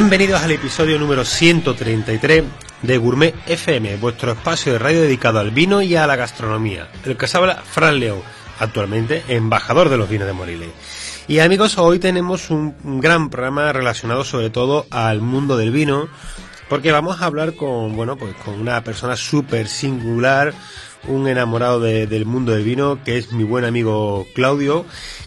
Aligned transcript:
Bienvenidos 0.00 0.40
al 0.42 0.52
episodio 0.52 0.98
número 0.98 1.26
133 1.26 2.44
de 2.80 2.96
Gourmet 2.96 3.34
FM, 3.46 3.98
vuestro 3.98 4.32
espacio 4.32 4.72
de 4.72 4.78
radio 4.78 5.02
dedicado 5.02 5.40
al 5.40 5.50
vino 5.50 5.82
y 5.82 5.94
a 5.94 6.06
la 6.06 6.16
gastronomía. 6.16 6.88
El 7.04 7.18
que 7.18 7.28
se 7.28 7.36
habla, 7.36 7.56
Fran 7.56 8.00
León, 8.00 8.22
actualmente 8.58 9.22
embajador 9.28 9.90
de 9.90 9.98
los 9.98 10.08
vinos 10.08 10.26
de 10.26 10.32
Moriles. 10.32 10.70
Y 11.28 11.40
amigos, 11.40 11.76
hoy 11.76 11.98
tenemos 11.98 12.48
un 12.48 12.74
gran 13.02 13.28
programa 13.28 13.74
relacionado 13.74 14.24
sobre 14.24 14.48
todo 14.48 14.86
al 14.90 15.20
mundo 15.20 15.58
del 15.58 15.70
vino, 15.70 16.08
porque 16.70 16.92
vamos 16.92 17.20
a 17.20 17.26
hablar 17.26 17.54
con, 17.54 17.94
bueno, 17.94 18.16
pues 18.16 18.34
con 18.36 18.58
una 18.58 18.82
persona 18.82 19.16
súper 19.16 19.68
singular, 19.68 20.54
un 21.08 21.28
enamorado 21.28 21.80
del 21.80 22.26
mundo 22.26 22.52
del 22.52 22.64
vino, 22.64 23.02
que 23.04 23.18
es 23.18 23.32
mi 23.32 23.44
buen 23.44 23.64
amigo 23.64 24.26
Claudio. 24.34 24.84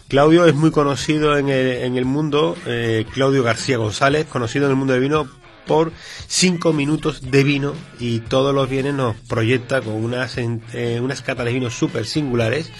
Claudio 0.08 0.46
es 0.46 0.54
muy 0.54 0.70
conocido 0.70 1.36
en 1.36 1.48
el, 1.48 1.82
en 1.82 1.96
el 1.96 2.04
mundo, 2.04 2.56
eh, 2.66 3.06
Claudio 3.12 3.42
García 3.42 3.78
González, 3.78 4.26
conocido 4.26 4.66
en 4.66 4.70
el 4.70 4.76
mundo 4.76 4.92
del 4.92 5.02
vino 5.02 5.28
por 5.66 5.92
cinco 6.26 6.72
minutos 6.72 7.30
de 7.30 7.42
vino 7.42 7.72
y 7.98 8.20
todos 8.20 8.54
los 8.54 8.68
bienes 8.68 8.94
nos 8.94 9.16
proyecta 9.16 9.80
con 9.80 9.94
unas, 9.94 10.36
eh, 10.36 11.00
unas 11.02 11.22
catas 11.22 11.46
de 11.46 11.52
vino 11.52 11.70
súper 11.70 12.06
singulares 12.06 12.70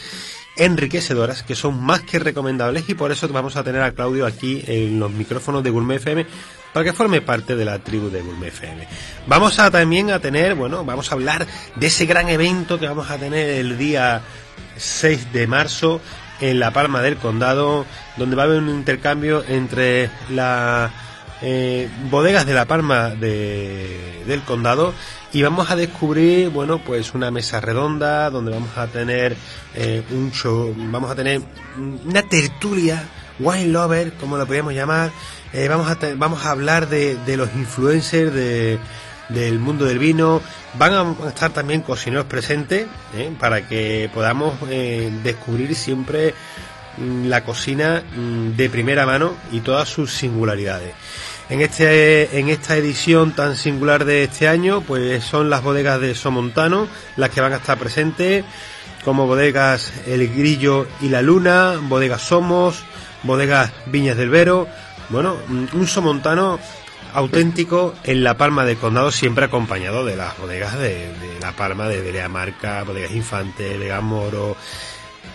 enriquecedoras 0.56 1.42
que 1.42 1.54
son 1.54 1.82
más 1.82 2.02
que 2.02 2.18
recomendables 2.18 2.88
y 2.88 2.94
por 2.94 3.10
eso 3.10 3.28
vamos 3.28 3.56
a 3.56 3.64
tener 3.64 3.82
a 3.82 3.92
Claudio 3.92 4.26
aquí 4.26 4.62
en 4.66 5.00
los 5.00 5.10
micrófonos 5.10 5.62
de 5.62 5.70
Gourmet 5.70 5.96
FM 5.96 6.26
para 6.72 6.84
que 6.84 6.92
forme 6.92 7.20
parte 7.20 7.56
de 7.56 7.64
la 7.64 7.78
tribu 7.78 8.10
de 8.10 8.22
Gourmet 8.22 8.48
FM. 8.48 8.86
Vamos 9.26 9.58
a 9.58 9.70
también 9.70 10.10
a 10.10 10.18
tener, 10.18 10.54
bueno, 10.54 10.84
vamos 10.84 11.10
a 11.10 11.14
hablar 11.14 11.46
de 11.76 11.86
ese 11.86 12.06
gran 12.06 12.28
evento 12.28 12.78
que 12.78 12.88
vamos 12.88 13.10
a 13.10 13.18
tener 13.18 13.48
el 13.50 13.78
día 13.78 14.22
6 14.76 15.32
de 15.32 15.46
marzo 15.46 16.00
en 16.40 16.58
La 16.58 16.72
Palma 16.72 17.00
del 17.00 17.16
Condado, 17.16 17.86
donde 18.16 18.36
va 18.36 18.42
a 18.42 18.46
haber 18.46 18.58
un 18.58 18.70
intercambio 18.70 19.44
entre 19.46 20.10
las 20.30 20.90
eh, 21.46 21.90
bodegas 22.10 22.46
de 22.46 22.54
La 22.54 22.64
Palma 22.64 23.10
del 23.10 24.42
Condado 24.46 24.94
y 25.30 25.42
vamos 25.42 25.70
a 25.70 25.76
descubrir, 25.76 26.48
bueno, 26.48 26.78
pues 26.78 27.12
una 27.12 27.30
mesa 27.30 27.60
redonda 27.60 28.30
donde 28.30 28.50
vamos 28.50 28.78
a 28.78 28.86
tener 28.86 29.36
eh, 29.74 30.02
un 30.10 30.32
show, 30.32 30.74
vamos 30.74 31.10
a 31.10 31.14
tener 31.14 31.42
una 32.06 32.22
tertulia, 32.22 33.04
wine 33.38 33.66
lover, 33.66 34.14
como 34.14 34.38
lo 34.38 34.46
podríamos 34.46 34.72
llamar, 34.72 35.10
eh, 35.52 35.68
vamos, 35.68 35.90
a 35.90 35.98
vamos 36.16 36.46
a 36.46 36.50
hablar 36.50 36.88
de, 36.88 37.16
de 37.26 37.36
los 37.36 37.54
influencers 37.56 38.32
de, 38.32 38.78
del 39.28 39.58
mundo 39.58 39.84
del 39.84 39.98
vino. 39.98 40.40
Van 40.78 40.94
a 40.94 41.28
estar 41.28 41.52
también 41.52 41.82
cocineros 41.82 42.24
presentes 42.24 42.86
¿eh? 43.14 43.30
para 43.38 43.68
que 43.68 44.08
podamos 44.14 44.54
descubrir 45.22 45.74
siempre 45.74 46.32
mm, 46.96 47.26
la 47.26 47.44
cocina 47.44 48.02
mm, 48.16 48.56
de 48.56 48.70
primera 48.70 49.04
mano 49.04 49.34
y 49.52 49.60
todas 49.60 49.90
sus 49.90 50.12
singularidades. 50.12 50.94
En, 51.50 51.60
este, 51.60 52.38
en 52.38 52.48
esta 52.48 52.76
edición 52.76 53.32
tan 53.32 53.56
singular 53.56 54.04
de 54.04 54.24
este 54.24 54.48
año, 54.48 54.80
pues 54.80 55.24
son 55.24 55.50
las 55.50 55.62
bodegas 55.62 56.00
de 56.00 56.14
Somontano 56.14 56.88
las 57.16 57.30
que 57.30 57.40
van 57.40 57.52
a 57.52 57.56
estar 57.56 57.78
presentes, 57.78 58.44
como 59.04 59.26
bodegas 59.26 59.92
El 60.06 60.26
Grillo 60.34 60.86
y 61.02 61.10
la 61.10 61.20
Luna, 61.20 61.78
bodegas 61.82 62.22
Somos, 62.22 62.82
bodegas 63.22 63.72
Viñas 63.86 64.16
del 64.16 64.30
Vero, 64.30 64.66
bueno, 65.10 65.36
un 65.48 65.86
somontano 65.86 66.58
auténtico 67.14 67.94
en 68.02 68.24
La 68.24 68.36
Palma 68.36 68.64
del 68.64 68.76
Condado, 68.76 69.10
siempre 69.10 69.44
acompañado 69.44 70.04
de 70.04 70.16
las 70.16 70.36
bodegas 70.38 70.78
de, 70.78 71.10
La 71.40 71.52
Palma, 71.52 71.88
de 71.88 72.00
Belea 72.00 72.28
Marca, 72.28 72.82
Bodegas 72.82 73.12
Infante, 73.12 73.78
Vega 73.78 74.00
Moro, 74.00 74.56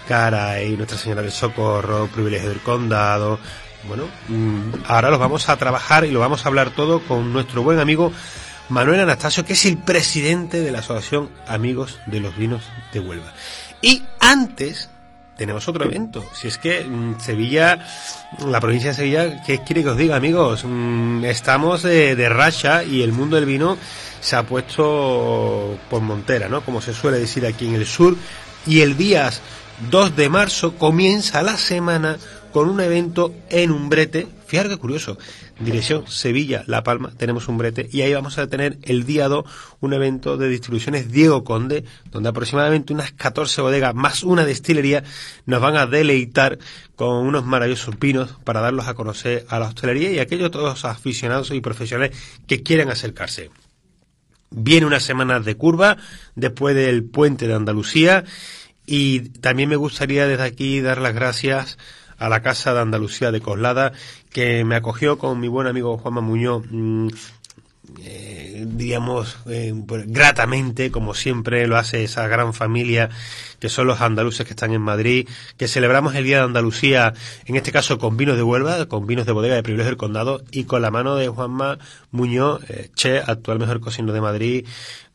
Caray, 0.08 0.76
Nuestra 0.76 0.98
Señora 0.98 1.22
del 1.22 1.32
Socorro, 1.32 2.08
Privilegio 2.08 2.50
del 2.50 2.60
Condado. 2.60 3.40
Bueno, 3.88 4.06
mm, 4.28 4.84
ahora 4.88 5.10
los 5.10 5.20
vamos 5.20 5.50
a 5.50 5.58
trabajar 5.58 6.06
y 6.06 6.12
lo 6.12 6.20
vamos 6.20 6.46
a 6.46 6.50
hablar 6.50 6.72
todo 6.72 7.02
con 7.02 7.32
nuestro 7.32 7.64
buen 7.64 7.80
amigo 7.80 8.12
Manuel 8.70 9.00
Anastasio, 9.00 9.46
que 9.46 9.54
es 9.54 9.66
el 9.66 9.78
presidente 9.78 10.62
de 10.62 10.72
la 10.72 10.80
Asociación 10.80 11.30
Amigos 11.48 12.00
de 12.06 12.20
los 12.20 12.36
Vinos 12.38 12.64
de 12.94 13.00
Huelva. 13.00 13.34
Y 13.82 14.04
antes 14.20 14.90
tenemos 15.40 15.70
otro 15.70 15.86
evento. 15.86 16.26
Si 16.34 16.50
es 16.50 16.58
que 16.58 16.84
mm, 16.84 17.22
Sevilla, 17.22 17.80
la 18.46 18.60
provincia 18.60 18.90
de 18.90 18.96
Sevilla, 18.98 19.42
¿qué 19.44 19.64
quiere 19.64 19.84
que 19.84 19.90
os 19.90 19.98
diga, 19.98 20.18
amigos? 20.18 20.66
Mm, 20.66 21.24
estamos 21.24 21.84
de, 21.84 22.30
racha 22.30 22.84
y 22.84 23.02
el 23.02 23.14
mundo 23.14 23.38
del 23.38 23.46
vino 23.46 23.78
se 24.20 24.36
ha 24.36 24.44
puesto 24.44 25.80
por 25.90 26.02
montera, 26.02 26.50
¿no? 26.50 26.62
Como 26.62 26.82
se 26.82 26.94
suele 26.94 27.20
decir 27.20 27.46
aquí 27.46 27.68
en 27.68 27.76
el 27.76 27.86
sur. 27.86 28.18
Y 28.68 28.82
el 28.82 28.98
día 28.98 29.32
2 29.90 30.18
de 30.18 30.28
marzo 30.28 30.76
comienza 30.76 31.42
la 31.42 31.56
semana 31.56 32.18
con 32.52 32.70
un 32.70 32.80
evento 32.82 33.34
en 33.50 33.72
Umbrete. 33.72 34.28
Fíjate 34.48 34.70
qué 34.70 34.78
curioso. 34.78 35.18
Dirección 35.60 36.08
Sevilla, 36.08 36.64
La 36.68 36.84
Palma, 36.84 37.12
tenemos 37.18 37.48
un 37.50 37.58
brete 37.58 37.90
y 37.92 38.02
ahí 38.02 38.14
vamos 38.14 38.38
a 38.38 38.48
tener 38.48 38.78
el 38.84 39.06
día 39.06 39.28
2 39.28 39.44
un 39.82 39.94
evento 39.94 40.38
de 40.38 40.48
distribuciones 40.48 41.12
Diego 41.12 41.44
Conde, 41.44 41.84
donde 42.12 42.30
aproximadamente 42.30 42.94
unas 42.94 43.12
14 43.12 43.62
bodegas 43.62 43.94
más 43.94 44.24
una 44.24 44.46
destilería 44.46 45.04
nos 45.46 45.62
van 45.62 45.76
a 45.76 45.86
deleitar 45.86 46.60
con 46.96 47.28
unos 47.28 47.46
maravillosos 47.46 48.00
vinos 48.00 48.38
para 48.44 48.62
darlos 48.62 48.88
a 48.88 48.94
conocer 48.94 49.46
a 49.50 49.60
la 49.60 49.68
hostelería 49.68 50.12
y 50.12 50.20
a 50.20 50.24
aquellos 50.24 50.50
todos 50.50 50.86
aficionados 50.86 51.52
y 51.52 51.60
profesionales 51.62 52.18
que 52.48 52.64
quieran 52.64 52.90
acercarse. 52.90 53.52
Viene 54.52 54.88
una 54.88 55.00
semana 55.00 55.40
de 55.40 55.56
curva 55.56 55.98
después 56.36 56.76
del 56.76 57.04
puente 57.04 57.48
de 57.48 57.54
Andalucía 57.54 58.24
y 58.86 59.30
también 59.30 59.70
me 59.70 59.76
gustaría 59.76 60.26
desde 60.26 60.44
aquí 60.44 60.82
dar 60.82 61.00
las 61.00 61.14
gracias 61.14 61.78
a 62.20 62.30
la 62.30 62.42
Casa 62.42 62.74
de 62.74 62.82
Andalucía 62.82 63.32
de 63.32 63.42
Coslada, 63.42 63.94
que 64.32 64.64
me 64.64 64.76
acogió 64.76 65.18
con 65.18 65.40
mi 65.40 65.48
buen 65.48 65.68
amigo 65.68 65.98
Juanma 65.98 66.22
Muñoz, 66.22 66.64
mm, 66.70 67.08
eh, 68.04 68.66
digamos, 68.68 69.38
eh, 69.48 69.74
pues, 69.88 70.06
gratamente, 70.08 70.92
como 70.92 71.14
siempre 71.14 71.66
lo 71.68 71.78
hace 71.78 72.04
esa 72.04 72.28
gran 72.28 72.54
familia 72.54 73.10
que 73.60 73.70
son 73.70 73.88
los 73.88 74.02
andaluces 74.02 74.46
que 74.46 74.54
están 74.54 74.74
en 74.74 74.82
Madrid, 74.82 75.28
que 75.58 75.68
celebramos 75.68 76.16
el 76.16 76.24
Día 76.24 76.38
de 76.38 76.44
Andalucía, 76.44 77.14
en 77.46 77.56
este 77.56 77.72
caso 77.72 77.98
con 77.98 78.16
vinos 78.16 78.38
de 78.38 78.44
Huelva, 78.44 78.86
con 78.88 79.06
vinos 79.06 79.26
de 79.26 79.32
bodega 79.32 79.56
de 79.56 79.64
privilegio 79.64 79.90
del 79.90 79.98
condado 79.98 80.44
y 80.52 80.64
con 80.64 80.82
la 80.82 80.92
mano 80.92 81.16
de 81.16 81.28
Juanma 81.28 81.78
Muñoz, 82.12 82.62
eh, 82.70 82.90
Che, 82.96 83.20
actual 83.20 83.60
mejor 83.60 83.80
cocinero 83.80 84.14
de 84.14 84.22
Madrid, 84.22 84.66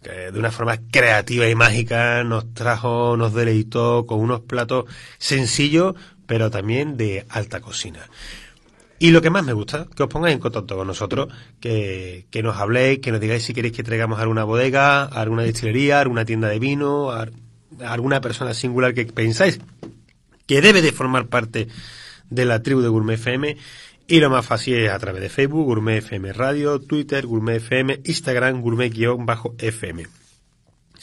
que 0.02 0.30
de 0.30 0.38
una 0.38 0.50
forma 0.50 0.78
creativa 0.90 1.48
y 1.48 1.54
mágica 1.54 2.22
nos 2.24 2.52
trajo, 2.52 3.16
nos 3.16 3.32
deleitó 3.32 4.04
con 4.04 4.20
unos 4.20 4.40
platos 4.40 4.84
sencillos, 5.18 5.94
pero 6.26 6.50
también 6.50 6.96
de 6.96 7.24
alta 7.28 7.60
cocina. 7.60 8.08
Y 8.98 9.10
lo 9.10 9.20
que 9.20 9.30
más 9.30 9.44
me 9.44 9.52
gusta, 9.52 9.86
que 9.94 10.04
os 10.04 10.08
pongáis 10.08 10.34
en 10.34 10.40
contacto 10.40 10.76
con 10.76 10.86
nosotros, 10.86 11.28
que, 11.60 12.26
que 12.30 12.42
nos 12.42 12.56
habléis, 12.56 13.00
que 13.00 13.10
nos 13.10 13.20
digáis 13.20 13.42
si 13.42 13.52
queréis 13.52 13.74
que 13.74 13.82
traigamos 13.82 14.20
alguna 14.20 14.44
bodega, 14.44 15.04
alguna 15.04 15.42
destilería, 15.42 16.00
alguna 16.00 16.24
tienda 16.24 16.48
de 16.48 16.58
vino, 16.58 17.10
alguna 17.80 18.20
persona 18.20 18.54
singular 18.54 18.94
que 18.94 19.04
pensáis 19.06 19.60
que 20.46 20.60
debe 20.60 20.82
de 20.82 20.92
formar 20.92 21.26
parte 21.26 21.68
de 22.30 22.44
la 22.44 22.62
tribu 22.62 22.80
de 22.80 22.88
Gourmet 22.88 23.14
FM. 23.14 23.56
Y 24.06 24.20
lo 24.20 24.30
más 24.30 24.46
fácil 24.46 24.76
es 24.76 24.90
a 24.90 24.98
través 24.98 25.22
de 25.22 25.28
Facebook, 25.28 25.64
Gourmet 25.64 25.98
FM 25.98 26.32
Radio, 26.32 26.78
Twitter, 26.78 27.26
Gourmet 27.26 27.56
FM, 27.56 28.00
Instagram, 28.04 28.60
Gourmet-FM. 28.60 30.23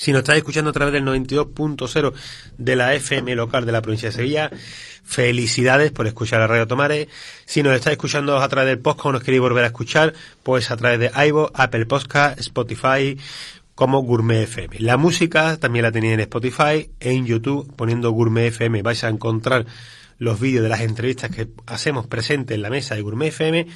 Si 0.02 0.12
nos 0.12 0.22
estáis 0.22 0.40
escuchando 0.40 0.72
a 0.72 0.74
través 0.74 0.94
del 0.94 1.06
92.0 1.06 2.14
de 2.58 2.76
la 2.76 2.96
FM 2.96 3.36
local 3.36 3.68
de 3.68 3.72
la 3.72 3.84
provincia 3.84 4.10
de 4.10 4.16
Sevilla, 4.16 4.50
Felicidades 5.04 5.92
por 5.92 6.08
escuchar 6.08 6.42
a 6.42 6.48
Radio 6.48 6.66
Tomare. 6.66 7.08
Si 7.46 7.62
nos 7.62 7.76
estáis 7.76 7.98
escuchando 7.98 8.40
a 8.40 8.50
través 8.50 8.70
del 8.70 8.80
podcast 8.80 9.06
o 9.06 9.12
nos 9.12 9.22
queréis 9.22 9.42
volver 9.42 9.64
a 9.64 9.68
escuchar, 9.68 10.16
pues 10.42 10.72
a 10.72 10.78
través 10.78 11.00
de 11.00 11.12
iVoox, 11.28 11.52
Apple 11.54 11.86
Podcast, 11.86 12.40
Spotify, 12.40 13.16
como 13.76 14.02
Gourmet 14.02 14.42
FM. 14.42 14.80
La 14.80 14.98
música 14.98 15.58
también 15.58 15.84
la 15.84 15.92
tenéis 15.92 16.16
en 16.16 16.22
Spotify, 16.22 16.90
en 17.00 17.28
YouTube, 17.28 17.72
poniendo 17.76 18.10
Gourmet 18.10 18.48
FM 18.48 18.82
vais 18.82 19.04
a 19.04 19.10
encontrar 19.10 19.68
los 20.18 20.40
vídeos 20.40 20.64
de 20.64 20.70
las 20.70 20.82
entrevistas 20.82 21.30
que 21.30 21.50
hacemos 21.68 22.08
presentes 22.08 22.56
en 22.56 22.64
la 22.64 22.72
mesa 22.72 22.96
de 22.96 23.04
Gourmet 23.04 23.28
FM 23.28 23.68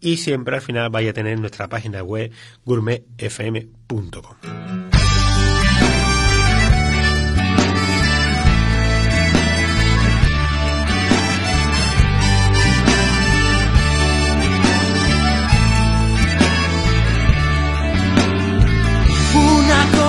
y 0.00 0.16
siempre 0.16 0.56
al 0.56 0.62
final 0.62 0.88
vaya 0.88 1.10
a 1.10 1.12
tener 1.12 1.38
nuestra 1.38 1.68
página 1.68 2.02
web 2.02 2.32
gourmetfm.com. 2.64 4.93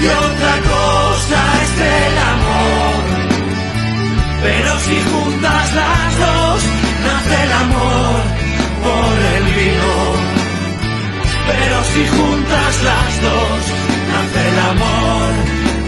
y 0.00 0.06
otra 0.06 0.54
cosa 0.62 1.40
es 1.62 1.72
el 1.80 2.18
amor. 2.34 2.94
Pero 4.42 4.78
si 4.80 4.96
juntas 5.10 5.74
las 5.74 6.18
dos, 6.18 6.62
nace 7.04 7.42
el 7.44 7.52
amor 7.52 8.20
por 8.84 9.18
el 9.34 9.44
vino. 9.58 9.92
Pero 11.50 11.76
si 11.92 12.06
juntas 12.06 12.82
las 12.84 13.22
dos, 13.22 13.60
nace 14.12 14.40
el 14.48 14.58
amor 14.72 15.30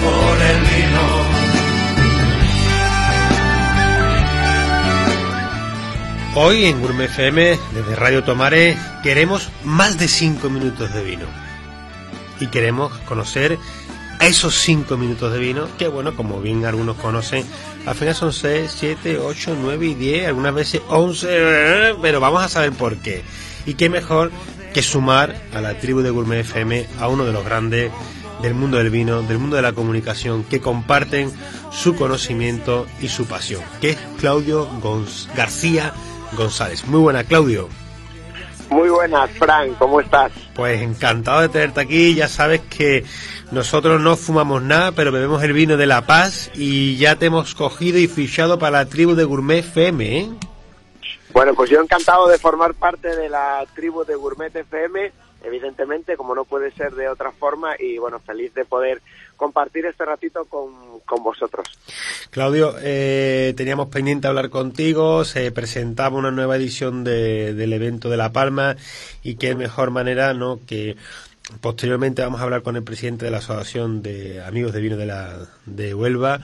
por 0.04 0.34
el 0.50 0.60
vino. 0.60 1.50
Hoy 6.36 6.66
en 6.66 6.80
Gourmet 6.80 7.10
FM, 7.10 7.58
desde 7.74 7.96
Radio 7.96 8.22
Tomare, 8.24 8.76
queremos 9.02 9.50
más 9.64 9.98
de 9.98 10.08
5 10.08 10.48
minutos 10.48 10.92
de 10.94 11.02
vino. 11.02 11.26
Y 12.38 12.46
queremos 12.46 12.92
conocer 13.00 13.58
a 14.20 14.26
esos 14.26 14.54
5 14.54 14.96
minutos 14.98 15.32
de 15.32 15.38
vino, 15.38 15.66
que 15.78 15.88
bueno, 15.88 16.14
como 16.14 16.40
bien 16.40 16.66
algunos 16.66 16.96
conocen, 16.96 17.44
al 17.86 17.94
final 17.94 18.14
son 18.14 18.32
6, 18.32 18.70
7, 18.72 19.18
8, 19.18 19.56
9 19.60 19.86
y 19.86 19.94
10, 19.94 20.28
algunas 20.28 20.54
veces 20.54 20.82
11, 20.88 21.96
pero 22.02 22.20
vamos 22.20 22.42
a 22.42 22.48
saber 22.48 22.72
por 22.72 22.96
qué. 22.98 23.22
Y 23.64 23.74
qué 23.74 23.88
mejor 23.88 24.30
que 24.74 24.82
sumar 24.82 25.34
a 25.54 25.60
la 25.62 25.78
tribu 25.78 26.02
de 26.02 26.10
Gourmet 26.10 26.40
FM 26.40 26.86
a 27.00 27.08
uno 27.08 27.24
de 27.24 27.32
los 27.32 27.44
grandes 27.44 27.90
del 28.42 28.54
mundo 28.54 28.76
del 28.76 28.90
vino, 28.90 29.22
del 29.22 29.38
mundo 29.38 29.56
de 29.56 29.62
la 29.62 29.72
comunicación, 29.72 30.44
que 30.44 30.60
comparten 30.60 31.32
su 31.70 31.96
conocimiento 31.96 32.86
y 33.00 33.08
su 33.08 33.26
pasión, 33.26 33.62
que 33.80 33.90
es 33.90 33.98
Claudio 34.18 34.66
Gonz 34.82 35.28
García 35.34 35.94
González. 36.36 36.86
Muy 36.86 37.00
buena, 37.00 37.24
Claudio. 37.24 37.68
Muy 38.70 38.88
buenas, 38.88 39.28
Frank, 39.32 39.76
¿cómo 39.78 40.00
estás? 40.00 40.30
Pues 40.54 40.80
encantado 40.80 41.40
de 41.40 41.48
tenerte 41.48 41.80
aquí. 41.80 42.14
Ya 42.14 42.28
sabes 42.28 42.60
que 42.70 43.04
nosotros 43.52 44.00
no 44.00 44.16
fumamos 44.16 44.62
nada, 44.62 44.92
pero 44.92 45.10
bebemos 45.10 45.42
el 45.42 45.52
vino 45.52 45.76
de 45.76 45.86
La 45.86 46.06
Paz 46.06 46.50
y 46.54 46.96
ya 46.96 47.16
te 47.16 47.26
hemos 47.26 47.54
cogido 47.54 47.98
y 47.98 48.06
fichado 48.06 48.58
para 48.58 48.78
la 48.78 48.86
tribu 48.86 49.14
de 49.14 49.24
Gourmet 49.24 49.58
FM, 49.58 50.18
¿eh? 50.18 50.30
Bueno, 51.32 51.54
pues 51.54 51.70
yo 51.70 51.80
encantado 51.80 52.28
de 52.28 52.38
formar 52.38 52.74
parte 52.74 53.14
de 53.14 53.28
la 53.28 53.64
tribu 53.74 54.04
de 54.04 54.14
Gourmet 54.14 54.54
FM, 54.54 55.12
evidentemente, 55.44 56.16
como 56.16 56.34
no 56.34 56.44
puede 56.44 56.72
ser 56.72 56.92
de 56.94 57.08
otra 57.08 57.30
forma, 57.32 57.74
y 57.78 57.98
bueno, 57.98 58.20
feliz 58.20 58.52
de 58.54 58.64
poder 58.64 59.00
compartir 59.36 59.86
este 59.86 60.04
ratito 60.04 60.44
con, 60.44 61.00
con 61.06 61.22
vosotros. 61.22 61.66
Claudio, 62.30 62.74
eh, 62.80 63.54
teníamos 63.56 63.88
pendiente 63.88 64.28
hablar 64.28 64.50
contigo, 64.50 65.24
se 65.24 65.50
presentaba 65.50 66.16
una 66.16 66.30
nueva 66.30 66.56
edición 66.56 67.04
de, 67.04 67.54
del 67.54 67.72
evento 67.72 68.10
de 68.10 68.16
La 68.16 68.32
Palma 68.32 68.76
y 69.22 69.36
qué 69.36 69.54
mejor 69.54 69.90
manera 69.90 70.34
no 70.34 70.58
que 70.66 70.96
posteriormente 71.60 72.22
vamos 72.22 72.40
a 72.40 72.44
hablar 72.44 72.62
con 72.62 72.76
el 72.76 72.82
presidente 72.82 73.24
de 73.24 73.30
la 73.30 73.38
Asociación 73.38 74.02
de 74.02 74.42
Amigos 74.42 74.72
de 74.72 74.80
Vino 74.80 74.96
de, 74.96 75.06
la, 75.06 75.36
de 75.66 75.94
Huelva 75.94 76.40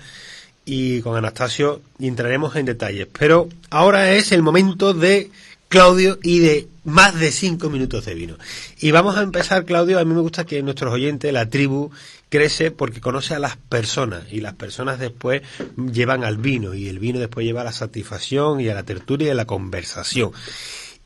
y 0.65 1.01
con 1.03 1.17
Anastasio 1.17 1.81
y 1.99 2.09
entraremos 2.09 2.57
en 2.57 2.67
detalles. 2.67 3.07
Pero 3.19 3.49
ahora 3.71 4.13
es 4.13 4.33
el 4.33 4.43
momento 4.43 4.95
de 4.95 5.31
Claudio 5.69 6.19
y 6.23 6.39
de 6.41 6.69
más 6.85 7.19
de 7.19 7.33
cinco 7.33 7.69
minutos 7.69 8.05
de 8.05 8.15
vino. 8.15 8.37
Y 8.79 8.93
vamos 8.93 9.17
a 9.17 9.23
empezar, 9.23 9.65
Claudio. 9.65 9.99
A 9.99 10.05
mí 10.05 10.15
me 10.15 10.21
gusta 10.21 10.45
que 10.45 10.63
nuestros 10.63 10.93
oyentes, 10.93 11.33
la 11.33 11.49
tribu, 11.49 11.91
crece 12.29 12.71
porque 12.71 13.01
conoce 13.01 13.35
a 13.35 13.39
las 13.39 13.57
personas 13.57 14.25
y 14.31 14.41
las 14.41 14.55
personas 14.55 14.99
después 14.99 15.43
llevan 15.77 16.25
al 16.25 16.37
vino 16.37 16.75
y 16.75 16.89
el 16.89 16.99
vino 16.99 17.19
después 17.19 17.45
lleva 17.47 17.63
a 17.63 17.65
la 17.65 17.73
satisfacción 17.73 18.61
y 18.61 18.69
a 18.69 18.75
la 18.75 18.85
tertulia 18.85 19.29
y 19.29 19.31
a 19.31 19.35
la 19.35 19.45
conversación. 19.45 20.33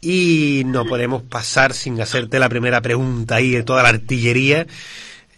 Y 0.01 0.63
no 0.67 0.87
podemos 0.87 1.23
pasar 1.23 1.75
sin 1.75 2.01
hacerte 2.01 2.39
la 2.39 2.49
primera 2.49 2.81
pregunta 2.81 3.37
ahí 3.37 3.51
de 3.51 3.63
toda 3.63 3.83
la 3.83 3.91
artillería 3.91 4.67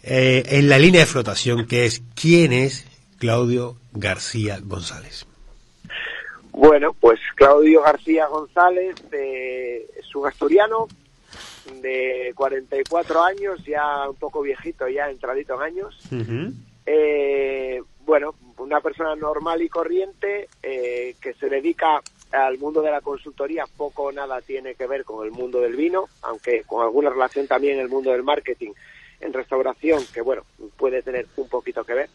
eh, 0.03 0.43
en 0.47 0.69
la 0.69 0.79
línea 0.79 1.01
de 1.01 1.07
flotación, 1.07 1.65
que 1.67 1.85
es 1.85 2.01
¿quién 2.15 2.53
es 2.53 2.85
Claudio 3.19 3.77
García 3.91 4.59
González? 4.61 5.25
Bueno, 6.51 6.93
pues 6.93 7.19
Claudio 7.35 7.81
García 7.81 8.27
González 8.27 8.95
eh, 9.11 9.89
es 9.97 10.15
un 10.15 10.27
asturiano 10.27 10.87
de 11.81 12.31
44 12.35 13.23
años, 13.23 13.63
ya 13.65 14.09
un 14.09 14.15
poco 14.15 14.41
viejito, 14.41 14.87
ya 14.87 15.09
entradito 15.09 15.55
en 15.55 15.61
años. 15.61 15.97
Eh, 16.85 17.81
bueno, 18.05 18.35
una 18.57 18.81
persona 18.81 19.15
normal 19.15 19.61
y 19.61 19.69
corriente 19.69 20.49
eh, 20.61 21.15
que 21.21 21.33
se 21.33 21.49
dedica 21.49 22.01
al 22.33 22.57
mundo 22.57 22.81
de 22.81 22.91
la 22.91 23.01
consultoría, 23.01 23.65
poco 23.77 24.03
o 24.03 24.11
nada 24.11 24.41
tiene 24.41 24.75
que 24.75 24.87
ver 24.87 25.03
con 25.05 25.25
el 25.25 25.31
mundo 25.31 25.61
del 25.61 25.75
vino, 25.75 26.09
aunque 26.23 26.63
con 26.63 26.81
alguna 26.83 27.09
relación 27.09 27.47
también 27.47 27.79
el 27.79 27.89
mundo 27.89 28.11
del 28.11 28.23
marketing 28.23 28.71
en 29.21 29.31
restauración, 29.31 30.03
que 30.13 30.21
bueno, 30.21 30.43
puede 30.75 31.01
tener 31.01 31.27
un 31.37 31.47
poquito 31.47 31.83
que 31.83 31.93
ver. 31.93 32.09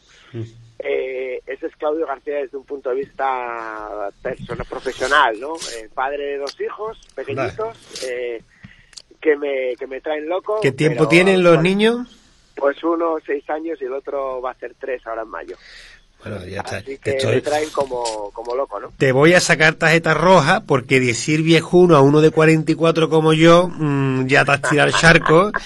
Eh, 0.79 1.41
ese 1.47 1.67
es 1.67 1.77
Claudio 1.77 2.07
García 2.07 2.37
desde 2.37 2.57
un 2.57 2.65
punto 2.65 2.91
de 2.91 2.97
vista 2.97 4.11
persona 4.21 4.65
profesional, 4.65 5.39
¿no? 5.41 5.55
Eh, 5.77 5.89
padre 5.93 6.25
de 6.25 6.39
dos 6.39 6.61
hijos 6.61 6.99
pequeñitos 7.15 8.05
eh, 8.05 8.43
que 9.21 9.37
me 9.37 9.75
que 9.77 9.87
me 9.87 10.01
traen 10.01 10.29
loco. 10.29 10.61
¿Qué 10.61 10.73
tiempo 10.73 10.99
pero, 10.99 11.09
tienen 11.09 11.43
los 11.43 11.55
pues, 11.55 11.63
niños? 11.63 12.21
Pues 12.57 12.85
uno 12.85 13.17
seis 13.25 13.49
años 13.51 13.81
y 13.81 13.87
el 13.87 13.93
otro 13.93 14.41
va 14.41 14.51
a 14.51 14.59
ser 14.59 14.75
tres 14.79 15.05
ahora 15.07 15.23
en 15.23 15.29
mayo. 15.29 15.57
Bueno, 16.25 16.45
ya 16.47 16.59
está. 16.61 16.77
Así 16.79 16.85
Te 16.87 16.99
que 16.99 17.11
estoy- 17.17 17.35
me 17.37 17.41
traen 17.43 17.71
como, 17.71 18.31
como 18.33 18.55
loco, 18.57 18.81
¿no? 18.81 18.93
Te 18.99 19.13
voy 19.13 19.35
a 19.35 19.41
sacar 19.41 19.75
tarjeta 19.75 20.15
roja 20.15 20.65
porque 20.67 20.99
decir 21.01 21.43
viejuno 21.43 21.97
a 21.97 22.01
uno 22.01 22.21
de 22.21 22.31
44 22.33 23.09
como 23.09 23.33
yo, 23.33 23.69
mm, 23.69 24.27
ya 24.27 24.45
te 24.45 24.51
has 24.53 24.63
tirado 24.63 24.89
el 24.89 24.95
charco. 24.95 25.53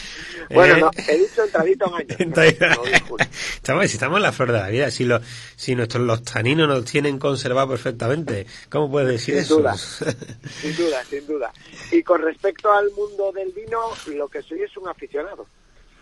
Bueno, 0.51 0.75
Eh, 0.77 0.81
no, 0.81 0.91
he 1.09 1.17
dicho 1.19 1.45
entradito 1.45 1.87
en 2.19 2.39
años. 2.39 2.79
Estamos, 3.55 3.87
si 3.89 3.95
estamos 3.95 4.19
en 4.19 4.23
la 4.23 4.33
flor 4.33 4.53
de 4.53 4.59
la 4.59 4.69
vida, 4.69 4.91
si, 4.91 5.05
los, 5.05 5.23
si 5.57 5.75
nuestros 5.75 6.05
los 6.05 6.23
taninos 6.25 6.69
nos 6.69 6.85
tienen 6.85 7.19
conservado 7.19 7.69
perfectamente, 7.71 8.47
¿cómo 8.69 8.91
puedes 8.91 9.09
decir 9.09 9.35
Sin 9.37 9.43
eso? 9.45 9.57
duda. 9.59 9.75
Sin 10.61 10.77
duda, 10.77 11.03
sin 11.09 11.27
duda. 11.27 11.51
Y 11.91 12.03
con 12.03 12.21
respecto 12.21 12.71
al 12.71 12.91
mundo 12.91 13.33
del 13.33 13.51
vino, 13.53 13.79
lo 14.15 14.29
que 14.29 14.43
soy 14.43 14.61
es 14.63 14.77
un 14.77 14.89
aficionado. 14.89 15.47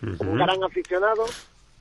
Un 0.01 0.35
gran 0.37 0.61
aficionado. 0.63 1.23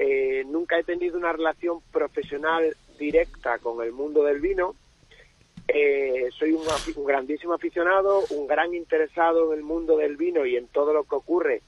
Eh, 0.02 0.45
nunca 0.47 0.78
he 0.78 0.83
tenido 0.83 1.19
una 1.19 1.30
relación 1.30 1.80
profesional 1.92 2.75
directa 2.99 3.59
con 3.59 3.85
el 3.85 3.92
mundo 3.92 4.25
del 4.25 4.40
vino. 4.40 4.75
Eh, 5.69 6.30
soy 6.38 6.52
un, 6.52 6.62
un 6.97 7.04
grandísimo 7.04 7.52
aficionado, 7.52 8.25
un 8.30 8.47
gran 8.47 8.73
interesado 8.75 9.52
en 9.52 9.59
el 9.59 9.64
mundo 9.64 9.99
del 9.99 10.16
vino 10.16 10.47
y 10.47 10.57
en 10.57 10.69
todo 10.69 10.95
lo 10.95 11.04
que 11.04 11.14
ocurre 11.16 11.61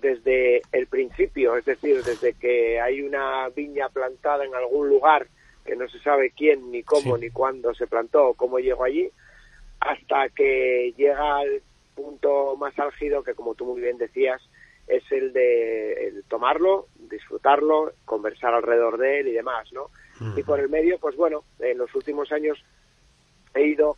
desde 0.00 0.62
el 0.72 0.88
principio, 0.88 1.56
es 1.56 1.64
decir, 1.64 2.02
desde 2.02 2.34
que 2.34 2.80
hay 2.80 3.02
una 3.02 3.48
viña 3.50 3.88
plantada 3.88 4.44
en 4.44 4.54
algún 4.54 4.88
lugar 4.88 5.28
que 5.64 5.76
no 5.76 5.88
se 5.88 6.00
sabe 6.00 6.32
quién, 6.36 6.72
ni 6.72 6.82
cómo, 6.82 7.16
Sí. 7.16 7.22
ni 7.26 7.30
cuándo 7.30 7.72
se 7.74 7.86
plantó 7.86 8.30
o 8.30 8.34
cómo 8.34 8.58
llegó 8.58 8.82
allí, 8.84 9.08
hasta 9.78 10.28
que 10.30 10.92
llega 10.96 11.38
al 11.38 11.62
punto 11.94 12.56
más 12.56 12.76
álgido 12.78 13.22
que, 13.22 13.34
como 13.34 13.54
tú 13.54 13.64
muy 13.64 13.80
bien 13.80 13.96
decías, 13.96 14.42
es 14.90 15.04
el 15.10 15.32
de 15.32 16.08
el 16.08 16.24
tomarlo, 16.24 16.88
disfrutarlo, 17.10 17.92
conversar 18.04 18.54
alrededor 18.54 18.98
de 18.98 19.20
él 19.20 19.28
y 19.28 19.32
demás, 19.32 19.68
¿no? 19.72 19.90
Y 20.36 20.42
por 20.42 20.60
el 20.60 20.68
medio, 20.68 20.98
pues 20.98 21.16
bueno, 21.16 21.44
en 21.60 21.78
los 21.78 21.94
últimos 21.94 22.30
años 22.30 22.58
he 23.54 23.68
ido 23.68 23.96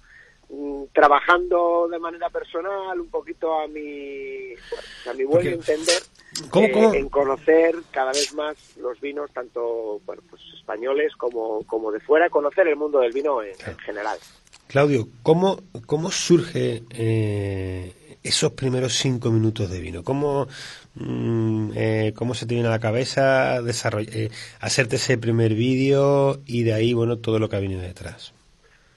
mm, 0.51 0.85
trabajando 0.93 1.89
de 1.91 1.99
manera 1.99 2.31
personal 2.31 3.01
un 3.01 3.11
poquito 3.11 3.59
a 3.59 3.67
mi 3.67 4.55
pues, 4.71 5.07
a 5.09 5.15
mi 5.15 5.25
buen 5.25 5.47
entender 5.47 6.01
¿Cómo, 6.49 6.67
eh, 6.67 6.73
cómo? 6.73 6.95
en 6.95 7.09
conocer 7.09 7.75
cada 7.91 8.13
vez 8.13 8.33
más 8.35 8.77
los 8.77 9.01
vinos 9.01 9.33
tanto 9.33 10.01
bueno 10.07 10.23
pues 10.31 10.41
españoles 10.55 11.15
como 11.17 11.65
como 11.65 11.91
de 11.91 12.01
fuera 12.01 12.31
conocer 12.31 12.69
el 12.69 12.77
mundo 12.77 13.01
del 13.01 13.13
vino 13.13 13.43
en, 13.43 13.55
en 13.67 13.79
general 13.79 14.19
Claudio, 14.73 15.07
¿cómo, 15.23 15.61
cómo 15.85 16.11
surge 16.11 16.85
eh, 16.89 18.17
esos 18.23 18.53
primeros 18.53 18.95
cinco 18.95 19.31
minutos 19.31 19.69
de 19.69 19.79
vino? 19.81 20.03
¿Cómo, 20.03 20.49
mm, 20.95 21.71
eh, 21.75 22.13
cómo 22.15 22.35
se 22.35 22.47
te 22.47 22.59
a 22.61 22.71
la 22.71 22.79
cabeza 22.79 23.59
eh, 23.59 24.31
hacerte 24.61 24.97
ese 24.97 25.19
primer 25.19 25.55
vídeo 25.55 26.41
y 26.47 26.63
de 26.63 26.73
ahí, 26.73 26.93
bueno, 26.93 27.19
todo 27.19 27.39
lo 27.39 27.49
que 27.49 27.57
ha 27.57 27.61
venido 27.61 27.81
detrás? 27.81 28.33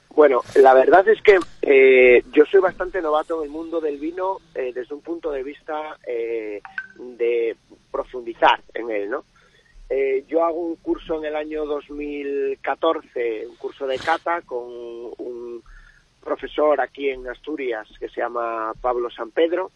Bueno, 0.10 0.44
la 0.56 0.74
verdad 0.74 1.08
es 1.10 1.22
que 1.22 1.40
eh, 1.62 2.24
yo 2.32 2.46
soy 2.46 2.62
bastante 2.62 3.02
novato 3.02 3.40
en 3.40 3.46
el 3.46 3.50
mundo 3.50 3.82
del 3.82 3.98
vino 3.98 4.40
desde 4.54 4.94
un 4.94 5.02
punto 5.02 5.30
de 5.30 5.44
vista 5.44 5.98
de 6.06 7.56
profundizar 7.92 8.62
en 8.74 8.92
él, 8.92 9.10
¿no? 9.10 9.26
yo 10.28 10.44
hago 10.44 10.60
un 10.60 10.78
curso 10.78 11.20
en 11.20 11.26
el 11.26 11.36
año 11.36 11.66
2014, 11.66 13.46
un 13.48 13.56
curso 13.58 13.86
de 13.86 14.00
cata 14.00 14.42
con 14.42 14.64
un 14.64 15.62
profesor 16.26 16.82
aquí 16.82 17.10
en 17.10 17.28
Asturias 17.28 17.88
que 18.00 18.10
se 18.10 18.20
llama 18.20 18.74
Pablo 18.82 19.10
San 19.12 19.32
Pedro, 19.32 19.72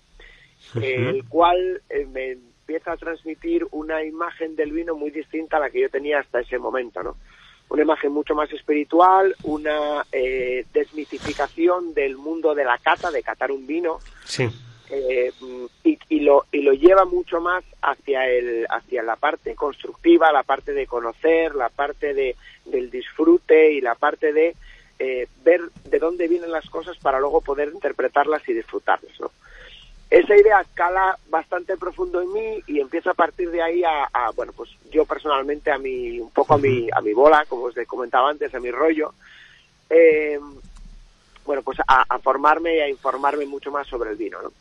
el 0.76 1.24
cual 1.26 1.82
eh, 1.90 2.06
me 2.12 2.32
empieza 2.32 2.92
a 2.92 2.98
transmitir 2.98 3.66
una 3.72 4.04
imagen 4.04 4.56
del 4.56 4.72
vino 4.72 4.96
muy 4.96 5.12
distinta 5.12 5.58
a 5.58 5.60
la 5.60 5.70
que 5.70 5.82
yo 5.82 5.90
tenía 5.90 6.20
hasta 6.20 6.42
ese 6.42 6.60
momento, 6.60 7.02
¿no? 7.02 7.18
Una 7.70 7.84
imagen 7.84 8.12
mucho 8.12 8.34
más 8.34 8.52
espiritual, 8.52 9.36
una 9.44 10.06
eh, 10.12 10.66
desmitificación 10.74 11.94
del 11.94 12.18
mundo 12.18 12.56
de 12.56 12.66
la 12.66 12.78
cata, 12.80 13.12
de 13.12 13.22
catar 13.22 13.52
un 13.52 13.68
vino. 13.68 14.00
Eh, 14.92 15.32
y, 15.84 16.20
lo, 16.22 16.46
y 16.52 16.64
lo 16.64 16.74
lleva 16.74 17.06
mucho 17.06 17.40
más 17.40 17.64
hacia 17.80 18.28
el 18.28 18.66
hacia 18.70 19.04
la 19.04 19.18
parte 19.18 19.54
constructiva, 19.54 20.32
la 20.32 20.42
parte 20.42 20.74
de 20.74 20.88
conocer, 20.88 21.54
la 21.54 21.70
parte 21.70 22.16
de, 22.16 22.36
del 22.66 22.90
disfrute 22.90 23.72
y 23.74 23.82
la 23.82 23.94
parte 23.94 24.34
de 24.34 24.56
eh, 24.98 25.28
ver 25.44 25.62
de 25.86 26.00
dónde 26.00 26.28
vienen 26.28 26.52
las 26.52 26.68
cosas 26.70 26.98
para 26.98 27.20
luego 27.20 27.42
poder 27.42 27.70
interpretarlas 27.72 28.48
y 28.50 28.54
disfrutarlas, 28.54 29.20
¿no? 29.20 29.32
Esa 30.10 30.36
idea 30.36 30.66
cala 30.74 31.18
bastante 31.30 31.78
profundo 31.78 32.22
en 32.22 32.34
mí 32.34 32.64
y 32.66 32.80
empiezo 32.80 33.12
a 33.12 33.14
partir 33.14 33.52
de 33.52 33.62
ahí 33.62 33.84
a, 33.84 34.32
bueno, 34.36 34.54
pues 34.54 34.72
yo 34.92 35.06
personalmente 35.06 35.72
a 35.72 35.78
mi, 35.78 36.20
un 36.20 36.32
poco 36.32 36.56
a 36.56 36.58
mi, 36.58 36.88
a 36.92 37.00
mi 37.02 37.14
bola, 37.14 37.46
como 37.48 37.66
os 37.66 37.76
comentaba 37.86 38.30
antes, 38.30 38.54
a 38.56 38.60
mi 38.60 38.72
rollo, 38.72 39.14
eh, 39.90 40.40
bueno, 41.46 41.62
pues 41.62 41.78
a, 41.88 42.20
formarme 42.20 42.78
y 42.78 42.80
a 42.80 42.90
informarme 42.90 43.46
mucho 43.46 43.72
más 43.72 43.88
sobre 43.88 44.12
el 44.12 44.18
vino, 44.18 44.42
¿no? 44.42 44.52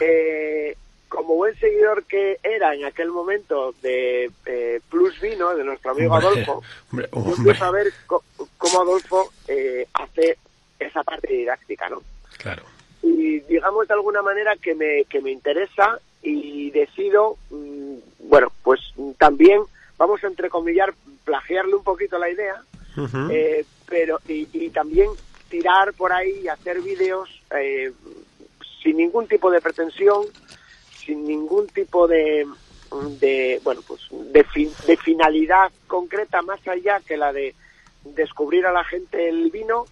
Eh, 0.00 0.76
como 1.08 1.34
buen 1.36 1.56
seguidor 1.58 2.04
que 2.04 2.38
era 2.42 2.74
en 2.74 2.84
aquel 2.84 3.10
momento 3.10 3.72
de 3.82 4.30
eh, 4.44 4.80
Plus 4.90 5.20
Vino, 5.20 5.54
de 5.54 5.64
nuestro 5.64 5.92
amigo 5.92 6.14
Adolfo, 6.14 6.62
yo 6.92 7.34
empiezo 7.36 7.64
a 7.64 7.70
ver 7.70 7.92
cómo 8.06 8.80
Adolfo 8.80 9.32
eh, 9.46 9.86
hace 9.94 10.38
esa 10.78 11.02
parte 11.04 11.32
didáctica, 11.32 11.88
¿no? 11.88 12.02
Claro. 12.38 12.64
Y 13.06 13.40
digamos 13.40 13.86
de 13.86 13.94
alguna 13.94 14.22
manera 14.22 14.56
que 14.56 14.74
me, 14.74 15.04
que 15.04 15.20
me 15.20 15.30
interesa 15.30 16.00
y 16.22 16.70
decido, 16.70 17.36
mm, 17.50 17.96
bueno, 18.28 18.52
pues 18.62 18.80
también 19.18 19.62
vamos 19.96 20.22
a 20.24 20.26
entrecomillar, 20.26 20.94
plagiarle 21.24 21.76
un 21.76 21.84
poquito 21.84 22.18
la 22.18 22.30
idea, 22.30 22.62
eh, 23.30 23.64
pero 23.88 24.18
y, 24.26 24.48
y, 24.52 24.70
también 24.70 25.10
tirar 25.48 25.92
por 25.92 26.12
ahí 26.12 26.40
y 26.42 26.48
hacer 26.48 26.80
vídeos 26.80 27.28
sin 28.82 28.96
ningún 28.96 29.26
tipo 29.26 29.50
de 29.50 29.60
pretensión, 29.60 30.24
sin 30.96 31.26
ningún 31.26 31.66
tipo 31.68 32.06
de, 32.06 32.46
de 33.20 33.60
bueno, 33.62 33.82
pues 33.86 34.00
de, 34.10 34.44
de 34.86 34.96
finalidad 34.96 35.70
concreta 35.86 36.42
más 36.42 36.66
allá 36.66 37.00
que 37.00 37.16
la 37.16 37.32
de 37.32 37.54
descubrir 38.04 38.66
a 38.66 38.72
la 38.72 38.84
gente 38.84 39.28
el 39.28 39.50
vino, 39.50 39.86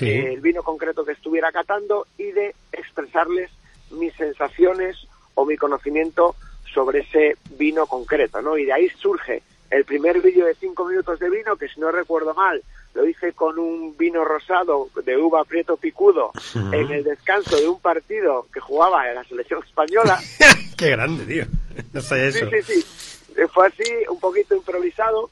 eh, 0.00 0.32
el 0.32 0.40
vino 0.40 0.62
concreto 0.62 1.04
que 1.04 1.12
estuviera 1.12 1.52
catando 1.52 2.06
y 2.18 2.32
de 2.32 2.54
expresarles 2.72 3.50
mis 3.90 4.14
sensaciones 4.14 4.96
o 5.34 5.44
mi 5.44 5.56
conocimiento 5.56 6.34
sobre 6.72 7.00
ese 7.00 7.36
vino 7.56 7.86
concreto, 7.86 8.40
¿no? 8.40 8.56
Y 8.56 8.64
de 8.64 8.72
ahí 8.72 8.88
surge 8.90 9.42
el 9.70 9.84
primer 9.84 10.20
vídeo 10.20 10.46
de 10.46 10.54
cinco 10.54 10.86
minutos 10.86 11.18
de 11.18 11.30
vino, 11.30 11.56
que 11.56 11.68
si 11.68 11.80
no 11.80 11.90
recuerdo 11.90 12.34
mal, 12.34 12.62
lo 12.94 13.06
hice 13.06 13.32
con 13.32 13.58
un 13.58 13.96
vino 13.96 14.24
rosado 14.24 14.88
de 15.04 15.16
uva 15.16 15.44
prieto 15.44 15.76
picudo 15.76 16.30
en 16.54 16.90
el 16.90 17.04
descanso 17.04 17.56
de 17.56 17.68
un 17.68 17.80
partido 17.80 18.46
que 18.52 18.60
jugaba 18.60 19.08
en 19.08 19.14
la 19.14 19.24
selección 19.24 19.62
española. 19.64 20.20
¡Qué 20.76 20.90
grande, 20.90 21.24
tío! 21.24 21.44
No 21.92 22.00
sé 22.00 22.28
eso. 22.28 22.50
Sí, 22.50 22.62
sí, 22.62 22.82
sí. 22.82 23.42
Fue 23.52 23.66
así, 23.66 23.84
un 24.10 24.20
poquito 24.20 24.54
improvisado, 24.54 25.30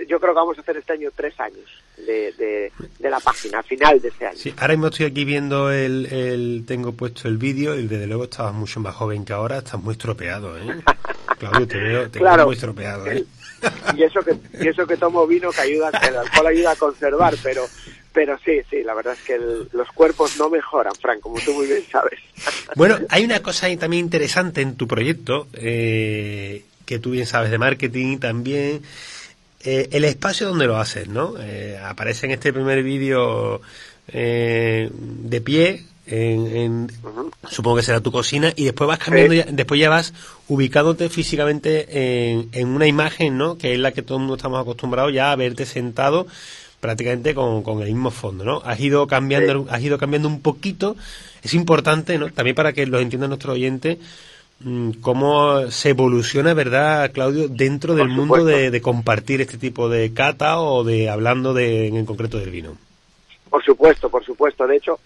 yo 0.07 0.19
creo 0.19 0.33
que 0.33 0.39
vamos 0.39 0.57
a 0.57 0.61
hacer 0.61 0.77
este 0.77 0.93
año 0.93 1.09
tres 1.15 1.39
años 1.39 1.65
de, 1.97 2.71
de, 2.99 3.09
la 3.09 3.19
página, 3.19 3.63
final 3.63 4.01
de 4.01 4.09
este 4.09 4.25
año. 4.25 4.37
Sí, 4.37 4.53
ahora 4.57 4.73
mismo 4.73 4.87
estoy 4.87 5.05
aquí 5.05 5.23
viendo 5.23 5.71
el, 5.71 6.07
el 6.07 6.63
tengo 6.67 6.91
puesto 6.91 7.29
el 7.29 7.37
vídeo 7.37 7.75
y 7.75 7.87
desde 7.87 8.07
luego 8.07 8.25
estabas 8.25 8.53
mucho 8.53 8.81
más 8.81 8.93
joven 8.95 9.23
que 9.23 9.31
ahora, 9.31 9.59
estás 9.59 9.81
muy 9.81 9.93
estropeado, 9.93 10.57
¿eh? 10.57 10.83
Claudio, 11.39 11.67
te 11.67 11.77
veo, 11.77 12.09
te 12.09 12.19
veo 12.19 12.45
muy 12.45 12.55
estropeado, 12.55 13.07
¿eh? 13.07 13.25
y 13.95 14.03
eso 14.03 14.19
que 14.21 14.35
y 14.61 14.67
eso 14.67 14.85
que 14.85 14.97
tomo 14.97 15.25
vino 15.25 15.49
que 15.51 15.61
ayuda 15.61 15.89
el 16.05 16.17
alcohol 16.17 16.47
ayuda 16.47 16.71
a 16.71 16.75
conservar 16.75 17.33
pero 17.41 17.65
pero 18.13 18.37
sí, 18.45 18.61
sí, 18.69 18.83
la 18.83 18.93
verdad 18.93 19.13
es 19.13 19.23
que 19.23 19.39
los 19.71 19.87
cuerpos 19.89 20.37
no 20.37 20.47
mejoran, 20.49 20.93
Frank, 21.01 21.19
como 21.19 21.39
tú 21.39 21.51
muy 21.53 21.65
bien 21.65 21.83
sabes. 21.91 22.19
Bueno, 22.75 22.99
hay 23.09 23.25
una 23.25 23.41
cosa 23.41 23.75
también 23.75 24.05
interesante 24.05 24.61
en 24.61 24.75
tu 24.75 24.87
proyecto, 24.87 25.47
eh, 25.53 26.63
que 26.85 26.99
tú 26.99 27.11
bien 27.11 27.25
sabes 27.25 27.51
de 27.51 27.57
marketing 27.57 28.19
también, 28.19 28.81
eh, 29.63 29.89
el 29.91 30.03
espacio 30.05 30.47
donde 30.47 30.67
lo 30.67 30.77
haces, 30.77 31.07
¿no? 31.07 31.35
Eh, 31.39 31.79
aparece 31.83 32.25
en 32.25 32.33
este 32.33 32.51
primer 32.53 32.83
vídeo 32.83 33.61
de 34.05 35.41
pie, 35.45 35.85
en, 36.05 36.91
supongo 37.49 37.77
que 37.77 37.83
será 37.83 38.01
tu 38.01 38.11
cocina 38.11 38.51
y 38.57 38.65
después 38.65 38.85
vas 38.85 38.99
cambiando 38.99 39.33
ya, 39.33 39.45
después 39.45 39.79
ya 39.79 39.89
vas 39.89 40.13
ubicándote 40.49 41.07
físicamente 41.07 42.31
en, 42.31 42.49
en, 42.51 42.67
una 42.67 42.85
imagen 42.87 43.37
no 43.37 43.57
que 43.57 43.71
es 43.73 43.79
la 43.79 43.93
que 43.93 44.01
todos 44.01 44.21
estamos 44.35 44.59
acostumbrados 44.59 45.13
ya 45.13 45.31
a 45.31 45.37
verte 45.37 45.65
sentado 45.65 46.27
prácticamente 46.83 47.33
con, 47.33 47.63
con, 47.63 47.81
el 47.81 47.87
mismo 47.87 48.11
fondo, 48.11 48.43
¿no? 48.43 48.61
Has 48.65 48.77
ido 48.81 49.07
cambiando, 49.07 49.67
has 49.69 49.81
ido 49.81 49.97
cambiando 49.97 50.27
un 50.27 50.41
poquito. 50.41 50.97
Es 51.41 51.53
importante, 51.53 52.17
¿no? 52.17 52.29
También 52.29 52.57
para 52.57 52.73
que 52.73 52.85
lo 52.85 52.99
entienda 52.99 53.29
nuestro 53.29 53.53
oyente, 53.53 53.99
mm, 53.99 54.01
cómo 55.01 55.69
se 55.71 55.89
evoluciona, 55.89 56.53
¿verdad, 56.53 57.11
Claudio, 57.11 57.47
dentro 57.47 57.95
del 57.95 58.09
mundo 58.09 58.45
de, 58.45 58.81
compartir 58.81 59.41
este 59.41 59.57
tipo 59.57 59.89
de 59.89 60.13
cata 60.13 60.59
o 60.59 60.83
de 60.83 61.09
hablando 61.09 61.53
de, 61.53 61.87
en 61.87 62.05
concreto 62.05 62.39
del 62.39 62.51
vino? 62.51 62.77
Por 63.49 63.63
supuesto, 63.63 64.09
por 64.09 64.23
supuesto. 64.25 64.65
De 64.65 64.77
hecho, 64.77 64.99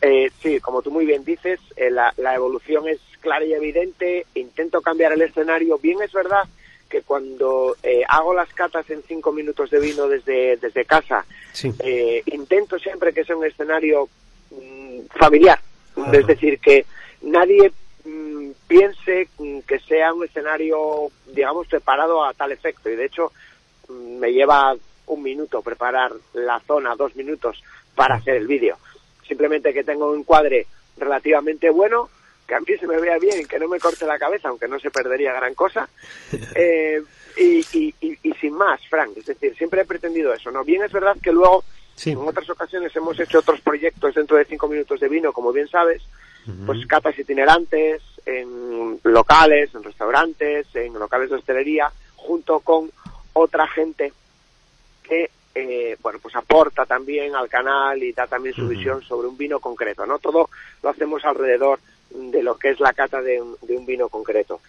eh, 0.00 0.30
sí, 0.42 0.60
como 0.60 0.82
tú 0.82 0.90
muy 0.90 1.04
bien 1.06 1.24
dices, 1.24 1.60
eh, 1.76 1.90
la, 1.90 2.12
la 2.16 2.34
evolución 2.34 2.88
es 2.88 3.00
clara 3.20 3.44
y 3.44 3.52
evidente. 3.52 4.26
Intento 4.34 4.80
cambiar 4.80 5.12
el 5.12 5.22
escenario. 5.22 5.78
Bien 5.78 5.98
es 6.02 6.12
verdad 6.12 6.42
que 6.88 7.02
cuando 7.02 7.76
eh, 7.82 8.02
hago 8.06 8.34
las 8.34 8.52
catas 8.52 8.88
en 8.90 9.02
cinco 9.08 9.32
minutos 9.32 9.70
de 9.70 9.80
vino 9.80 10.08
desde, 10.08 10.56
desde 10.58 10.84
casa, 10.84 11.24
Sí. 11.52 11.72
eh, 11.80 12.22
intento 12.26 12.78
siempre 12.78 13.12
que 13.14 13.24
sea 13.24 13.36
un 13.36 13.46
escenario 13.46 14.08
mm, 14.50 15.06
familiar. 15.18 15.58
Ajá. 15.96 16.10
Es 16.12 16.26
decir, 16.26 16.58
que 16.58 16.84
nadie 17.22 17.72
mm, 18.04 18.31
piense 18.72 19.28
mm, 19.38 19.58
que 19.68 19.78
sea 19.80 20.14
un 20.14 20.24
escenario, 20.24 21.08
digamos, 21.26 21.66
preparado 21.66 22.24
a 22.24 22.32
tal 22.32 22.52
efecto. 22.52 22.88
Y 22.88 22.96
de 22.96 23.04
hecho, 23.04 23.30
mm, 23.88 24.18
me 24.18 24.32
lleva 24.32 24.74
un 25.06 25.22
minuto 25.22 25.60
preparar 25.60 26.12
la 26.32 26.58
zona, 26.60 26.94
dos 26.96 27.14
minutos 27.14 27.62
para 27.94 28.14
hacer 28.16 28.36
el 28.36 28.46
vídeo. 28.46 28.78
Simplemente 29.28 29.74
que 29.74 29.84
tengo 29.84 30.10
un 30.10 30.20
encuadre 30.20 30.66
relativamente 30.96 31.68
bueno, 31.68 32.08
que 32.46 32.54
a 32.54 32.60
mí 32.60 32.66
se 32.80 32.86
me 32.86 32.98
vea 32.98 33.18
bien 33.18 33.46
que 33.46 33.58
no 33.58 33.68
me 33.68 33.78
corte 33.78 34.06
la 34.06 34.18
cabeza, 34.18 34.48
aunque 34.48 34.68
no 34.68 34.78
se 34.80 34.90
perdería 34.90 35.32
gran 35.34 35.54
cosa. 35.54 35.88
Eh, 36.54 37.02
y, 37.36 37.60
y- 37.72 37.94
y- 38.00 38.18
y 38.22 38.32
sin 38.34 38.54
más, 38.54 38.80
Frank, 38.88 39.12
es 39.16 39.24
decir, 39.26 39.54
siempre 39.56 39.82
he 39.82 39.84
pretendido 39.86 40.32
eso, 40.34 40.50
¿no? 40.50 40.64
Bien 40.64 40.82
es 40.82 40.92
verdad 40.92 41.16
que 41.22 41.32
luego, 41.32 41.64
Sí. 41.94 42.10
en 42.12 42.18
otras 42.18 42.48
ocasiones 42.50 42.94
hemos 42.96 43.18
hecho 43.20 43.38
otros 43.40 43.60
proyectos 43.60 44.14
dentro 44.14 44.36
de 44.38 44.44
cinco 44.46 44.66
minutos 44.68 44.98
de 45.00 45.08
vino, 45.08 45.32
como 45.32 45.50
bien 45.52 45.68
sabes, 45.68 46.02
pues 46.66 46.86
catas 46.86 47.18
itinerantes, 47.18 48.02
en 48.26 49.00
locales, 49.04 49.74
en 49.74 49.82
restaurantes, 49.82 50.66
en 50.74 50.94
locales 50.94 51.30
de 51.30 51.36
hostelería, 51.36 51.90
junto 52.16 52.60
con 52.60 52.90
otra 53.32 53.66
gente 53.66 54.12
que, 55.02 55.30
eh, 55.54 55.96
bueno, 56.00 56.18
pues 56.20 56.34
aporta 56.36 56.86
también 56.86 57.34
al 57.34 57.48
canal 57.48 58.02
y 58.02 58.12
da 58.12 58.26
también 58.26 58.54
su 58.54 58.68
visión 58.68 59.02
sobre 59.02 59.28
un 59.28 59.36
vino 59.36 59.60
concreto, 59.60 60.06
¿no? 60.06 60.18
Todo 60.18 60.48
lo 60.82 60.88
hacemos 60.88 61.24
alrededor 61.24 61.80
de 62.10 62.42
lo 62.42 62.58
que 62.58 62.70
es 62.70 62.80
la 62.80 62.92
cata 62.92 63.22
de 63.22 63.40
un, 63.40 63.56
de 63.62 63.76
un 63.76 63.86
vino 63.86 64.08
concreto. 64.08 64.60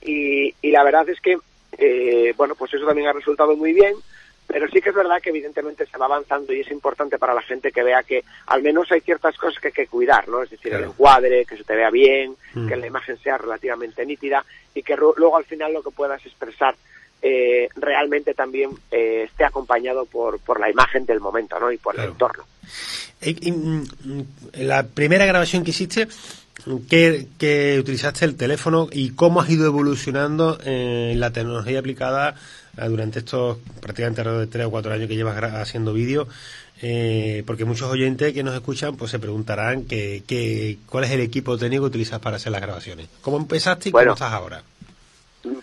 Y, 0.00 0.54
y 0.62 0.70
la 0.70 0.84
verdad 0.84 1.08
es 1.08 1.20
que, 1.20 1.38
eh, 1.78 2.34
bueno, 2.36 2.54
pues 2.54 2.72
eso 2.74 2.86
también 2.86 3.08
ha 3.08 3.12
resultado 3.12 3.56
muy 3.56 3.72
bien, 3.72 3.94
pero 4.46 4.68
sí 4.68 4.80
que 4.80 4.90
es 4.90 4.94
verdad 4.94 5.20
que 5.22 5.30
evidentemente 5.30 5.86
se 5.86 5.96
va 5.98 6.06
avanzando 6.06 6.52
y 6.52 6.60
es 6.60 6.70
importante 6.70 7.18
para 7.18 7.34
la 7.34 7.42
gente 7.42 7.72
que 7.72 7.82
vea 7.82 8.02
que 8.02 8.22
al 8.46 8.62
menos 8.62 8.90
hay 8.92 9.00
ciertas 9.00 9.36
cosas 9.36 9.58
que 9.60 9.68
hay 9.68 9.72
que 9.72 9.86
cuidar, 9.86 10.28
¿no? 10.28 10.42
Es 10.42 10.50
decir, 10.50 10.70
Claro. 10.70 10.84
el 10.84 10.90
encuadre, 10.90 11.44
que 11.46 11.56
se 11.56 11.64
te 11.64 11.74
vea 11.74 11.90
bien, 11.90 12.36
Mm. 12.54 12.68
que 12.68 12.76
la 12.76 12.86
imagen 12.86 13.16
sea 13.18 13.38
relativamente 13.38 14.04
nítida 14.06 14.44
y 14.74 14.82
que 14.82 14.96
luego 14.96 15.36
al 15.36 15.44
final 15.44 15.72
lo 15.72 15.82
que 15.82 15.90
puedas 15.90 16.24
expresar 16.26 16.74
eh, 17.26 17.68
realmente 17.76 18.34
también 18.34 18.70
eh, 18.90 19.22
esté 19.30 19.44
acompañado 19.44 20.04
por, 20.04 20.38
por 20.40 20.60
la 20.60 20.68
imagen 20.70 21.06
del 21.06 21.20
momento, 21.20 21.58
¿no? 21.58 21.72
Y 21.72 21.78
por 21.78 21.94
Claro. 21.94 22.08
el 22.08 22.12
entorno. 22.12 22.44
Y- 23.22 23.48
y, 23.48 23.52
mm, 23.52 23.82
mm, 24.04 24.22
en 24.52 24.68
la 24.68 24.82
primera 24.82 25.24
grabación 25.24 25.64
que 25.64 25.70
hiciste, 25.70 26.06
que, 26.90 27.26
que 27.38 27.78
utilizaste 27.80 28.26
el 28.26 28.36
teléfono 28.36 28.88
y 28.92 29.10
cómo 29.14 29.40
has 29.40 29.48
ido 29.48 29.66
evolucionando 29.66 30.58
en 30.64 31.18
la 31.18 31.30
tecnología 31.32 31.78
aplicada 31.78 32.30
eh, 32.30 32.34
durante 32.88 33.20
estos 33.20 33.58
prácticamente 33.80 34.20
alrededor 34.20 34.46
de 34.46 34.52
tres 34.52 34.66
o 34.66 34.70
cuatro 34.70 34.92
años 34.92 35.08
que 35.08 35.16
llevas 35.16 35.36
haciendo 35.54 35.92
vídeo, 35.92 36.26
eh, 36.82 37.42
porque 37.46 37.64
muchos 37.64 37.90
oyentes 37.90 38.32
que 38.32 38.42
nos 38.42 38.54
escuchan 38.54 38.96
pues 38.96 39.10
se 39.10 39.18
preguntarán 39.18 39.84
que, 39.86 40.22
que, 40.26 40.78
cuál 40.88 41.04
es 41.04 41.10
el 41.12 41.20
equipo 41.20 41.56
técnico 41.56 41.84
que 41.84 41.88
utilizas 41.88 42.20
para 42.20 42.36
hacer 42.36 42.52
las 42.52 42.60
grabaciones. 42.60 43.08
¿Cómo 43.22 43.36
empezaste 43.36 43.88
y 43.88 43.92
Bueno. 43.92 44.14
cómo 44.14 44.14
estás 44.26 44.32
ahora? 44.32 44.62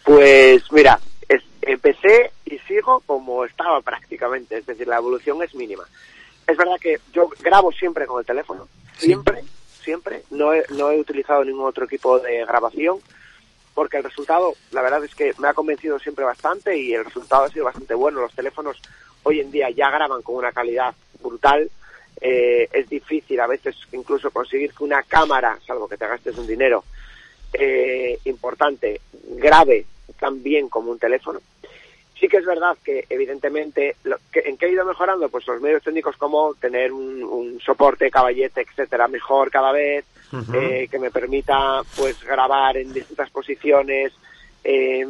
Pues 0.03 0.63
mira, 0.71 0.99
es- 1.27 1.43
empecé 1.61 2.31
y 2.45 2.57
sigo 2.59 3.01
como 3.05 3.45
estaba 3.45 3.81
prácticamente, 3.81 4.57
es 4.59 4.65
decir, 4.65 4.87
la 4.87 4.97
evolución 4.97 5.41
es 5.43 5.53
mínima. 5.55 5.83
Es 6.47 6.57
verdad 6.57 6.75
que 6.79 7.00
yo 7.13 7.29
grabo 7.41 7.71
siempre 7.71 8.05
con 8.05 8.19
el 8.19 8.25
teléfono, 8.25 8.67
Sí. 8.97 9.07
siempre, 9.07 9.41
siempre. 9.83 10.24
No 10.31 10.53
he, 10.53 10.63
no 10.77 10.91
he 10.91 11.00
utilizado 11.00 11.43
ningún 11.43 11.65
otro 11.67 11.85
equipo 11.85 12.19
de 12.19 12.45
grabación 12.45 12.97
porque 13.81 13.98
el 13.98 14.03
resultado, 14.03 14.53
la 14.74 14.83
verdad 14.83 15.03
es 15.03 15.15
que 15.15 15.33
me 15.39 15.48
ha 15.48 15.55
convencido 15.55 15.98
siempre 15.98 16.24
bastante 16.24 16.77
y 16.77 16.94
el 16.94 17.03
resultado 17.03 17.46
ha 17.46 17.50
sido 17.50 17.65
bastante 17.65 17.96
bueno. 17.96 18.22
Los 18.22 18.35
teléfonos 18.35 18.79
hoy 19.24 19.39
en 19.39 19.50
día 19.50 19.72
ya 19.72 19.89
graban 19.89 20.22
con 20.22 20.35
una 20.35 20.51
calidad 20.51 20.94
brutal. 21.20 21.67
Eh, 22.22 22.70
es 22.72 22.87
difícil 22.87 23.39
a 23.39 23.48
veces 23.48 23.75
incluso 23.91 24.29
conseguir 24.29 24.72
que 24.72 24.83
una 24.83 25.01
cámara, 25.01 25.57
salvo 25.65 25.87
que 25.87 25.98
te 25.98 26.05
gastes 26.05 26.37
un 26.37 26.46
dinero 26.46 26.83
eh, 27.53 28.20
importante, 28.25 29.01
grabe 29.29 29.87
tan 30.20 30.44
bien 30.44 30.70
como 30.70 30.91
un 30.91 31.00
teléfono. 31.00 31.41
Sí 32.22 32.27
que 32.27 32.38
es 32.38 32.46
verdad 32.46 32.77
que, 32.84 33.05
evidentemente, 33.10 33.96
lo 34.03 34.16
que, 34.31 34.42
¿en 34.42 34.55
qué 34.55 34.68
he 34.68 34.72
ido 34.72 34.86
mejorando? 34.86 35.27
Pues 35.27 35.48
los 35.48 35.60
medios 35.60 35.81
técnicos 35.81 36.16
como 36.18 36.53
tener 36.53 36.94
un, 36.94 37.24
un 37.24 37.60
soporte, 37.60 38.12
caballete, 38.12 38.62
etcétera, 38.62 39.07
mejor 39.07 39.50
cada 39.50 39.72
vez, 39.72 40.05
eh, 40.53 40.88
que 40.90 41.00
me 41.00 41.10
permita, 41.10 41.81
pues, 41.98 42.24
grabar 42.24 42.77
en 42.77 42.94
distintas 42.94 43.31
posiciones, 43.31 44.14
eh, 44.64 45.03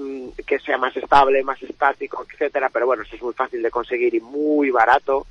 que 0.48 0.58
sea 0.60 0.78
más 0.78 0.96
estable, 0.96 1.44
más 1.44 1.62
estático, 1.62 2.26
etcétera. 2.32 2.70
Pero 2.70 2.86
bueno, 2.86 3.04
eso 3.04 3.18
es 3.18 3.22
muy 3.22 3.34
fácil 3.34 3.62
de 3.62 3.70
conseguir 3.70 4.16
y 4.16 4.22
muy 4.22 4.72
barato. 4.72 5.28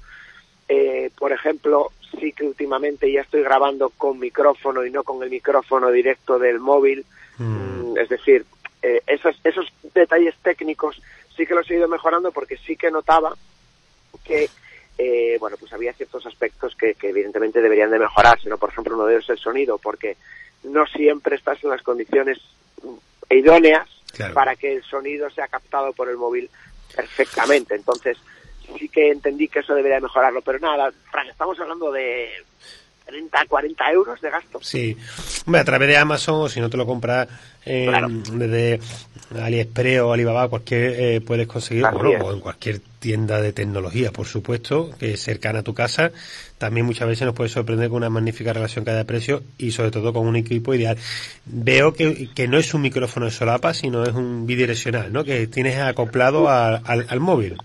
Eh, 0.69 1.11
por 1.19 1.33
ejemplo, 1.33 1.93
sí 2.21 2.33
que 2.33 2.45
últimamente 2.45 3.11
ya 3.11 3.23
estoy 3.23 3.43
grabando 3.43 3.89
con 3.89 4.19
micrófono 4.19 4.85
y 4.85 4.91
no 4.91 5.03
con 5.03 5.23
el 5.23 5.31
micrófono 5.31 5.91
directo 5.91 6.39
del 6.39 6.61
móvil. 6.61 7.07
Mm. 7.39 7.45
Mm, 7.93 7.97
Es 7.97 8.11
decir, 8.11 8.45
eh, 8.83 9.01
esos, 9.07 9.41
esos 9.45 9.67
detalles 9.95 10.35
técnicos 10.43 11.01
sí 11.41 11.47
que 11.47 11.55
los 11.55 11.71
he 11.71 11.75
ido 11.77 11.89
mejorando 11.89 12.31
porque 12.33 12.59
sí 12.59 12.77
que 12.77 12.91
notaba 12.91 13.35
que, 14.25 14.51
eh, 14.99 15.37
bueno, 15.41 15.57
pues 15.59 15.73
había 15.73 15.95
ciertos 15.95 16.27
aspectos 16.27 16.75
que, 16.77 16.95
que 16.95 17.09
evidentemente 17.09 17.63
deberían 17.63 17.91
de 17.91 17.99
mejorarse, 17.99 18.49
¿no? 18.51 18.59
Por 18.59 18.69
ejemplo, 18.69 18.95
uno 18.95 19.07
de 19.07 19.15
ellos 19.15 19.25
es 19.25 19.31
el 19.31 19.39
sonido, 19.39 19.79
porque 19.79 20.19
no 20.65 20.85
siempre 20.87 21.37
estás 21.37 21.63
en 21.65 21.71
las 21.71 21.83
condiciones 21.83 22.39
idóneas 23.31 23.89
Claro. 24.13 24.35
para 24.35 24.57
que 24.57 24.75
el 24.75 24.83
sonido 24.83 25.31
sea 25.31 25.47
captado 25.49 25.93
por 25.95 26.09
el 26.11 26.17
móvil 26.17 26.51
perfectamente. 26.95 27.75
Entonces, 27.77 28.19
sí 28.79 28.89
que 28.89 29.11
entendí 29.13 29.49
que 29.49 29.61
eso 29.61 29.73
debería 29.75 30.01
mejorarlo. 30.01 30.43
Pero 30.43 30.59
nada, 30.59 30.93
Fran, 31.11 31.29
estamos 31.29 31.59
hablando 31.61 31.91
de 31.93 32.29
30, 33.07 33.47
40 33.47 33.93
euros 33.93 34.21
de 34.21 34.31
gasto. 34.31 34.59
Sí, 34.63 34.97
hombre, 35.47 35.61
a 35.61 35.65
través 35.65 35.89
de 35.89 35.97
Amazon 35.97 36.43
o 36.43 36.49
si 36.49 36.61
no 36.61 36.69
te 36.69 36.77
lo 36.77 36.85
compras 36.87 37.29
eh, 37.65 37.87
Claro. 37.89 38.09
desde 38.11 38.81
AliExpress 39.39 40.01
o 40.01 40.13
Alibaba, 40.13 40.49
cualquier 40.49 40.95
eh, 40.99 41.21
puedes 41.21 41.47
conseguir, 41.47 41.85
bueno, 41.93 42.25
o 42.25 42.33
en 42.33 42.41
cualquier 42.41 42.81
tienda 42.99 43.41
de 43.41 43.53
tecnología, 43.53 44.11
por 44.11 44.27
supuesto, 44.27 44.91
que 44.99 45.13
es 45.15 45.23
cercana 45.23 45.61
a 45.61 45.63
tu 45.63 45.73
casa. 45.75 46.11
También 46.59 46.85
muchas 46.87 47.09
veces 47.09 47.25
nos 47.27 47.35
puede 47.35 47.49
sorprender 47.49 47.89
con 47.89 47.99
una 47.99 48.11
magnífica 48.11 48.53
relación 48.53 48.85
cada 48.85 49.05
precio 49.05 49.43
y 49.57 49.71
sobre 49.71 49.91
todo 49.91 50.13
con 50.13 50.27
un 50.27 50.37
equipo 50.37 50.75
ideal. 50.75 50.99
Veo 51.47 51.95
que, 51.95 52.29
que 52.35 52.49
no 52.49 52.59
es 52.59 52.75
un 52.75 52.83
micrófono 52.83 53.27
de 53.27 53.33
solapa, 53.33 53.73
sino 53.73 54.03
es 54.05 54.13
un 54.15 54.47
bidireccional, 54.47 55.13
¿no? 55.13 55.25
Que 55.25 55.47
tienes 55.47 55.79
acoplado 55.79 56.49
a- 56.49 56.77
al, 56.77 57.07
al 57.09 57.21
móvil. 57.21 57.57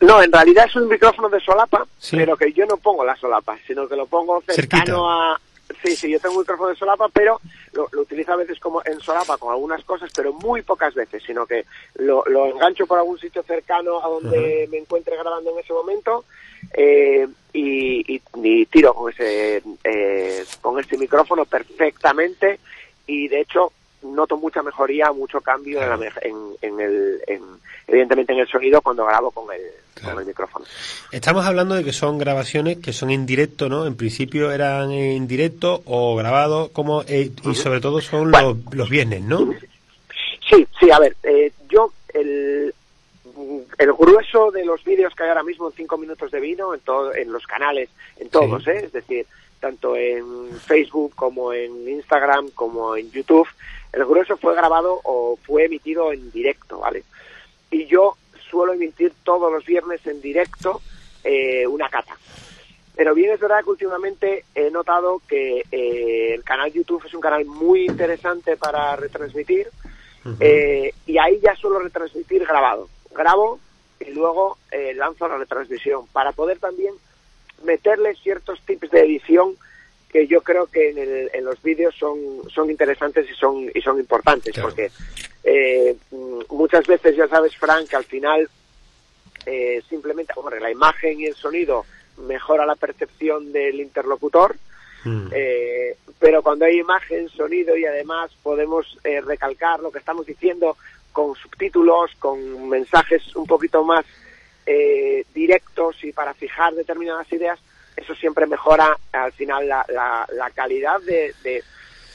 No, 0.00 0.20
en 0.20 0.32
realidad 0.32 0.66
es 0.68 0.74
un 0.76 0.88
micrófono 0.88 1.28
de 1.28 1.38
solapa, 1.40 1.86
Sí. 1.98 2.16
pero 2.16 2.36
que 2.36 2.52
yo 2.52 2.66
no 2.66 2.76
pongo 2.76 3.04
la 3.04 3.14
solapa, 3.16 3.56
sino 3.66 3.86
que 3.88 3.94
lo 3.96 4.06
pongo 4.06 4.42
cercano 4.46 4.82
Cerquita. 4.84 4.96
a... 5.34 5.40
Sí, 5.82 5.96
sí, 5.96 6.10
yo 6.10 6.20
tengo 6.20 6.36
un 6.36 6.40
micrófono 6.42 6.68
de 6.70 6.76
solapa, 6.76 7.08
pero 7.08 7.40
lo, 7.72 7.88
lo 7.92 8.02
utilizo 8.02 8.32
a 8.32 8.36
veces 8.36 8.60
como 8.60 8.82
en 8.84 9.00
solapa 9.00 9.36
con 9.38 9.52
algunas 9.52 9.82
cosas, 9.84 10.10
pero 10.14 10.32
muy 10.32 10.62
pocas 10.62 10.94
veces, 10.94 11.22
sino 11.26 11.44
que 11.46 11.64
lo, 11.96 12.22
lo 12.26 12.46
engancho 12.46 12.86
por 12.86 12.98
algún 12.98 13.18
sitio 13.18 13.42
cercano 13.42 14.02
a 14.04 14.08
donde 14.08 14.68
me 14.70 14.78
encuentre 14.78 15.16
grabando 15.16 15.50
en 15.50 15.58
ese 15.58 15.72
momento 15.72 16.24
eh, 16.74 17.26
y, 17.52 18.14
y- 18.16 18.22
y 18.42 18.66
tiro 18.66 18.94
con 18.94 19.12
ese 19.12 19.62
eh, 19.84 20.44
con 20.60 20.78
este 20.78 20.96
micrófono 20.96 21.44
perfectamente 21.44 22.60
y 23.06 23.28
de 23.28 23.40
hecho 23.40 23.72
noto 24.02 24.36
mucha 24.36 24.62
mejoría, 24.62 25.12
mucho 25.12 25.40
cambio 25.40 25.82
en, 25.82 25.88
la 25.88 25.94
en, 26.22 26.36
en 26.62 26.80
el, 26.80 27.20
en- 27.26 27.42
evidentemente 27.86 28.32
en 28.32 28.40
el 28.40 28.48
sonido 28.48 28.80
cuando 28.82 29.04
grabo 29.06 29.30
con 29.30 29.52
el, 29.54 29.60
Claro. 29.94 30.14
con 30.14 30.22
el 30.22 30.28
micrófono. 30.28 30.64
Estamos 31.12 31.44
hablando 31.44 31.74
de 31.74 31.84
que 31.84 31.92
son 31.92 32.16
grabaciones 32.16 32.78
que 32.78 32.94
son 32.94 33.10
en 33.10 33.26
directo, 33.26 33.68
¿no? 33.68 33.86
En 33.86 33.94
principio 33.94 34.50
eran 34.50 34.90
en 34.90 35.28
directo 35.28 35.82
o 35.84 36.16
grabados, 36.16 36.70
como 36.70 37.02
eh, 37.06 37.30
y 37.44 37.54
sobre 37.54 37.80
todo 37.82 38.00
son 38.00 38.30
Bueno. 38.30 38.56
los, 38.64 38.74
los 38.74 38.88
viernes, 38.88 39.20
¿no? 39.22 39.52
Sí, 40.48 40.66
sí, 40.80 40.90
a 40.90 40.98
ver, 40.98 41.14
eh, 41.22 41.52
yo 41.68 41.92
el, 42.14 42.74
el 43.78 43.92
grueso 43.92 44.50
de 44.50 44.64
los 44.64 44.82
vídeos 44.82 45.14
que 45.14 45.24
hay 45.24 45.28
ahora 45.28 45.42
mismo 45.44 45.68
en 45.68 45.74
5 45.74 45.98
minutos 45.98 46.30
de 46.30 46.40
vino, 46.40 46.72
en, 46.74 46.80
todo, 46.80 47.14
en 47.14 47.30
los 47.30 47.46
canales, 47.46 47.90
en 48.18 48.28
todos, 48.30 48.64
Sí. 48.64 48.70
¿eh? 48.70 48.82
es 48.86 48.92
decir, 48.92 49.26
tanto 49.60 49.94
en 49.94 50.24
Facebook 50.66 51.14
como 51.14 51.52
en 51.52 51.86
Instagram 51.88 52.48
como 52.54 52.96
en 52.96 53.10
YouTube, 53.12 53.46
el 53.92 54.04
grueso 54.04 54.36
fue 54.36 54.54
grabado 54.54 55.00
o 55.04 55.38
fue 55.42 55.66
emitido 55.66 56.12
en 56.12 56.30
directo, 56.30 56.78
¿vale? 56.78 57.04
Y 57.70 57.86
yo 57.86 58.16
suelo 58.50 58.72
emitir 58.72 59.12
todos 59.24 59.52
los 59.52 59.64
viernes 59.64 60.06
en 60.06 60.20
directo 60.20 60.80
eh, 61.24 61.66
una 61.66 61.88
cata. 61.88 62.16
Pero 62.94 63.14
bien 63.14 63.32
es 63.32 63.40
verdad 63.40 63.62
que 63.64 63.70
últimamente 63.70 64.44
he 64.54 64.70
notado 64.70 65.22
que 65.26 65.64
eh, 65.70 66.34
el 66.34 66.44
canal 66.44 66.72
YouTube 66.72 67.04
es 67.06 67.14
un 67.14 67.20
canal 67.20 67.44
muy 67.46 67.86
interesante 67.86 68.56
para 68.56 68.94
retransmitir 68.96 69.68
eh, 70.38 70.92
y 71.06 71.18
ahí 71.18 71.40
ya 71.42 71.56
suelo 71.56 71.78
retransmitir 71.78 72.44
grabado. 72.44 72.88
Grabo 73.10 73.58
y 73.98 74.10
luego 74.10 74.58
eh, 74.70 74.92
lanzo 74.94 75.26
la 75.26 75.38
retransmisión 75.38 76.06
para 76.08 76.32
poder 76.32 76.58
también 76.58 76.94
meterle 77.64 78.14
ciertos 78.16 78.60
tips 78.66 78.90
de 78.90 79.00
edición 79.00 79.56
que 80.12 80.26
yo 80.26 80.42
creo 80.42 80.66
que 80.66 80.90
en, 80.90 81.30
en 81.32 81.44
los 81.44 81.60
vídeos 81.62 81.94
son, 81.98 82.18
son 82.52 82.70
interesantes 82.70 83.26
y 83.30 83.34
son, 83.34 83.70
y 83.74 83.80
son 83.80 83.98
importantes, 83.98 84.54
porque 84.60 84.90
eh, 85.42 85.96
muchas 86.50 86.86
veces 86.86 87.16
ya 87.16 87.26
sabes, 87.28 87.56
Frank, 87.56 87.88
que 87.88 87.96
al 87.96 88.04
final 88.04 88.48
eh, 89.46 89.82
simplemente 89.88 90.34
hombre, 90.36 90.60
la 90.60 90.70
imagen 90.70 91.18
y 91.18 91.26
el 91.26 91.34
sonido 91.34 91.86
mejora 92.18 92.66
la 92.66 92.76
percepción 92.76 93.52
del 93.52 93.80
interlocutor, 93.80 94.56
mm. 95.04 95.28
eh, 95.32 95.96
pero 96.18 96.42
cuando 96.42 96.66
hay 96.66 96.78
imagen, 96.78 97.28
sonido 97.30 97.76
y 97.76 97.84
además 97.84 98.30
podemos 98.42 98.98
eh, 99.04 99.20
recalcar 99.20 99.80
lo 99.80 99.90
que 99.90 99.98
estamos 99.98 100.26
diciendo 100.26 100.76
con 101.12 101.34
subtítulos, 101.34 102.14
con 102.18 102.68
mensajes 102.68 103.34
un 103.34 103.46
poquito 103.46 103.82
más 103.82 104.04
eh, 104.66 105.24
directos 105.34 106.04
y 106.04 106.12
para 106.12 106.34
fijar 106.34 106.74
determinadas 106.74 107.30
ideas, 107.32 107.58
eso 107.96 108.14
siempre 108.14 108.46
mejora 108.46 108.98
al 109.12 109.32
final 109.32 109.68
la, 109.68 109.84
la, 109.88 110.50
calidad 110.50 111.00
de, 111.00 111.34
de, 111.42 111.62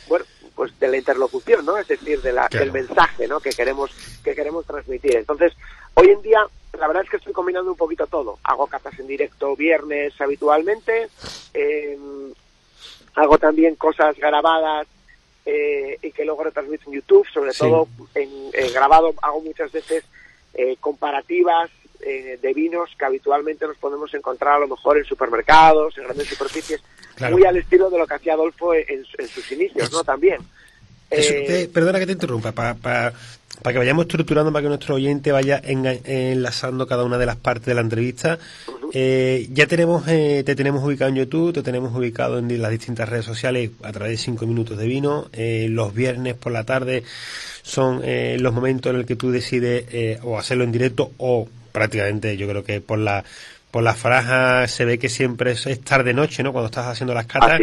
bueno 0.07 0.25
pues 0.55 0.77
de 0.79 0.87
la 0.87 0.97
interlocución 0.97 1.65
no 1.65 1.77
es 1.77 1.87
decir 1.87 2.21
de 2.21 2.33
la, 2.33 2.47
del 2.47 2.71
mensaje 2.71 3.27
no 3.27 3.39
que 3.39 3.51
queremos 3.51 3.91
que 4.23 4.35
queremos 4.35 4.65
transmitir. 4.65 5.15
Entonces 5.15 5.53
hoy 5.93 6.09
en 6.09 6.21
día 6.21 6.45
la 6.77 6.87
verdad 6.87 7.03
es 7.03 7.09
que 7.09 7.17
estoy 7.17 7.33
combinando 7.33 7.71
un 7.71 7.77
poquito 7.77 8.05
todo. 8.07 8.37
Hago 8.43 8.67
catas 8.67 8.97
en 8.99 9.07
directo 9.07 9.55
viernes 9.55 10.19
habitualmente 10.19 11.09
eh, 11.53 11.97
hago 13.15 13.37
también 13.37 13.75
cosas 13.75 14.15
grabadas 14.17 14.87
eh, 15.45 15.97
y 16.01 16.11
que 16.11 16.25
luego 16.25 16.43
retransmito 16.43 16.83
en 16.87 16.95
YouTube 16.95 17.27
sobre 17.33 17.53
todo 17.53 17.87
en, 18.15 18.51
grabado 18.73 19.13
hago 19.21 19.41
muchas 19.41 19.71
veces 19.71 20.03
eh, 20.53 20.75
comparativas 20.79 21.69
eh, 21.99 22.37
de 22.41 22.53
vinos 22.53 22.89
que 22.97 23.05
habitualmente 23.05 23.65
nos 23.65 23.77
podemos 23.77 24.13
encontrar 24.13 24.55
a 24.55 24.59
lo 24.59 24.67
mejor 24.67 24.97
en 24.97 25.03
supermercados, 25.03 25.97
en 25.97 26.03
grandes 26.05 26.27
superficies, 26.27 26.81
muy 27.31 27.43
al 27.43 27.57
estilo 27.57 27.89
de 27.89 27.97
lo 27.97 28.05
que 28.05 28.13
hacía 28.13 28.33
Adolfo 28.33 28.73
en, 28.73 29.03
sus 29.05 29.51
inicios, 29.51 29.91
¿no? 29.91 30.03
También. 30.03 30.37
Eh, 31.09 31.69
perdona 31.73 31.99
que 31.99 32.05
te 32.05 32.11
interrumpa, 32.13 32.51
para 32.51 33.13
que 33.63 33.77
vayamos 33.77 34.03
estructurando, 34.03 34.53
para 34.53 34.63
que 34.63 34.69
nuestro 34.69 34.95
oyente 34.95 35.31
vaya 35.31 35.59
enlazando 35.63 36.85
cada 36.85 37.03
una 37.03 37.17
de 37.17 37.25
las 37.25 37.37
partes 37.37 37.65
de 37.65 37.73
la 37.73 37.81
entrevista. 37.81 38.37
Eh, 38.93 39.47
ya 39.51 39.65
tenemos, 39.67 40.05
te 40.05 40.55
tenemos 40.55 40.83
ubicado 40.83 41.09
en 41.09 41.15
YouTube, 41.15 41.53
te 41.53 41.63
tenemos 41.63 41.95
ubicado 41.95 42.37
en 42.37 42.61
las 42.61 42.71
distintas 42.71 43.09
redes 43.09 43.25
sociales 43.25 43.71
a 43.83 43.91
través 43.91 44.11
de 44.11 44.17
cinco 44.17 44.45
minutos 44.45 44.77
de 44.77 44.85
vino. 44.85 45.29
los 45.33 45.93
viernes 45.93 46.35
por 46.35 46.51
la 46.51 46.63
tarde 46.63 47.03
son 47.63 48.01
los 48.05 48.53
momentos 48.53 48.91
en 48.91 48.99
el 48.99 49.05
que 49.05 49.15
tú 49.15 49.31
decides 49.31 50.19
o 50.23 50.37
hacerlo 50.37 50.63
en 50.63 50.71
directo 50.71 51.11
o 51.17 51.49
prácticamente 51.71 52.37
yo 52.37 52.47
creo 52.47 52.63
que 52.63 52.81
por 52.81 52.99
la 52.99 53.23
por 53.71 53.83
la 53.83 53.93
franja 53.93 54.67
se 54.67 54.85
ve 54.85 54.97
que 54.97 55.09
siempre 55.09 55.51
es, 55.51 55.81
tarde 55.81 56.13
noche, 56.13 56.41
¿no? 56.41 56.51
Cuando 56.51 56.67
estás 56.67 56.87
haciendo 56.87 57.13
las 57.13 57.27
catas. 57.27 57.59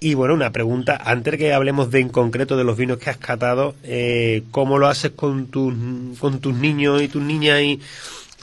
Y 0.00 0.14
bueno, 0.14 0.34
una 0.34 0.50
pregunta, 0.50 1.00
antes 1.04 1.32
de 1.32 1.38
que 1.38 1.52
hablemos 1.52 1.90
de 1.90 2.00
en 2.00 2.08
concreto 2.08 2.56
de 2.56 2.64
los 2.64 2.76
vinos 2.76 2.98
que 2.98 3.10
has 3.10 3.16
catado, 3.16 3.74
eh, 3.82 4.42
¿cómo 4.52 4.78
lo 4.78 4.86
haces 4.86 5.12
con 5.12 5.48
tus, 5.48 5.74
con 6.20 6.40
tus 6.40 6.54
niños 6.54 7.02
y 7.02 7.08
tus 7.08 7.22
niñas 7.22 7.60
y 7.62 7.80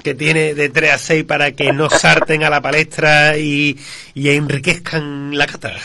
que 0.04 0.14
tiene 0.16 0.54
de 0.54 0.70
3 0.70 0.92
a 0.92 0.98
6 0.98 1.24
para 1.24 1.54
que 1.54 1.72
no 1.72 1.90
sarten 1.92 2.44
a 2.44 2.50
la 2.50 2.60
palestra 2.62 3.38
y, 3.38 3.80
y 4.14 4.30
enriquezcan 4.30 5.38
la 5.38 5.48
cata? 5.48 5.76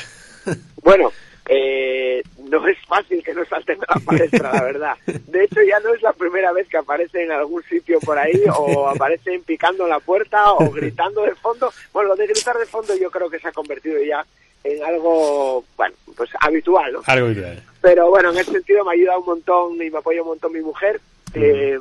Bueno, 0.82 1.12
eh, 1.48 2.09
no 2.50 2.66
es 2.66 2.78
fácil 2.86 3.22
que 3.22 3.32
no 3.32 3.44
salten 3.44 3.78
a 3.86 3.94
la 3.98 4.04
palestra, 4.04 4.52
la 4.52 4.62
verdad. 4.62 4.96
De 5.06 5.44
hecho, 5.44 5.62
ya 5.62 5.78
no 5.80 5.94
es 5.94 6.02
la 6.02 6.12
primera 6.12 6.52
vez 6.52 6.68
que 6.68 6.76
aparecen 6.76 7.22
en 7.22 7.32
algún 7.32 7.62
sitio 7.62 8.00
por 8.00 8.18
ahí 8.18 8.42
o 8.56 8.88
aparecen 8.88 9.42
picando 9.44 9.86
la 9.86 10.00
puerta 10.00 10.52
o 10.52 10.70
gritando 10.72 11.22
de 11.22 11.34
fondo. 11.36 11.72
Bueno, 11.92 12.10
lo 12.10 12.16
de 12.16 12.26
gritar 12.26 12.56
de 12.58 12.66
fondo 12.66 12.94
yo 12.96 13.10
creo 13.10 13.30
que 13.30 13.38
se 13.38 13.48
ha 13.48 13.52
convertido 13.52 14.02
ya 14.02 14.24
en 14.64 14.82
algo, 14.84 15.64
bueno, 15.76 15.94
pues 16.16 16.30
habitual, 16.40 16.92
¿no? 16.92 17.00
Algo 17.06 17.26
habitual. 17.26 17.62
Pero 17.80 18.10
bueno, 18.10 18.30
en 18.30 18.38
ese 18.38 18.52
sentido 18.52 18.84
me 18.84 18.92
ayuda 18.92 19.18
un 19.18 19.26
montón 19.26 19.74
y 19.80 19.90
me 19.90 19.98
apoya 19.98 20.22
un 20.22 20.28
montón 20.28 20.52
mi 20.52 20.60
mujer. 20.60 21.00
que 21.32 21.78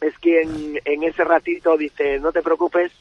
es 0.00 0.18
quien 0.18 0.80
en 0.84 1.02
ese 1.02 1.24
ratito 1.24 1.76
dice, 1.76 2.18
no 2.18 2.30
te 2.30 2.42
preocupes, 2.42 2.92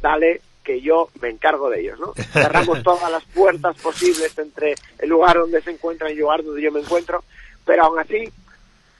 dale, 0.00 0.40
que 0.66 0.80
yo 0.80 1.08
me 1.20 1.28
encargo 1.28 1.70
de 1.70 1.80
ellos, 1.80 2.00
¿no? 2.00 2.12
Cerramos 2.32 2.82
todas 2.82 3.10
las 3.10 3.22
puertas 3.26 3.76
posibles 3.76 4.36
entre 4.36 4.74
el 4.98 5.08
lugar 5.08 5.36
donde 5.36 5.62
se 5.62 5.70
encuentran 5.70 6.10
y 6.10 6.14
el 6.14 6.20
lugar 6.20 6.42
donde 6.42 6.60
yo 6.60 6.72
me 6.72 6.80
encuentro, 6.80 7.22
pero 7.64 7.84
aún 7.84 8.00
así 8.00 8.28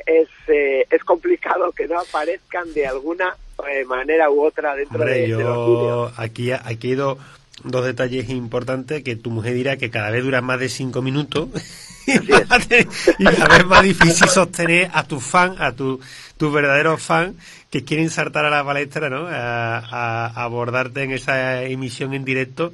es, 0.06 0.28
eh, 0.46 0.86
es 0.88 1.02
complicado 1.02 1.72
que 1.72 1.88
no 1.88 1.98
aparezcan 1.98 2.72
de 2.72 2.86
alguna 2.86 3.36
eh, 3.68 3.84
manera 3.84 4.30
u 4.30 4.44
otra 4.44 4.76
dentro 4.76 5.04
de, 5.04 5.28
yo 5.28 5.40
los 5.40 5.66
vídeos. 5.66 6.12
Aquí, 6.18 6.52
aquí 6.52 6.90
he 6.90 6.92
ido 6.92 7.18
dos 7.64 7.84
detalles 7.84 8.30
importantes 8.30 9.02
que 9.02 9.16
tu 9.16 9.30
mujer 9.30 9.54
dirá 9.54 9.76
que 9.76 9.90
cada 9.90 10.10
vez 10.10 10.22
dura 10.22 10.42
más 10.42 10.60
de 10.60 10.68
cinco 10.68 11.02
minutos 11.02 11.48
y 12.06 13.24
cada 13.24 13.48
vez 13.48 13.66
más 13.66 13.82
difícil 13.82 14.28
sostener 14.28 14.88
a 14.92 15.02
tu 15.02 15.18
fan, 15.18 15.56
a 15.58 15.72
tu, 15.72 16.00
tu 16.36 16.50
verdadero 16.52 16.98
fan 16.98 17.36
que 17.70 17.84
quieren 17.84 18.10
saltar 18.10 18.44
a 18.44 18.50
la 18.50 18.64
palestra, 18.64 19.08
¿no? 19.08 19.26
A, 19.28 20.26
abordarte 20.44 21.02
en 21.02 21.12
esa 21.12 21.62
emisión 21.64 22.14
en 22.14 22.24
directo 22.24 22.72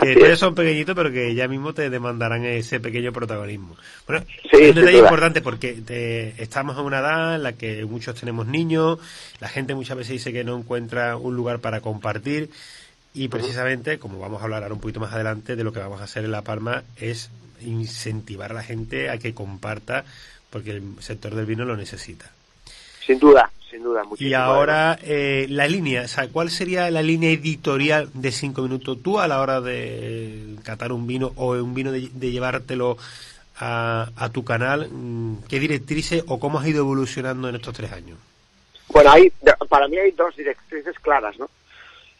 que 0.00 0.14
todavía 0.14 0.36
son 0.36 0.56
pequeñitos, 0.56 0.96
pero 0.96 1.12
que 1.12 1.34
ya 1.36 1.46
mismo 1.46 1.72
te 1.72 1.88
demandarán 1.88 2.44
ese 2.44 2.80
pequeño 2.80 3.12
protagonismo. 3.12 3.76
Bueno, 4.08 4.24
es 4.50 4.70
un 4.70 4.74
detalle 4.74 4.98
importante 4.98 5.40
porque 5.40 5.74
te, 5.74 6.42
estamos 6.42 6.76
en 6.76 6.84
una 6.84 6.98
edad 6.98 7.36
en 7.36 7.44
la 7.44 7.52
que 7.52 7.84
muchos 7.84 8.18
tenemos 8.18 8.46
niños, 8.46 8.98
la 9.38 9.48
gente 9.48 9.74
muchas 9.74 9.96
veces 9.96 10.14
dice 10.14 10.32
que 10.32 10.42
no 10.42 10.58
encuentra 10.58 11.16
un 11.16 11.36
lugar 11.36 11.60
para 11.60 11.80
compartir 11.80 12.50
y 13.14 13.28
precisamente, 13.28 14.00
como 14.00 14.18
vamos 14.18 14.40
a 14.40 14.44
hablar 14.44 14.64
ahora 14.64 14.74
un 14.74 14.80
poquito 14.80 14.98
más 14.98 15.12
adelante 15.12 15.54
de 15.54 15.62
lo 15.62 15.72
que 15.72 15.78
vamos 15.78 16.00
a 16.00 16.04
hacer 16.04 16.24
en 16.24 16.32
La 16.32 16.42
Palma, 16.42 16.82
es 16.96 17.30
incentivar 17.60 18.50
a 18.50 18.54
la 18.54 18.62
gente 18.64 19.08
a 19.10 19.18
que 19.18 19.32
comparta 19.32 20.04
porque 20.50 20.72
el 20.72 20.82
sector 20.98 21.36
del 21.36 21.46
vino 21.46 21.64
lo 21.64 21.76
necesita. 21.76 22.32
Sin 23.06 23.18
duda, 23.18 23.50
sin 23.70 23.82
duda. 23.82 24.02
Y 24.18 24.32
ahora, 24.34 24.98
eh, 25.02 25.46
la 25.50 25.66
línea, 25.66 26.02
o 26.02 26.08
sea, 26.08 26.28
¿cuál 26.28 26.50
sería 26.50 26.90
la 26.90 27.02
línea 27.02 27.30
editorial 27.30 28.08
de 28.14 28.32
cinco 28.32 28.62
minutos 28.62 29.02
tú 29.02 29.18
a 29.18 29.28
la 29.28 29.40
hora 29.40 29.60
de 29.60 30.56
catar 30.62 30.92
un 30.92 31.06
vino 31.06 31.32
o 31.36 31.52
un 31.52 31.74
vino 31.74 31.92
de, 31.92 32.08
llevártelo 32.30 32.96
a, 33.56 34.08
a, 34.16 34.28
tu 34.30 34.44
canal? 34.44 34.88
Mm, 34.90 35.42
¿Qué 35.48 35.60
directrices 35.60 36.24
o 36.28 36.40
cómo 36.40 36.58
has 36.58 36.66
ido 36.66 36.80
evolucionando 36.80 37.48
en 37.48 37.56
estos 37.56 37.74
tres 37.74 37.92
años? 37.92 38.18
Bueno, 38.88 39.10
hay, 39.10 39.32
para 39.68 39.88
mí 39.88 39.98
hay 39.98 40.12
dos 40.12 40.34
directrices 40.36 40.98
claras, 41.00 41.38
¿no? 41.38 41.50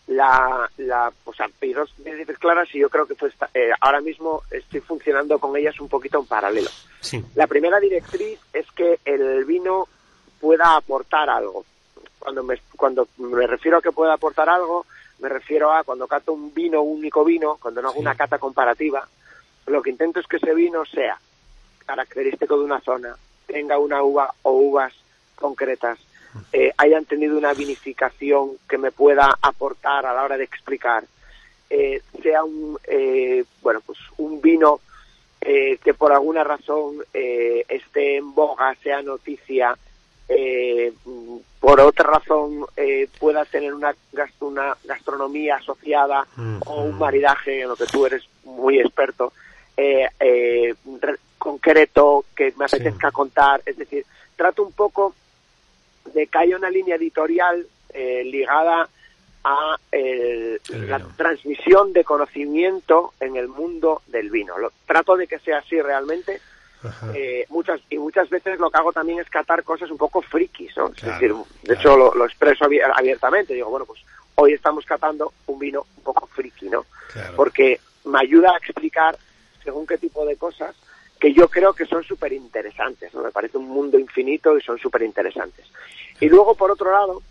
La, 0.06 0.68
la, 0.76 1.10
o 1.24 1.32
sea, 1.32 1.48
hay 1.62 1.72
dos 1.72 1.94
directrices 1.96 2.38
claras 2.38 2.68
y 2.74 2.80
yo 2.80 2.90
creo 2.90 3.06
que 3.06 3.14
pues, 3.14 3.32
eh, 3.54 3.70
ahora 3.80 4.02
mismo 4.02 4.42
estoy 4.50 4.80
funcionando 4.80 5.38
con 5.38 5.56
ellas 5.56 5.80
un 5.80 5.88
poquito 5.88 6.18
en 6.18 6.26
paralelo. 6.26 6.68
Sí. 7.00 7.24
La 7.36 7.46
primera 7.46 7.80
directriz 7.80 8.38
es 8.52 8.66
que 8.72 8.98
el 9.06 9.46
vino 9.46 9.88
pueda 10.44 10.76
aportar 10.76 11.30
algo. 11.30 11.64
Cuando 12.18 12.42
me, 12.42 12.60
cuando 12.76 13.08
me 13.16 13.46
refiero 13.46 13.78
a 13.78 13.82
que 13.82 13.92
pueda 13.92 14.12
aportar 14.12 14.46
algo, 14.50 14.84
me 15.20 15.30
refiero 15.30 15.72
a 15.72 15.84
cuando 15.84 16.06
cato 16.06 16.34
un 16.34 16.52
vino, 16.52 16.82
un 16.82 16.98
único 16.98 17.24
vino, 17.24 17.56
cuando 17.56 17.80
no 17.80 17.88
hago 17.88 17.98
una 17.98 18.14
cata 18.14 18.38
comparativa, 18.38 19.08
lo 19.66 19.80
que 19.80 19.88
intento 19.88 20.20
es 20.20 20.26
que 20.26 20.36
ese 20.36 20.54
vino 20.54 20.84
sea 20.84 21.18
característico 21.86 22.58
de 22.58 22.64
una 22.64 22.80
zona, 22.80 23.16
tenga 23.46 23.78
una 23.78 24.02
uva 24.02 24.34
o 24.42 24.52
uvas 24.52 24.92
concretas, 25.34 25.98
eh, 26.52 26.72
hayan 26.76 27.06
tenido 27.06 27.38
una 27.38 27.54
vinificación 27.54 28.58
que 28.68 28.76
me 28.76 28.92
pueda 28.92 29.38
aportar 29.40 30.04
a 30.04 30.12
la 30.12 30.24
hora 30.24 30.36
de 30.36 30.44
explicar, 30.44 31.04
eh, 31.70 32.02
sea 32.22 32.44
un, 32.44 32.78
eh, 32.84 33.44
bueno, 33.62 33.80
pues 33.80 33.98
un 34.18 34.42
vino 34.42 34.80
que 35.84 35.92
por 35.92 36.10
alguna 36.10 36.42
razón 36.42 37.04
esté 37.12 38.16
en 38.16 38.34
boga, 38.34 38.74
sea 38.82 39.02
noticia, 39.02 39.76
eh, 40.28 40.92
por 41.60 41.80
otra 41.80 42.10
razón 42.10 42.66
eh, 42.76 43.08
pueda 43.18 43.44
tener 43.44 43.74
una, 43.74 43.94
una 44.40 44.76
gastronomía 44.84 45.56
asociada 45.56 46.26
o 46.66 46.82
un 46.82 46.98
maridaje 46.98 47.62
en 47.62 47.68
lo 47.68 47.76
que 47.76 47.86
tú 47.86 48.06
eres 48.06 48.22
muy 48.44 48.78
experto, 48.78 49.32
eh, 49.76 50.06
eh 50.20 50.74
concreto, 51.38 52.24
que 52.34 52.54
me 52.56 52.64
apetezca 52.64 53.10
contar. 53.10 53.62
Es 53.66 53.76
decir, 53.76 54.06
trato 54.34 54.62
un 54.62 54.72
poco 54.72 55.14
de 56.14 56.26
que 56.26 56.38
haya 56.38 56.56
una 56.56 56.70
línea 56.70 56.96
editorial 56.96 57.66
eh, 57.92 58.24
ligada 58.24 58.88
a 59.44 59.76
la 60.70 60.98
transmisión 61.16 61.92
de 61.92 62.02
conocimiento 62.02 63.12
en 63.20 63.36
el 63.36 63.48
mundo 63.48 64.00
del 64.06 64.30
vino. 64.30 64.58
Lo, 64.58 64.72
trato 64.86 65.16
de 65.16 65.26
que 65.26 65.38
sea 65.38 65.58
así 65.58 65.80
realmente 65.82 66.40
eh, 67.14 67.46
muchas 67.48 67.80
y 67.90 67.98
muchas 67.98 68.28
veces 68.28 68.58
lo 68.58 68.70
que 68.70 68.78
hago 68.78 68.92
también 68.92 69.20
es 69.20 69.28
catar 69.28 69.62
cosas 69.62 69.90
un 69.90 69.98
poco 69.98 70.22
frikis, 70.22 70.76
¿no? 70.76 70.88
es 70.88 71.02
decir, 71.02 71.34
de 71.62 71.74
hecho 71.74 71.96
lo, 71.96 72.24
expreso 72.24 72.66
abiertamente, 72.94 73.54
digo, 73.54 73.70
bueno, 73.70 73.86
pues 73.86 74.00
hoy 74.36 74.52
estamos 74.52 74.84
catando 74.84 75.32
un 75.46 75.58
vino 75.58 75.86
un 75.96 76.02
poco 76.02 76.26
friki, 76.26 76.68
¿no? 76.68 76.84
Porque 77.36 77.80
me 78.04 78.18
ayuda 78.18 78.52
a 78.52 78.58
explicar 78.58 79.16
según 79.62 79.86
qué 79.86 79.98
tipo 79.98 80.26
de 80.26 80.36
cosas 80.36 80.74
que 81.18 81.32
yo 81.32 81.48
creo 81.48 81.72
que 81.72 81.86
son 81.86 82.04
súper 82.04 82.32
interesantes, 82.32 83.14
¿no? 83.14 83.22
Me 83.22 83.30
parece 83.30 83.56
un 83.56 83.68
mundo 83.68 83.98
infinito 83.98 84.58
y 84.58 84.62
son 84.62 84.78
súper 84.78 85.02
interesantes. 85.02 85.64
Y 86.20 86.28
luego, 86.28 86.54
por 86.54 86.70
otro 86.70 86.90
lado, 86.90 87.22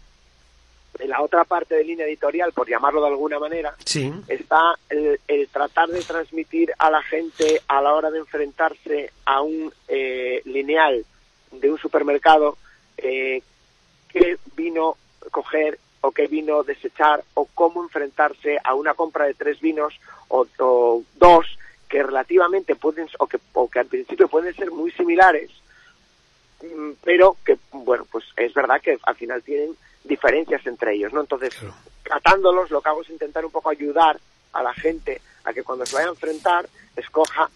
en 1.00 1.10
la 1.10 1.22
otra 1.22 1.44
parte 1.44 1.76
de 1.76 1.84
línea 1.84 2.06
editorial, 2.06 2.52
por 2.54 2.68
llamarlo 2.70 3.02
de 3.02 3.08
alguna 3.08 3.40
manera, 3.40 3.76
Sí. 3.84 4.14
está 4.28 4.76
el, 4.90 5.20
el 5.28 5.48
tratar 5.50 5.90
de 5.90 6.02
transmitir 6.02 6.72
a 6.78 6.90
la 6.92 7.02
gente 7.02 7.62
a 7.68 7.82
la 7.82 7.94
hora 7.94 8.12
de 8.12 8.20
enfrentarse 8.20 9.12
a 9.26 9.42
un 9.42 9.74
eh, 9.88 10.42
lineal 10.46 11.06
de 11.52 11.72
un 11.72 11.78
supermercado 11.78 12.58
eh, 12.98 13.42
qué 14.10 14.38
vino 14.56 14.98
coger 15.32 15.80
o 16.02 16.12
qué 16.12 16.28
vino 16.28 16.64
desechar 16.64 17.24
o 17.34 17.46
cómo 17.54 17.82
enfrentarse 17.84 18.58
a 18.64 18.76
una 18.76 18.94
compra 18.94 19.26
de 19.26 19.34
tres 19.34 19.60
vinos 19.62 19.94
o, 20.28 20.46
o 20.60 21.04
dos 21.16 21.46
que 21.90 22.04
relativamente 22.04 22.76
pueden 22.76 23.08
o 23.20 23.28
que, 23.28 23.40
o 23.54 23.70
que 23.70 23.80
al 23.80 23.86
principio 23.88 24.28
pueden 24.28 24.54
ser 24.56 24.72
muy 24.72 24.92
similares 24.92 25.50
mm, 26.62 26.92
pero 27.04 27.38
que 27.46 27.58
bueno 27.72 28.06
pues 28.12 28.26
es 28.38 28.54
verdad 28.54 28.82
que 28.82 28.98
al 29.04 29.16
final 29.16 29.42
tienen 29.44 29.76
diferencias 30.04 30.66
entre 30.68 30.96
ellos 30.96 31.14
no 31.14 31.22
entonces 31.22 31.54
Claro. 31.56 31.74
tratándolos 32.04 32.70
lo 32.72 32.82
que 32.82 32.90
hago 32.90 33.02
es 33.02 33.10
intentar 33.10 33.46
un 33.46 33.52
poco 33.52 33.70
ayudar 33.70 34.20
a 34.54 34.62
la 34.64 34.74
gente 34.74 35.22
a 35.46 35.54
que 35.54 35.64
cuando 35.64 35.86
se 35.86 35.96
vaya 35.96 36.08
a 36.08 36.12
enfrentar 36.12 36.68
escoja 36.96 37.50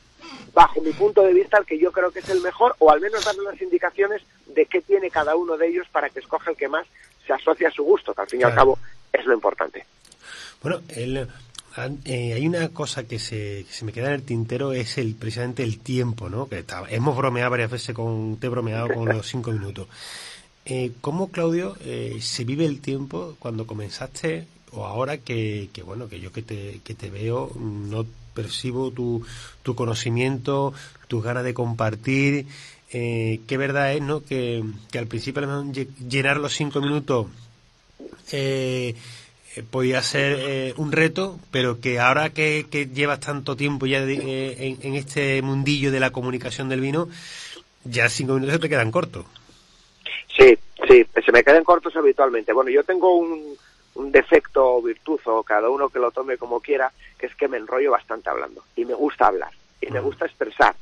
bajo 0.54 0.82
mi 0.82 0.92
punto 0.94 1.22
de 1.22 1.34
vista 1.34 1.58
el 1.58 1.66
que 1.66 1.78
yo 1.78 1.92
creo 1.92 2.12
que 2.12 2.20
es 2.20 2.30
el 2.30 2.42
mejor 2.42 2.76
o 2.80 2.92
al 2.92 3.00
menos 3.02 3.24
darle 3.24 3.44
las 3.44 3.62
indicaciones 3.62 4.22
de 4.48 4.66
qué 4.66 4.82
tiene 4.82 5.10
cada 5.12 5.36
uno 5.36 5.58
de 5.58 5.68
ellos 5.68 5.88
para 5.92 6.10
que 6.10 6.20
escoja 6.20 6.52
el 6.52 6.58
que 6.58 6.68
más 6.68 6.86
se 7.26 7.34
asocia 7.34 7.68
a 7.68 7.72
su 7.72 7.84
gusto 7.84 8.14
que 8.14 8.22
al 8.22 8.28
fin 8.30 8.42
y 8.42 8.44
al 8.44 8.56
cabo 8.56 8.80
es 9.14 9.26
lo 9.26 9.34
importante 9.34 9.86
Bueno, 10.64 10.82
el, 10.90 11.28
eh, 12.06 12.34
hay 12.34 12.48
una 12.48 12.70
cosa 12.70 13.04
que 13.08 13.20
se, 13.20 13.66
que 13.68 13.72
se 13.74 13.86
me 13.86 13.94
queda 13.94 14.08
en 14.08 14.14
el 14.14 14.24
tintero, 14.24 14.74
es 14.74 14.98
el 14.98 15.14
precisamente 15.16 15.62
el 15.64 15.80
tiempo, 15.80 16.28
¿no? 16.30 16.50
Que 16.50 16.60
está- 16.60 16.84
hemos 16.90 17.16
bromeado 17.16 17.52
varias 17.52 17.70
veces 17.70 17.94
con, 17.96 18.38
te 18.40 18.48
he 18.48 18.50
bromeado 18.50 18.88
con 18.94 19.06
los 19.16 19.28
cinco 19.28 19.52
minutos. 19.52 19.88
Eh, 20.70 20.92
¿Cómo, 21.00 21.30
Claudio, 21.32 21.78
eh, 21.86 22.18
se 22.20 22.44
vive 22.44 22.66
el 22.66 22.82
tiempo 22.82 23.36
cuando 23.40 23.66
comenzaste 23.66 24.48
o 24.72 24.86
ahora 24.86 25.18
que, 25.18 25.70
que 25.72 25.82
bueno, 25.82 26.10
que 26.10 26.20
yo 26.20 26.34
que 26.34 26.42
te, 26.42 26.82
que 26.84 26.94
te 26.94 27.10
veo, 27.10 27.50
mm, 27.56 27.90
no 27.90 28.06
percibo 28.34 28.92
tu, 28.92 29.26
tu 29.64 29.76
conocimiento, 29.76 30.74
tus 31.08 31.24
ganas 31.24 31.46
de 31.46 31.54
compartir? 31.54 32.48
Eh, 32.92 33.40
qué 33.48 33.56
verdad 33.58 33.94
es, 33.94 34.02
¿no? 34.02 34.24
Que, 34.26 34.62
que 34.92 35.00
al 35.00 35.08
principio 35.08 35.42
llenar 36.10 36.38
los 36.38 36.54
cinco 36.54 36.82
minutos 36.82 37.28
eh, 38.34 38.94
eh, 39.56 39.64
podía 39.72 40.04
ser 40.04 40.74
un 40.78 40.92
reto, 40.92 41.40
pero 41.50 41.80
que 41.80 42.00
ahora 42.02 42.30
que, 42.32 42.66
llevas 42.94 43.22
tanto 43.22 43.56
tiempo 43.56 43.86
ya 43.86 44.06
de- 44.06 44.68
en, 44.68 44.78
en 44.82 44.96
este 44.96 45.42
mundillo 45.42 45.92
de 45.94 46.02
la 46.02 46.12
comunicación 46.12 46.68
del 46.68 46.82
vino, 46.82 47.08
ya 47.86 48.10
cinco 48.10 48.34
minutos 48.36 48.60
te 48.60 48.68
quedan 48.70 48.92
cortos. 48.92 49.26
Sí, 50.38 50.58
sí, 50.88 51.06
se 51.26 51.32
me 51.32 51.44
quedan 51.44 51.64
cortos 51.64 51.96
habitualmente. 51.96 52.54
Bueno, 52.54 52.70
yo 52.70 52.84
tengo 52.84 53.16
un, 53.16 53.58
un 53.96 54.12
defecto 54.12 54.76
o 54.76 54.82
virtud, 54.82 55.20
o 55.26 55.44
cada 55.44 55.70
uno 55.70 55.90
que 55.90 56.00
lo 56.00 56.12
tome 56.12 56.38
como 56.38 56.60
quiera, 56.60 56.92
que 57.18 57.26
es 57.26 57.36
que 57.36 57.48
me 57.48 57.58
enrollo 57.58 57.92
bastante 57.92 58.30
hablando. 58.30 58.64
Y 58.76 58.86
me 58.86 58.94
gusta 58.94 59.28
hablar, 59.28 59.52
y 59.82 59.92
me 59.92 60.00
gusta 60.00 60.26
expresar. 60.26 60.76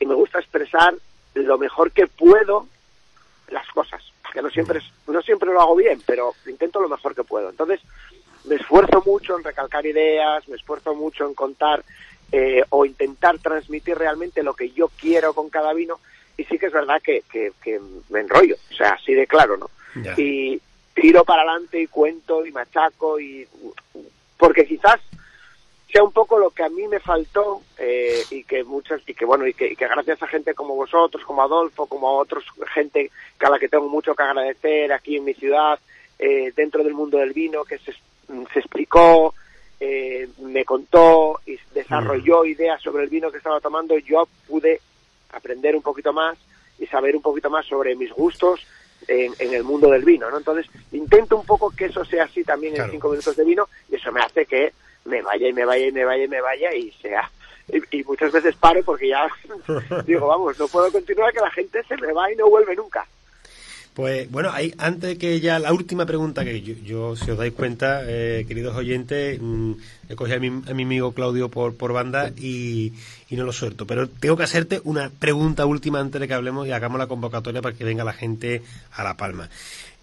Y 0.00 0.06
me 0.06 0.14
gusta 0.14 0.38
expresar 0.38 0.94
lo 1.34 1.58
mejor 1.58 1.92
que 1.92 2.06
puedo 2.06 2.66
las 3.48 3.66
cosas. 3.68 4.02
Que 4.32 4.42
no 4.42 4.50
siempre, 4.50 4.80
no 5.06 5.22
siempre 5.22 5.52
lo 5.52 5.60
hago 5.60 5.76
bien, 5.76 6.02
pero 6.04 6.34
intento 6.46 6.80
lo 6.80 6.88
mejor 6.88 7.14
que 7.14 7.24
puedo. 7.24 7.48
Entonces, 7.48 7.80
me 8.44 8.56
esfuerzo 8.56 9.02
mucho 9.06 9.36
en 9.36 9.44
recalcar 9.44 9.86
ideas, 9.86 10.46
me 10.48 10.56
esfuerzo 10.56 10.94
mucho 10.94 11.26
en 11.26 11.34
contar 11.34 11.84
eh, 12.32 12.62
o 12.70 12.84
intentar 12.84 13.38
transmitir 13.38 13.96
realmente 13.96 14.42
lo 14.42 14.54
que 14.54 14.70
yo 14.70 14.90
quiero 15.00 15.32
con 15.32 15.48
cada 15.48 15.72
vino. 15.72 16.00
Y 16.38 16.44
sí 16.44 16.58
que 16.58 16.66
es 16.66 16.72
verdad 16.72 17.02
que, 17.02 17.22
que, 17.30 17.52
que 17.62 17.78
me 18.08 18.20
enrollo, 18.20 18.56
o 18.70 18.74
sea, 18.74 18.90
así 18.90 19.12
de 19.12 19.26
claro, 19.26 19.58
¿no? 19.58 19.68
Ya. 20.02 20.14
Y 20.16 20.58
tiro 20.94 21.24
para 21.24 21.42
adelante 21.42 21.80
y 21.80 21.86
cuento 21.86 22.46
y 22.46 22.52
machaco 22.52 23.20
y 23.20 23.46
porque 24.36 24.64
quizás 24.64 25.00
sea 25.90 26.02
un 26.02 26.12
poco 26.12 26.38
lo 26.38 26.50
que 26.50 26.62
a 26.62 26.68
mí 26.68 26.86
me 26.86 27.00
faltó 27.00 27.62
eh, 27.78 28.22
y 28.30 28.44
que 28.44 28.62
muchas 28.64 29.00
y 29.06 29.14
que 29.14 29.24
bueno 29.24 29.46
y 29.46 29.54
que, 29.54 29.72
y 29.72 29.76
que 29.76 29.88
gracias 29.88 30.22
a 30.22 30.26
gente 30.26 30.54
como 30.54 30.74
vosotros 30.74 31.24
como 31.24 31.42
Adolfo 31.42 31.86
como 31.86 32.08
a 32.08 32.12
otros 32.12 32.44
gente 32.74 33.10
que 33.38 33.46
a 33.46 33.50
la 33.50 33.58
que 33.58 33.68
tengo 33.68 33.88
mucho 33.88 34.14
que 34.14 34.22
agradecer 34.22 34.92
aquí 34.92 35.16
en 35.16 35.24
mi 35.24 35.34
ciudad 35.34 35.78
eh, 36.18 36.52
dentro 36.54 36.84
del 36.84 36.94
mundo 36.94 37.18
del 37.18 37.32
vino 37.32 37.64
que 37.64 37.78
se, 37.78 37.92
se 37.92 38.58
explicó 38.58 39.34
eh, 39.80 40.28
me 40.40 40.64
contó 40.64 41.40
y 41.46 41.58
desarrolló 41.72 42.44
ideas 42.44 42.82
sobre 42.82 43.04
el 43.04 43.08
vino 43.08 43.30
que 43.30 43.38
estaba 43.38 43.60
tomando 43.60 43.96
yo 43.98 44.28
pude 44.46 44.80
aprender 45.32 45.74
un 45.76 45.82
poquito 45.82 46.12
más 46.12 46.38
y 46.78 46.86
saber 46.86 47.14
un 47.16 47.22
poquito 47.22 47.50
más 47.50 47.66
sobre 47.66 47.94
mis 47.96 48.12
gustos 48.12 48.66
en, 49.06 49.32
en 49.38 49.54
el 49.54 49.64
mundo 49.64 49.90
del 49.90 50.04
vino, 50.04 50.30
¿no? 50.30 50.38
Entonces, 50.38 50.66
intento 50.92 51.36
un 51.36 51.46
poco 51.46 51.70
que 51.70 51.86
eso 51.86 52.04
sea 52.04 52.24
así 52.24 52.44
también 52.44 52.74
Claro. 52.74 52.86
en 52.86 52.92
cinco 52.92 53.08
minutos 53.10 53.36
de 53.36 53.44
vino 53.44 53.68
y 53.90 53.96
eso 53.96 54.10
me 54.12 54.20
hace 54.20 54.44
que 54.46 54.72
me 55.04 55.22
vaya 55.22 55.48
y 55.48 55.52
me 55.52 55.64
vaya 55.64 55.86
y 55.86 55.92
me 55.92 56.04
vaya 56.04 56.24
y 56.24 56.28
me 56.28 56.40
vaya 56.40 56.74
y 56.74 56.90
sea... 56.92 57.30
Y, 57.70 57.98
y 57.98 58.04
muchas 58.04 58.32
veces 58.32 58.56
paro 58.56 58.82
porque 58.82 59.08
ya 59.08 59.28
digo, 60.06 60.26
vamos, 60.26 60.58
no 60.58 60.68
puedo 60.68 60.90
continuar 60.90 61.32
que 61.34 61.40
la 61.40 61.50
gente 61.50 61.82
se 61.84 61.96
me 61.98 62.12
va 62.14 62.32
y 62.32 62.36
no 62.36 62.48
vuelve 62.48 62.74
nunca. 62.74 63.06
Pues 63.98 64.30
bueno, 64.30 64.50
hay, 64.52 64.72
antes 64.78 65.18
que 65.18 65.40
ya 65.40 65.58
la 65.58 65.72
última 65.72 66.06
pregunta, 66.06 66.44
que 66.44 66.62
yo, 66.62 66.72
yo, 66.84 67.16
si 67.16 67.32
os 67.32 67.36
dais 67.36 67.52
cuenta, 67.52 68.02
eh, 68.06 68.44
queridos 68.46 68.76
oyentes, 68.76 69.40
mm, 69.42 69.72
he 70.08 70.14
cogido 70.14 70.36
a 70.36 70.40
mi, 70.40 70.46
a 70.46 70.72
mi 70.72 70.84
amigo 70.84 71.10
Claudio 71.10 71.48
por, 71.48 71.74
por 71.74 71.92
banda 71.92 72.30
y, 72.38 72.92
y 73.28 73.34
no 73.34 73.42
lo 73.42 73.52
suelto. 73.52 73.88
Pero 73.88 74.08
tengo 74.08 74.36
que 74.36 74.44
hacerte 74.44 74.80
una 74.84 75.10
pregunta 75.10 75.66
última 75.66 75.98
antes 75.98 76.20
de 76.20 76.28
que 76.28 76.34
hablemos 76.34 76.68
y 76.68 76.70
hagamos 76.70 76.96
la 77.00 77.08
convocatoria 77.08 77.60
para 77.60 77.74
que 77.74 77.82
venga 77.82 78.04
la 78.04 78.12
gente 78.12 78.62
a 78.92 79.02
La 79.02 79.16
Palma. 79.16 79.50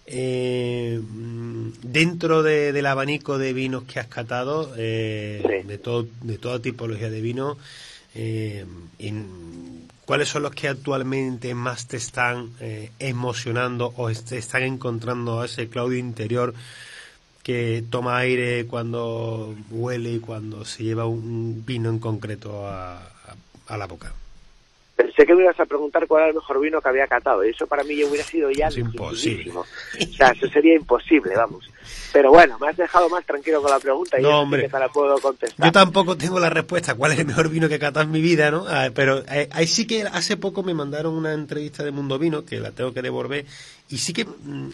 Eh, 0.04 1.00
mm, 1.02 1.68
dentro 1.82 2.42
de- 2.42 2.74
del 2.74 2.84
abanico 2.84 3.38
de 3.38 3.54
vinos 3.54 3.84
que 3.84 3.98
has 3.98 4.08
catado, 4.08 4.74
eh, 4.76 5.40
Sí. 5.42 5.66
de, 5.66 5.78
todo, 5.78 6.06
de 6.20 6.36
toda 6.36 6.60
tipología 6.60 7.08
de 7.08 7.22
vino, 7.22 7.56
eh, 8.14 8.66
en- 8.98 9.85
¿cuáles 10.06 10.28
son 10.28 10.44
los 10.44 10.54
que 10.54 10.68
actualmente 10.68 11.54
más 11.54 11.86
te 11.86 11.98
están 11.98 12.52
eh, 12.60 12.90
emocionando 12.98 13.92
o 13.96 14.10
te 14.10 14.38
están 14.38 14.62
encontrando 14.62 15.44
ese 15.44 15.68
Claudio 15.68 15.98
interior 15.98 16.54
que 17.42 17.84
toma 17.90 18.16
aire 18.16 18.66
cuando 18.66 19.54
huele 19.70 20.12
y 20.12 20.20
cuando 20.20 20.64
se 20.64 20.84
lleva 20.84 21.06
un 21.06 21.64
vino 21.66 21.90
en 21.90 21.98
concreto 21.98 22.66
a 22.66 23.76
la 23.76 23.86
boca? 23.86 24.14
Pensé 24.96 25.26
que 25.26 25.34
me 25.34 25.42
ibas 25.42 25.60
a 25.60 25.66
preguntar 25.66 26.06
cuál 26.06 26.22
era 26.22 26.28
el 26.30 26.36
mejor 26.36 26.58
vino 26.58 26.80
que 26.80 26.88
había 26.88 27.06
catado 27.06 27.44
y 27.44 27.50
eso 27.50 27.66
para 27.66 27.84
mí 27.84 27.96
ya 27.96 28.06
hubiera 28.06 28.24
sido 28.24 28.50
ya 28.50 28.68
Es 28.68 28.78
imposible. 28.78 29.52
O 29.52 29.64
sea, 30.16 30.28
eso 30.30 30.48
sería 30.48 30.74
imposible, 30.74 31.36
vamos. 31.36 31.70
Pero 32.12 32.30
bueno, 32.30 32.58
me 32.58 32.68
has 32.68 32.76
dejado 32.78 33.10
más 33.10 33.24
tranquilo 33.26 33.60
con 33.60 33.70
la 33.70 33.78
pregunta 33.78 34.18
y 34.18 34.22
No, 34.22 34.28
sí 34.28 34.34
hombre. 34.34 34.62
que 34.62 34.68
te 34.70 34.78
la 34.78 34.88
puedo 34.88 35.18
contestar. 35.18 35.66
Yo 35.66 35.72
tampoco 35.72 36.16
tengo 36.16 36.40
la 36.40 36.48
respuesta 36.48 36.94
cuál 36.94 37.12
es 37.12 37.18
el 37.18 37.26
mejor 37.26 37.50
vino 37.50 37.68
que 37.68 37.74
he 37.74 37.78
catado 37.78 38.04
en 38.06 38.10
mi 38.10 38.22
vida, 38.22 38.50
¿no? 38.50 38.64
Ah, 38.66 38.88
pero 38.94 39.22
eh, 39.30 39.50
ahí 39.52 39.66
sí 39.66 39.86
que 39.86 40.02
hace 40.02 40.38
poco 40.38 40.62
me 40.62 40.72
mandaron 40.72 41.12
una 41.12 41.34
entrevista 41.34 41.84
de 41.84 41.90
Mundo 41.90 42.18
Vino, 42.18 42.46
que 42.46 42.58
la 42.58 42.70
tengo 42.70 42.94
que 42.94 43.02
devolver, 43.02 43.44
y 43.90 43.98
sí 43.98 44.14
que 44.14 44.24
mm, 44.24 44.70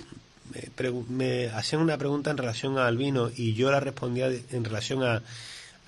me, 1.09 1.49
hacían 1.49 1.83
una 1.83 1.99
pregunta 1.99 2.31
en 2.31 2.37
relación 2.37 2.79
al 2.79 2.97
vino 2.97 3.31
y 3.35 3.55
yo 3.55 3.71
la 3.71 3.81
respondía 3.81 4.29
en 4.29 4.65
relación 4.65 5.03
a... 5.03 5.23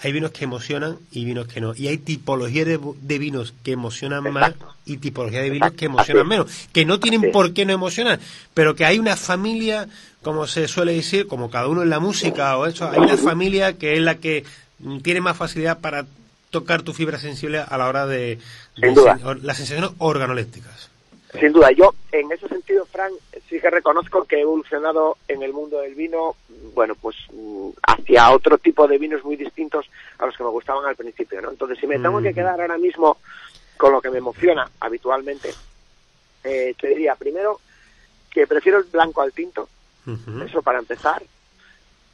Hay 0.00 0.12
vinos 0.12 0.32
que 0.32 0.44
emocionan 0.44 0.98
y 1.12 1.24
vinos 1.24 1.46
que 1.46 1.60
no. 1.60 1.74
Y 1.74 1.88
hay 1.88 1.96
tipología 1.98 2.64
de, 2.64 2.78
vinos 3.18 3.54
que 3.62 3.72
emocionan 3.72 4.26
Exacto. 4.26 4.66
más 4.66 4.74
y 4.84 4.98
tipología 4.98 5.40
de 5.40 5.50
vinos 5.50 5.68
Exacto. 5.68 5.78
que 5.78 5.84
emocionan 5.86 6.28
menos. 6.28 6.50
Que 6.72 6.84
no 6.84 7.00
tienen 7.00 7.32
por 7.32 7.52
qué 7.54 7.64
no 7.64 7.72
emocionar, 7.72 8.20
pero 8.52 8.74
que 8.74 8.84
hay 8.84 8.98
una 8.98 9.16
familia, 9.16 9.88
como 10.22 10.46
se 10.46 10.68
suele 10.68 10.92
decir, 10.92 11.26
como 11.26 11.48
cada 11.50 11.68
uno 11.68 11.82
en 11.82 11.90
la 11.90 12.00
música 12.00 12.56
o 12.58 12.66
eso, 12.66 12.90
hay 12.90 12.98
una 12.98 13.16
familia 13.16 13.74
que 13.78 13.94
es 13.94 14.00
la 14.00 14.16
que 14.16 14.44
tiene 15.02 15.20
más 15.22 15.36
facilidad 15.38 15.78
para 15.78 16.04
tocar 16.50 16.82
tu 16.82 16.92
fibra 16.92 17.18
sensible 17.18 17.60
a 17.60 17.78
la 17.78 17.86
hora 17.88 18.06
de, 18.06 18.38
sen- 18.76 19.40
las 19.42 19.56
sensaciones 19.56 19.90
organolépticas. 19.98 20.90
Sin 21.38 21.52
duda, 21.52 21.72
yo 21.72 21.94
en 22.12 22.30
ese 22.30 22.48
sentido, 22.48 22.86
Frank, 22.86 23.12
sí 23.48 23.60
que 23.60 23.70
reconozco 23.70 24.24
que 24.24 24.36
he 24.36 24.42
evolucionado 24.42 25.18
en 25.26 25.42
el 25.42 25.52
mundo 25.52 25.80
del 25.80 25.94
vino, 25.94 26.36
bueno, 26.74 26.94
pues 26.94 27.16
mm, 27.32 27.70
hacia 27.86 28.30
otro 28.30 28.56
tipo 28.58 28.86
de 28.86 28.98
vinos 28.98 29.24
muy 29.24 29.36
distintos 29.36 29.86
a 30.18 30.26
los 30.26 30.36
que 30.36 30.44
me 30.44 30.50
gustaban 30.50 30.86
al 30.86 30.94
principio, 30.94 31.42
¿no? 31.42 31.50
Entonces, 31.50 31.78
si 31.78 31.86
me 31.86 31.98
tengo 31.98 32.22
que 32.22 32.32
quedar 32.32 32.60
ahora 32.60 32.78
mismo 32.78 33.18
con 33.76 33.92
lo 33.92 34.00
que 34.00 34.10
me 34.10 34.18
emociona 34.18 34.70
habitualmente, 34.78 35.52
eh, 36.44 36.74
te 36.80 36.88
diría 36.88 37.16
primero 37.16 37.60
que 38.30 38.46
prefiero 38.46 38.78
el 38.78 38.84
blanco 38.84 39.22
al 39.22 39.32
tinto, 39.32 39.68
eso 40.46 40.62
para 40.62 40.78
empezar, 40.78 41.22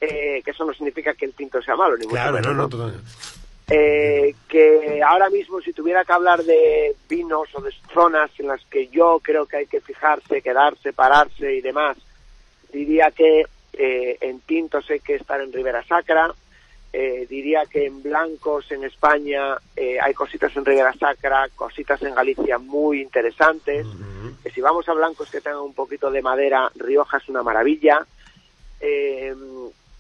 eh, 0.01 0.41
que 0.45 0.51
eso 0.51 0.65
no 0.65 0.73
significa 0.73 1.13
que 1.15 1.27
el 1.27 1.35
tinto 1.35 1.61
sea 1.61 1.77
malo, 1.77 1.97
ni 1.97 2.07
mucho 2.07 2.33
menos, 2.33 2.57
no, 2.57 2.69
no, 2.69 2.69
¿no? 2.69 2.93
Eh, 3.71 4.35
que 4.49 5.01
ahora 5.03 5.31
mismo 5.31 5.61
si 5.61 5.73
tuviera 5.73 6.05
que 6.05 6.13
hablar 6.13 6.43
de 6.43 6.97
vinos 7.09 7.49
o 7.55 7.61
de 7.61 7.73
zonas 7.95 8.31
en 8.39 8.49
las 8.49 8.65
que 8.65 8.89
yo 8.89 9.21
creo 9.23 9.47
que 9.47 9.59
hay 9.59 9.67
que 9.67 9.81
fijarse, 9.81 10.43
quedarse, 10.43 10.93
pararse 10.93 11.55
y 11.55 11.61
demás, 11.61 11.97
diría 12.73 13.11
que 13.13 13.45
eh, 13.73 14.19
en 14.21 14.41
tintos 14.41 14.91
hay 14.91 15.01
que 15.01 15.15
estar 15.15 15.41
en 15.41 15.53
Ribera 15.53 15.85
Sacra, 15.85 16.35
eh, 16.93 17.27
diría 17.31 17.63
que 17.67 17.87
en 17.87 18.03
blancos 18.03 18.73
en 18.73 18.83
España 18.83 19.57
eh, 19.77 19.99
hay 20.03 20.13
cositas 20.13 20.55
en 20.57 20.65
Ribera 20.65 20.93
Sacra, 20.95 21.49
cositas 21.55 22.03
en 22.03 22.15
Galicia 22.15 22.59
muy 22.59 23.01
interesantes, 23.01 23.87
que 24.43 24.51
si 24.51 24.61
vamos 24.61 24.89
a 24.89 24.95
blancos 24.95 25.31
que 25.31 25.41
tengan 25.41 25.61
un 25.61 25.75
poquito 25.75 26.11
de 26.11 26.21
madera, 26.21 26.69
Rioja 26.75 27.19
es 27.19 27.29
una 27.29 27.45
maravilla, 27.45 28.05
eh, 28.81 29.33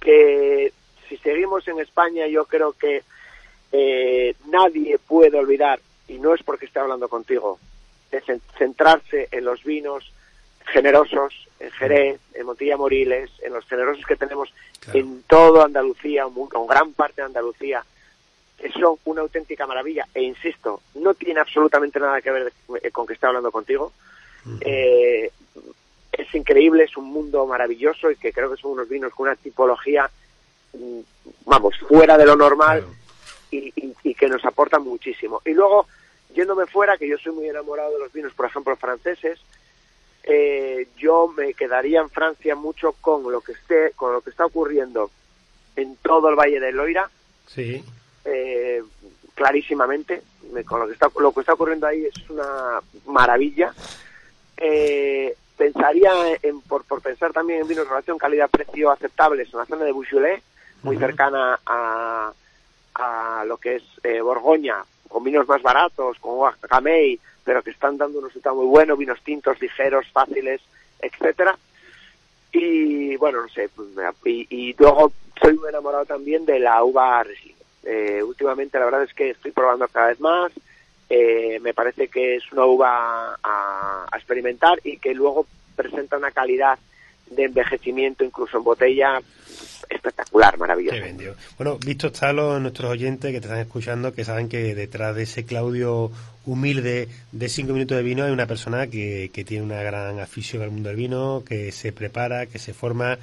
que 0.01 0.73
si 1.09 1.17
seguimos 1.19 1.69
en 1.69 1.79
España 1.79 2.27
yo 2.27 2.45
creo 2.47 2.73
que 2.73 3.05
eh, 3.73 4.35
nadie 4.49 4.99
puede 4.99 5.39
olvidar, 5.39 5.81
y 6.09 6.19
no 6.19 6.35
es 6.35 6.43
porque 6.43 6.67
esté 6.67 6.81
hablando 6.81 7.09
contigo, 7.09 7.59
de 8.11 8.41
centrarse 8.59 9.29
en 9.31 9.45
los 9.45 9.63
vinos 9.63 10.13
generosos, 10.67 11.49
en 11.59 11.71
Jerez, 11.71 12.21
en 12.35 12.47
Montilla 12.47 12.77
Moriles, 12.77 13.31
en 13.43 13.53
los 13.53 13.65
generosos 13.67 14.05
que 14.05 14.17
tenemos 14.17 14.53
en 14.93 15.23
toda 15.25 15.65
Andalucía, 15.65 16.25
con 16.25 16.67
gran 16.67 16.93
parte 16.93 17.21
de 17.21 17.27
Andalucía, 17.27 17.85
que 18.59 18.71
son 18.73 18.97
una 19.05 19.23
auténtica 19.23 19.67
maravilla. 19.67 20.07
E 20.15 20.23
insisto, 20.23 20.83
no 20.97 21.15
tiene 21.15 21.41
absolutamente 21.41 22.01
nada 22.01 22.21
que 22.21 22.31
ver 22.31 22.53
eh, 22.83 22.91
con 22.91 23.07
que 23.07 23.15
esté 23.15 23.27
hablando 23.27 23.51
contigo. 23.51 23.93
Eh, 24.61 25.31
es 26.13 26.35
increíble, 26.35 26.85
es 26.85 26.97
un 26.97 27.13
mundo 27.13 27.47
maravilloso 27.47 28.11
y 28.11 28.17
que 28.17 28.33
creo 28.33 28.51
que 28.51 28.61
son 28.61 28.73
unos 28.73 28.89
vinos 28.89 29.13
con 29.15 29.29
una 29.29 29.37
tipología, 29.37 30.11
mm, 30.73 31.01
vamos, 31.47 31.79
fuera 31.89 32.17
de 32.17 32.27
lo 32.27 32.37
normal 32.37 32.85
y, 33.51 34.15
que 34.15 34.29
nos 34.29 34.45
aportan 34.45 34.83
muchísimo. 34.83 35.41
Y 35.45 35.53
luego, 35.53 35.87
yéndome 36.35 36.67
fuera, 36.67 36.99
que 36.99 37.09
yo 37.09 37.17
soy 37.19 37.33
muy 37.33 37.49
enamorado 37.49 37.93
de 37.93 37.99
los 37.99 38.13
vinos, 38.13 38.33
por 38.35 38.47
ejemplo, 38.47 38.77
franceses, 38.77 39.39
eh, 40.25 40.89
yo 40.97 41.29
me 41.29 41.55
quedaría 41.55 42.01
en 42.01 42.11
Francia 42.11 42.55
mucho 42.55 42.93
con 43.01 43.31
lo 43.31 43.41
que 43.41 43.53
esté, 43.53 43.93
con 43.97 44.13
lo 44.13 44.21
que 44.21 44.31
está 44.31 44.45
ocurriendo 44.45 45.11
en 45.77 45.97
todo 45.97 46.29
el 46.29 46.37
Valle 46.37 46.61
del 46.61 46.77
Loira. 46.77 47.11
Sí. 47.47 47.83
Eh, 48.25 48.83
clarísimamente, 49.35 50.23
con 50.67 50.81
lo 50.81 50.87
que 50.87 50.93
está 50.93 51.09
lo 51.19 51.33
que 51.33 51.41
está 51.41 51.55
ocurriendo 51.55 51.87
ahí 51.87 52.05
es 52.05 52.31
una 52.31 52.81
maravilla. 53.07 53.73
Eh, 54.59 55.35
pensaría 55.57 56.11
en, 56.43 56.61
por, 56.63 56.85
por 56.85 57.01
pensar 57.01 57.33
también 57.33 57.61
en 57.61 57.69
vinos 57.69 57.85
de 57.85 57.91
relación 57.91 58.19
calidad-precio 58.19 58.91
aceptables 58.91 59.53
en 59.53 59.59
la 59.59 59.67
zona 59.67 59.85
de 59.85 59.93
Beaujolais, 59.93 60.43
muy 60.83 60.97
cercana 60.97 61.59
a, 61.67 62.33
a 62.95 63.45
lo 63.47 63.57
que 63.57 63.77
es 63.77 63.83
eh, 64.03 64.21
Borgoña, 64.21 64.85
con 65.09 65.25
vinos 65.25 65.49
más 65.49 65.63
baratos, 65.63 66.19
con 66.19 66.51
Gamay, 66.69 67.19
pero 67.45 67.63
que 67.63 67.71
están 67.71 67.97
dando 67.97 68.19
un 68.19 68.27
resultado 68.27 68.57
muy 68.57 68.67
bueno, 68.67 68.97
vinos 68.97 69.21
tintos, 69.23 69.61
ligeros, 69.61 70.07
fáciles, 70.13 70.61
etcétera. 71.01 71.59
Y 72.53 73.17
bueno, 73.17 73.43
no 73.43 73.49
sé, 73.49 73.69
pues, 73.69 73.89
y, 74.25 74.47
y 74.51 74.75
luego 74.79 75.13
soy 75.41 75.57
muy 75.57 75.69
enamorado 75.69 76.05
también 76.05 76.45
de 76.45 76.59
la 76.59 76.83
uva 76.83 77.23
Riesling. 77.23 77.57
Eh, 77.85 78.23
últimamente 78.23 78.79
la 78.79 78.85
verdad 78.85 79.05
es 79.05 79.15
que 79.15 79.31
estoy 79.31 79.53
probando 79.53 79.89
cada 79.89 80.09
vez 80.09 80.21
más, 80.21 80.53
eh, 81.09 81.59
me 81.61 81.75
parece 81.75 82.09
que 82.09 82.37
es 82.37 82.53
una 82.53 82.67
uva 82.67 83.35
a, 83.43 84.07
a, 84.11 84.17
experimentar 84.17 84.79
y 84.85 84.99
que 84.99 85.15
luego 85.15 85.47
presenta 85.75 86.19
una 86.19 86.31
calidad 86.31 86.79
de 87.31 87.45
envejecimiento 87.45 88.25
incluso 88.25 88.59
en 88.59 88.65
botella 88.65 89.21
espectacular, 89.89 90.57
maravilloso. 90.59 90.99
Bueno, 91.59 91.79
visto 91.79 92.09
está 92.09 92.33
los 92.33 92.61
nuestros 92.61 92.91
oyentes 92.91 93.33
que 93.33 93.41
te 93.41 93.47
están 93.47 93.61
escuchando, 93.61 94.13
que 94.13 94.25
saben 94.25 94.49
que 94.49 94.75
detrás 94.75 95.17
de 95.17 95.25
ese 95.25 95.45
Claudio 95.45 96.13
humilde 96.47 97.09
de 97.33 97.49
cinco 97.49 97.73
minutos 97.73 97.97
de 97.97 98.03
vino 98.03 98.25
hay 98.25 98.31
una 98.31 98.47
persona 98.47 98.87
que, 98.87 99.31
que 99.33 99.45
tiene 99.45 99.65
una 99.65 99.83
gran 99.83 100.21
afición 100.21 100.63
al 100.63 100.71
mundo 100.71 100.89
del 100.89 100.97
vino, 100.97 101.43
que 101.47 101.73
se 101.73 101.93
prepara, 101.93 102.47
que 102.47 102.59
se 102.59 102.73
forma 102.73 103.19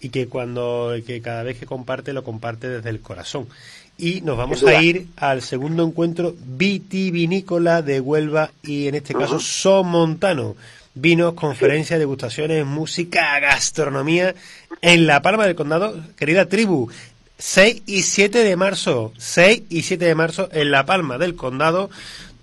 y 0.00 0.10
que 0.10 0.28
cuando 0.28 0.94
que 1.06 1.20
cada 1.20 1.42
vez 1.42 1.58
que 1.58 1.66
comparte 1.66 2.12
lo 2.12 2.24
comparte 2.24 2.68
desde 2.68 2.90
el 2.90 3.00
corazón. 3.00 3.48
Y 3.96 4.22
nos 4.22 4.36
vamos 4.36 4.62
a 4.64 4.82
ir 4.82 5.06
al 5.16 5.40
segundo 5.40 5.86
encuentro 5.86 6.34
vitivinícola 6.38 7.80
de 7.80 8.00
Huelva 8.00 8.50
y 8.62 8.88
en 8.88 8.96
este 8.96 9.14
caso 9.14 9.38
Somontano 9.38 10.56
vinos, 10.94 11.34
conferencias, 11.34 11.98
degustaciones, 11.98 12.64
música, 12.64 13.38
gastronomía 13.40 14.34
en 14.80 15.06
La 15.06 15.22
Palma 15.22 15.46
del 15.46 15.56
Condado, 15.56 16.00
querida 16.16 16.48
tribu. 16.48 16.90
6 17.36 17.82
y 17.86 18.02
7 18.02 18.44
de 18.44 18.56
marzo, 18.56 19.12
6 19.18 19.64
y 19.68 19.82
7 19.82 20.04
de 20.04 20.14
marzo 20.14 20.48
en 20.52 20.70
La 20.70 20.86
Palma 20.86 21.18
del 21.18 21.34
Condado, 21.34 21.90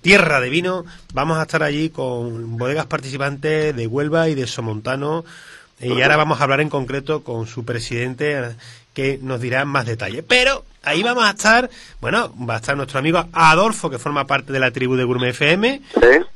tierra 0.02 0.42
de 0.42 0.50
vino. 0.50 0.86
Vamos 1.14 1.38
a 1.38 1.44
estar 1.44 1.64
allí 1.64 1.90
con 1.90 2.58
bodegas 2.58 2.88
participantes 2.88 3.76
de 3.76 3.88
Huelva 3.88 4.28
y 4.28 4.36
de 4.36 4.48
Somontano. 4.48 5.24
Y 5.80 6.02
ahora 6.02 6.18
vamos 6.18 6.40
a 6.40 6.44
hablar 6.44 6.62
en 6.62 6.70
concreto 6.70 7.24
con 7.24 7.48
su 7.48 7.64
presidente 7.64 8.56
que 8.94 9.18
nos 9.22 9.40
dirá 9.42 9.66
más 9.66 9.86
detalles. 9.86 10.24
Pero 10.28 10.66
ahí 10.84 11.04
vamos 11.04 11.24
a 11.24 11.32
estar, 11.32 11.70
bueno, 12.00 12.34
va 12.38 12.56
a 12.56 12.58
estar 12.58 12.76
nuestro 12.76 13.00
amigo 13.00 13.26
Adolfo, 13.34 13.90
que 13.90 14.00
forma 14.00 14.26
parte 14.26 14.52
de 14.54 14.60
la 14.60 14.72
tribu 14.72 14.96
de 14.96 15.04
Gourmet 15.04 15.30
FM. 15.30 15.82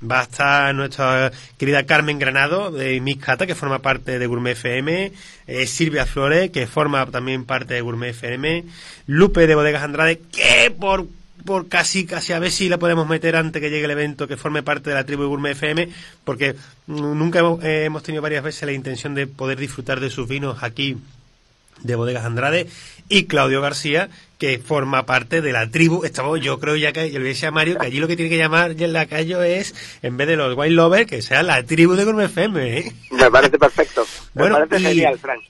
Va 0.09 0.19
a 0.19 0.23
estar 0.23 0.75
nuestra 0.75 1.31
querida 1.57 1.85
Carmen 1.85 2.19
Granado 2.19 2.71
de 2.71 2.99
Miscata, 3.01 3.47
que 3.47 3.55
forma 3.55 3.79
parte 3.79 4.19
de 4.19 4.27
Gourmet 4.27 4.51
FM. 4.51 5.11
Eh, 5.47 5.67
Silvia 5.67 6.05
Flores, 6.05 6.51
que 6.51 6.67
forma 6.67 7.05
también 7.07 7.45
parte 7.45 7.73
de 7.73 7.81
Gourmet 7.81 8.09
FM. 8.09 8.65
Lupe 9.07 9.47
de 9.47 9.55
Bodegas 9.55 9.83
Andrade, 9.83 10.21
que 10.31 10.71
por 10.71 11.07
por 11.45 11.67
casi, 11.67 12.05
casi 12.07 12.33
a 12.33 12.39
ver 12.39 12.51
si 12.51 12.69
la 12.69 12.79
podemos 12.79 13.07
meter 13.07 13.35
antes 13.35 13.61
que 13.61 13.69
llegue 13.69 13.85
el 13.85 13.91
evento, 13.91 14.27
que 14.27 14.35
forme 14.35 14.63
parte 14.63 14.89
de 14.89 14.95
la 14.95 15.03
tribu 15.03 15.21
de 15.21 15.27
Gourmet 15.27 15.51
FM, 15.51 15.89
porque 16.23 16.55
nunca 16.87 17.39
hemos, 17.39 17.63
eh, 17.63 17.85
hemos 17.85 18.01
tenido 18.01 18.23
varias 18.23 18.43
veces 18.43 18.63
la 18.63 18.71
intención 18.71 19.13
de 19.13 19.27
poder 19.27 19.59
disfrutar 19.59 19.99
de 19.99 20.09
sus 20.09 20.27
vinos 20.27 20.63
aquí 20.63 20.97
de 21.81 21.95
Bodegas 21.95 22.25
Andrade 22.25 22.67
y 23.09 23.25
Claudio 23.25 23.61
García, 23.61 24.09
que 24.37 24.59
forma 24.59 25.05
parte 25.05 25.41
de 25.41 25.51
la 25.51 25.69
tribu. 25.69 26.03
Estamos, 26.03 26.39
yo 26.41 26.59
creo 26.59 26.75
ya 26.75 26.91
que 26.91 27.11
yo 27.11 27.19
le 27.19 27.29
decía 27.29 27.49
a 27.49 27.51
Mario 27.51 27.77
que 27.77 27.85
allí 27.85 27.99
lo 27.99 28.07
que 28.07 28.15
tiene 28.15 28.29
que 28.29 28.37
llamar 28.37 28.71
en 28.71 28.93
la 28.93 29.05
calle 29.05 29.59
es, 29.59 29.75
en 30.01 30.17
vez 30.17 30.27
de 30.27 30.35
los 30.35 30.57
White 30.57 30.73
Lovers, 30.73 31.07
que 31.07 31.21
sea 31.21 31.43
la 31.43 31.63
tribu 31.63 31.93
de 31.93 32.05
Gourmet 32.05 32.25
FM. 32.25 32.77
¿eh? 32.77 32.93
Me 33.11 33.29
parece 33.29 33.57
perfecto. 33.57 34.05
Me 34.33 34.49
parece 34.49 34.79
genial, 34.79 35.19
Frank. 35.19 35.41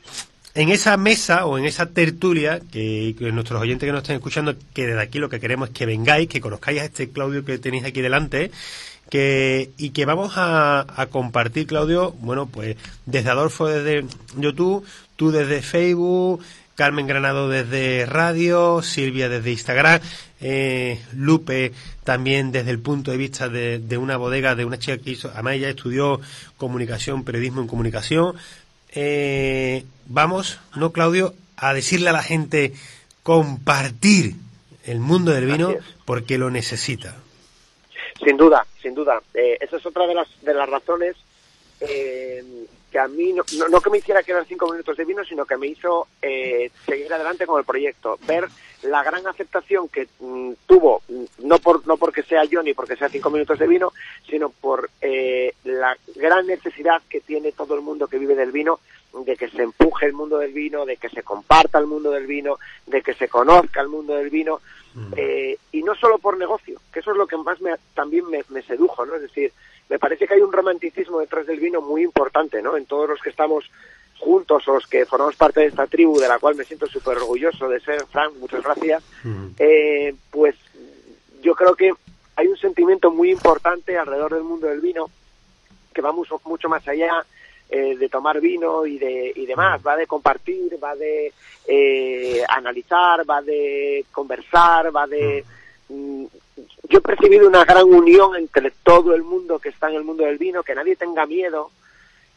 En 0.53 0.69
esa 0.69 0.95
mesa 0.95 1.45
o 1.45 1.57
en 1.57 1.65
esa 1.65 1.87
tertulia, 1.87 2.61
que, 2.71 3.13
nuestros 3.33 3.61
oyentes 3.61 3.85
que 3.85 3.91
nos 3.91 4.03
estén 4.03 4.15
escuchando, 4.15 4.55
que 4.73 4.87
desde 4.87 5.01
aquí 5.01 5.19
lo 5.19 5.27
que 5.27 5.41
queremos 5.41 5.67
es 5.67 5.75
que 5.75 5.85
vengáis, 5.85 6.29
que 6.29 6.39
conozcáis 6.39 6.79
a 6.79 6.85
este 6.85 7.09
Claudio 7.09 7.43
que 7.43 7.57
tenéis 7.57 7.83
aquí 7.83 8.01
delante, 8.01 8.51
que, 9.09 9.71
y 9.77 9.91
que 9.91 10.05
vamos 10.05 10.33
a, 10.35 10.85
a 11.01 11.05
compartir, 11.07 11.67
Claudio, 11.67 12.11
bueno, 12.19 12.47
pues 12.47 12.77
desde 13.05 13.29
Adolfo 13.29 13.67
desde 13.67 14.05
YouTube, 14.37 14.85
tú 15.15 15.31
desde 15.31 15.61
Facebook, 15.61 16.41
Carmen 16.75 17.07
Granado 17.07 17.47
desde 17.49 18.05
radio, 18.05 18.81
Silvia 18.81 19.29
desde 19.29 19.51
Instagram, 19.51 20.01
eh, 20.41 21.01
Lupe 21.13 21.71
también 22.03 22.51
desde 22.51 22.71
el 22.71 22.79
punto 22.79 23.11
de 23.11 23.17
vista 23.17 23.47
de, 23.47 23.97
una 23.97 24.17
bodega 24.17 24.55
de 24.55 24.65
una 24.65 24.77
chica 24.77 24.97
que 24.97 25.11
hizo, 25.11 25.31
además 25.33 25.55
ella 25.55 25.69
estudió 25.69 26.19
comunicación, 26.57 27.23
periodismo 27.23 27.61
en 27.61 27.67
comunicación. 27.67 28.35
Eh, 28.93 29.85
vamos, 30.05 30.59
¿no, 30.75 30.91
Claudio? 30.91 31.33
A 31.57 31.73
decirle 31.73 32.09
a 32.09 32.13
la 32.13 32.23
gente 32.23 32.73
compartir 33.23 34.35
el 34.85 34.99
mundo 34.99 35.31
del 35.31 35.45
vino 35.45 35.73
porque 36.03 36.37
lo 36.37 36.51
necesita. 36.51 37.15
Sin 38.23 38.37
duda, 38.37 38.65
sin 38.85 38.93
duda. 38.93 39.19
Eh, 39.33 39.57
esa 39.59 39.77
es 39.77 39.85
otra 39.87 40.05
de 40.05 40.13
las, 40.13 40.27
de 40.43 40.53
las 40.53 40.69
razones 40.69 41.15
eh, 41.79 42.43
que 42.91 42.99
a 42.99 43.07
mí, 43.07 43.33
no, 43.33 43.43
no, 43.67 43.81
que 43.81 43.89
me 43.89 43.97
hiciera 43.97 44.21
quedar 44.21 44.45
cinco 44.45 44.69
minutos 44.69 44.95
de 44.95 45.05
vino, 45.05 45.25
sino 45.25 45.43
que 45.43 45.57
me 45.57 45.65
hizo 45.65 46.07
eh, 46.21 46.69
seguir 46.85 47.11
adelante 47.11 47.47
con 47.47 47.57
el 47.57 47.65
proyecto, 47.65 48.19
ver 48.27 48.47
la 48.83 49.03
gran 49.03 49.25
aceptación 49.25 49.89
que 49.89 50.07
mm, 50.19 50.51
tuvo, 50.67 51.01
mm, 51.07 51.23
no, 51.39 51.57
por, 51.57 51.85
no 51.87 51.97
porque 51.97 52.21
sea 52.21 52.43
yo 52.45 52.61
ni 52.61 52.75
porque 52.75 52.95
sea 52.95 53.09
cinco 53.09 53.31
minutos 53.31 53.57
de 53.57 53.67
vino, 53.67 53.91
sino 54.29 54.49
por 54.49 54.87
eh, 55.01 55.53
la 55.63 55.97
gran 56.15 56.45
necesidad 56.45 57.01
que 57.09 57.21
tiene 57.21 57.53
todo 57.53 57.73
el 57.73 57.81
mundo 57.81 58.07
que 58.07 58.19
vive 58.19 58.35
del 58.35 58.51
vino 58.51 58.79
de 59.23 59.37
que 59.37 59.49
se 59.49 59.63
empuje 59.63 60.05
el 60.05 60.13
mundo 60.13 60.37
del 60.37 60.51
vino, 60.51 60.85
de 60.85 60.97
que 60.97 61.09
se 61.09 61.23
comparta 61.23 61.79
el 61.79 61.87
mundo 61.87 62.11
del 62.11 62.27
vino, 62.27 62.57
de 62.85 63.01
que 63.01 63.13
se 63.13 63.29
conozca 63.29 63.79
el 63.79 63.87
mundo 63.87 64.13
del 64.13 64.29
vino, 64.29 64.59
mm. 64.95 65.13
eh, 65.15 65.57
y 65.71 65.83
no 65.83 65.93
solo 65.95 66.17
por 66.17 66.37
negocio, 66.37 66.79
que 66.91 66.99
eso 66.99 67.11
es 67.11 67.17
lo 67.17 67.27
que 67.27 67.37
más 67.37 67.61
me, 67.61 67.75
también 67.93 68.27
me, 68.29 68.43
me 68.49 68.63
sedujo, 68.63 69.05
¿no? 69.05 69.15
Es 69.15 69.21
decir, 69.21 69.51
me 69.89 69.99
parece 69.99 70.25
que 70.25 70.33
hay 70.33 70.41
un 70.41 70.51
romanticismo 70.51 71.19
detrás 71.19 71.45
del 71.45 71.59
vino 71.59 71.81
muy 71.81 72.03
importante, 72.03 72.61
¿no? 72.61 72.75
En 72.75 72.85
todos 72.85 73.07
los 73.07 73.21
que 73.21 73.29
estamos 73.29 73.69
juntos 74.17 74.67
o 74.67 74.73
los 74.73 74.87
que 74.87 75.05
formamos 75.05 75.35
parte 75.35 75.59
de 75.59 75.67
esta 75.67 75.87
tribu, 75.87 76.19
de 76.19 76.27
la 76.27 76.39
cual 76.39 76.55
me 76.55 76.63
siento 76.63 76.87
súper 76.87 77.17
orgulloso 77.17 77.67
de 77.67 77.79
ser, 77.79 78.05
Frank, 78.07 78.33
muchas 78.39 78.63
gracias, 78.63 79.03
eh, 79.59 80.15
pues 80.31 80.55
yo 81.41 81.53
creo 81.53 81.75
que 81.75 81.91
hay 82.35 82.47
un 82.47 82.57
sentimiento 82.57 83.11
muy 83.11 83.31
importante 83.31 83.97
alrededor 83.97 84.33
del 84.33 84.43
mundo 84.43 84.67
del 84.67 84.81
vino 84.81 85.09
que 85.93 86.01
va 86.01 86.11
mucho, 86.11 86.41
mucho 86.45 86.67
más 86.67 86.85
allá 86.87 87.25
eh, 87.75 87.97
de 87.97 88.07
tomar 88.07 88.39
vino 88.39 88.85
y, 88.85 88.97
de, 88.97 89.33
y 89.35 89.45
demás, 89.45 89.81
va 89.85 89.97
de 89.97 90.07
compartir, 90.07 90.81
va 90.81 90.95
de 90.95 91.33
eh, 91.67 92.41
analizar, 92.47 93.29
va 93.29 93.41
de 93.41 94.05
conversar, 94.13 94.95
va 94.95 95.05
de 95.05 95.43
yo 95.89 96.99
he 96.99 97.01
percibido 97.01 97.49
una 97.49 97.65
gran 97.65 97.83
unión 97.83 98.37
entre 98.37 98.71
todo 98.71 99.13
el 99.13 99.23
mundo 99.23 99.59
que 99.59 99.69
está 99.69 99.89
en 99.89 99.95
el 99.95 100.05
mundo 100.05 100.23
del 100.23 100.37
vino, 100.37 100.63
que 100.63 100.73
nadie 100.73 100.95
tenga 100.95 101.25
miedo, 101.25 101.69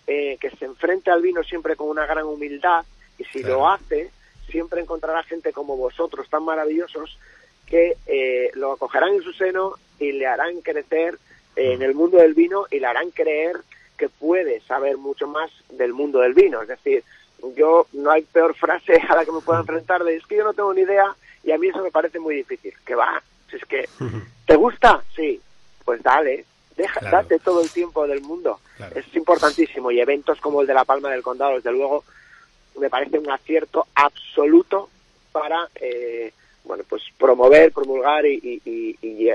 eh, 0.08 0.36
que 0.40 0.50
se 0.50 0.64
enfrente 0.64 1.12
al 1.12 1.22
vino 1.22 1.44
siempre 1.44 1.76
con 1.76 1.88
una 1.88 2.04
gran 2.04 2.24
humildad 2.24 2.84
y 3.16 3.24
si 3.26 3.44
lo 3.44 3.68
hace, 3.68 4.10
siempre 4.50 4.80
encontrará 4.80 5.22
gente 5.22 5.52
como 5.52 5.76
vosotros, 5.76 6.28
tan 6.28 6.44
maravillosos, 6.44 7.16
que 7.64 7.96
eh, 8.06 8.50
lo 8.54 8.72
acogerán 8.72 9.14
en 9.14 9.22
su 9.22 9.32
seno 9.32 9.74
y 10.00 10.10
le 10.10 10.26
harán 10.26 10.62
crecer 10.62 11.16
en 11.54 11.80
el 11.82 11.94
mundo 11.94 12.18
del 12.18 12.34
vino 12.34 12.66
y 12.72 12.80
le 12.80 12.86
harán 12.86 13.12
creer 13.12 13.56
que 13.98 14.08
puede 14.08 14.60
saber 14.60 14.96
mucho 14.96 15.26
más 15.26 15.50
del 15.70 15.92
mundo 15.92 16.20
del 16.20 16.32
vino. 16.32 16.62
Es 16.62 16.68
decir, 16.68 17.04
yo 17.56 17.86
no 17.92 18.10
hay 18.10 18.22
peor 18.22 18.54
frase 18.54 18.94
a 19.08 19.16
la 19.16 19.24
que 19.24 19.32
me 19.32 19.40
pueda 19.40 19.60
enfrentar 19.60 20.02
de 20.04 20.16
es 20.16 20.26
que 20.26 20.36
yo 20.36 20.44
no 20.44 20.54
tengo 20.54 20.72
ni 20.72 20.82
idea 20.82 21.14
y 21.44 21.52
a 21.52 21.58
mí 21.58 21.68
eso 21.68 21.82
me 21.82 21.90
parece 21.90 22.18
muy 22.18 22.36
difícil. 22.36 22.72
Que 22.86 22.94
va, 22.94 23.22
si 23.50 23.56
es 23.56 23.64
que 23.64 23.88
te 24.46 24.56
gusta, 24.56 25.02
sí, 25.14 25.40
pues 25.84 26.02
dale, 26.02 26.44
deja, 26.76 27.00
date 27.10 27.38
todo 27.38 27.60
el 27.60 27.70
tiempo 27.70 28.06
del 28.06 28.22
mundo. 28.22 28.60
Es 28.94 29.14
importantísimo 29.14 29.90
y 29.90 30.00
eventos 30.00 30.40
como 30.40 30.60
el 30.60 30.66
de 30.66 30.74
la 30.74 30.84
Palma 30.84 31.10
del 31.10 31.22
Condado, 31.22 31.56
desde 31.56 31.72
luego, 31.72 32.04
me 32.78 32.88
parece 32.88 33.18
un 33.18 33.30
acierto 33.30 33.86
absoluto 33.94 34.88
para 35.32 35.68
eh, 35.74 36.32
bueno 36.64 36.84
pues 36.88 37.02
promover, 37.18 37.72
promulgar 37.72 38.24
y, 38.26 38.60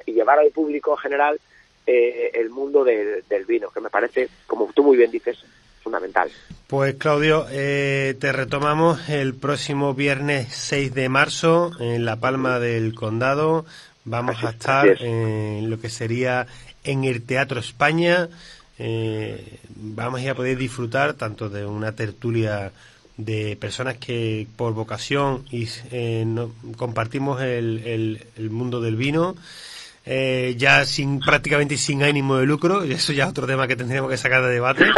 llevar 0.05 0.39
al 0.39 0.51
público 0.51 0.95
general 0.95 1.39
eh, 1.86 2.31
el 2.34 2.49
mundo 2.49 2.84
del 2.84 3.45
vino, 3.45 3.69
que 3.69 3.81
me 3.81 3.89
parece, 3.89 4.29
como 4.47 4.71
tú 4.73 4.84
muy 4.84 4.97
bien 4.97 5.11
dices, 5.11 5.38
fundamental. 5.81 6.29
Pues 6.67 6.95
Claudio, 6.95 7.45
eh, 7.51 8.15
te 8.19 8.31
retomamos 8.31 9.09
el 9.09 9.36
próximo 9.36 9.93
viernes 9.93 10.47
6 10.53 10.93
de 10.93 11.09
marzo 11.09 11.71
en 11.79 12.05
La 12.05 12.15
Palma 12.15 12.59
del 12.59 12.95
Condado. 12.95 13.65
Vamos 14.05 14.43
a 14.43 14.49
estar 14.49 14.88
en 15.01 15.69
lo 15.69 15.79
que 15.79 15.89
sería 15.89 16.47
en 16.84 17.03
el 17.03 17.23
Teatro 17.23 17.59
España. 17.59 18.29
Eh, 18.79 19.59
vamos 19.75 20.25
a 20.25 20.34
poder 20.34 20.57
disfrutar 20.57 21.13
tanto 21.13 21.49
de 21.49 21.65
una 21.65 21.93
tertulia 21.93 22.71
de 23.17 23.55
personas 23.55 23.97
que 23.97 24.47
por 24.55 24.73
vocación 24.73 25.45
y 25.51 25.67
eh, 25.91 26.25
compartimos 26.75 27.41
el, 27.41 28.19
el, 28.36 28.49
mundo 28.49 28.81
del 28.81 28.95
vino 28.95 29.36
eh, 30.05 30.55
ya 30.57 30.85
sin 30.85 31.19
prácticamente 31.19 31.77
sin 31.77 32.03
ánimo 32.03 32.37
de 32.37 32.45
lucro, 32.45 32.85
y 32.85 32.91
eso 32.93 33.13
ya 33.13 33.25
es 33.25 33.29
otro 33.29 33.47
tema 33.47 33.67
que 33.67 33.75
tendríamos 33.75 34.11
que 34.11 34.17
sacar 34.17 34.43
de 34.43 34.53
debate. 34.53 34.85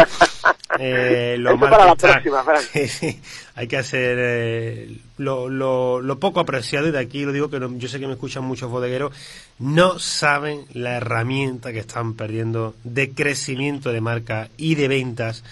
Eh, 0.77 1.37
lo 1.39 1.57
para 1.57 1.85
la 1.85 1.95
próxima, 1.95 2.43
hay 3.55 3.67
que 3.67 3.77
hacer 3.77 4.17
eh, 4.19 4.97
lo, 5.17 5.47
lo, 5.47 6.01
lo, 6.01 6.19
poco 6.19 6.41
apreciado, 6.41 6.89
y 6.89 6.91
de 6.91 6.99
aquí 6.99 7.23
lo 7.23 7.31
digo 7.31 7.49
que 7.49 7.61
yo 7.77 7.87
sé 7.87 7.97
que 7.97 8.07
me 8.07 8.13
escuchan 8.13 8.43
muchos 8.43 8.69
bodegueros, 8.69 9.13
no 9.57 9.99
saben 9.99 10.65
la 10.73 10.97
herramienta 10.97 11.71
que 11.71 11.79
están 11.79 12.15
perdiendo 12.15 12.75
de 12.83 13.11
crecimiento 13.11 13.93
de 13.93 14.01
marca 14.01 14.49
y 14.57 14.75
de 14.75 14.89
ventas 14.89 15.45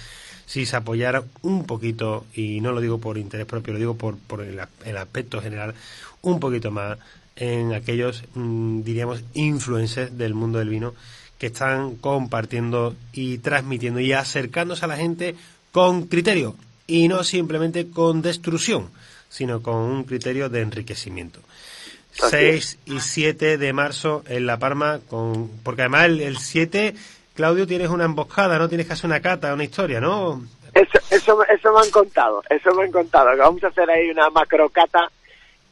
si 0.46 0.66
se 0.66 0.76
apoyara 0.76 1.24
un 1.42 1.66
poquito, 1.66 2.26
y 2.34 2.60
no 2.60 2.74
lo 2.74 2.82
digo 2.82 2.98
por 2.98 3.18
interés 3.18 3.46
propio, 3.46 3.74
lo 3.74 3.80
digo 3.80 3.96
por, 3.96 4.18
por 4.18 4.42
el, 4.42 4.60
el 4.84 4.98
aspecto 4.98 5.42
general, 5.42 5.74
un 6.22 6.42
poquito 6.42 6.70
más 6.70 6.98
en 7.36 7.74
aquellos, 7.74 8.24
mm, 8.36 8.82
diríamos, 8.84 9.24
influencers 9.34 10.18
del 10.18 10.34
mundo 10.34 10.60
del 10.60 10.70
vino 10.70 10.94
que 11.38 11.48
están 11.48 11.96
compartiendo 11.96 12.96
y 13.12 13.40
transmitiendo 13.40 14.00
y 14.00 14.14
acercándose 14.14 14.86
a 14.86 14.88
la 14.88 14.98
gente 14.98 15.36
con 15.72 16.08
criterio 16.08 16.56
y 16.88 17.08
no 17.08 17.24
simplemente 17.24 17.90
con 17.90 18.22
destrucción, 18.22 18.90
sino 19.30 19.62
con 19.62 19.76
un 19.76 20.04
criterio 20.04 20.50
de 20.50 20.62
enriquecimiento. 20.62 21.40
6 22.14 22.80
y 22.86 23.00
7 23.00 23.58
de 23.58 23.74
marzo 23.74 24.24
en 24.28 24.46
La 24.46 24.60
Parma, 24.60 25.00
con, 25.10 25.50
porque 25.64 25.82
además 25.82 26.06
el, 26.06 26.38
7, 26.38 26.94
Claudio, 27.34 27.66
tienes 27.66 27.90
una 27.90 28.06
emboscada, 28.06 28.60
¿no? 28.60 28.70
Tienes 28.70 28.86
que 28.86 28.94
hacer 28.94 29.08
una 29.08 29.20
cata, 29.20 29.54
una 29.54 29.64
historia, 29.64 30.00
¿no? 30.00 30.44
Eso, 30.74 31.00
eso, 31.10 31.44
eso 31.46 31.74
me 31.74 31.80
han 31.80 31.90
contado, 31.90 32.44
eso 32.50 32.74
me 32.76 32.84
han 32.84 32.92
contado, 32.92 33.32
que 33.32 33.38
vamos 33.38 33.64
a 33.64 33.68
hacer 33.68 33.90
ahí 33.90 34.10
una 34.10 34.30
macrocata 34.30 35.12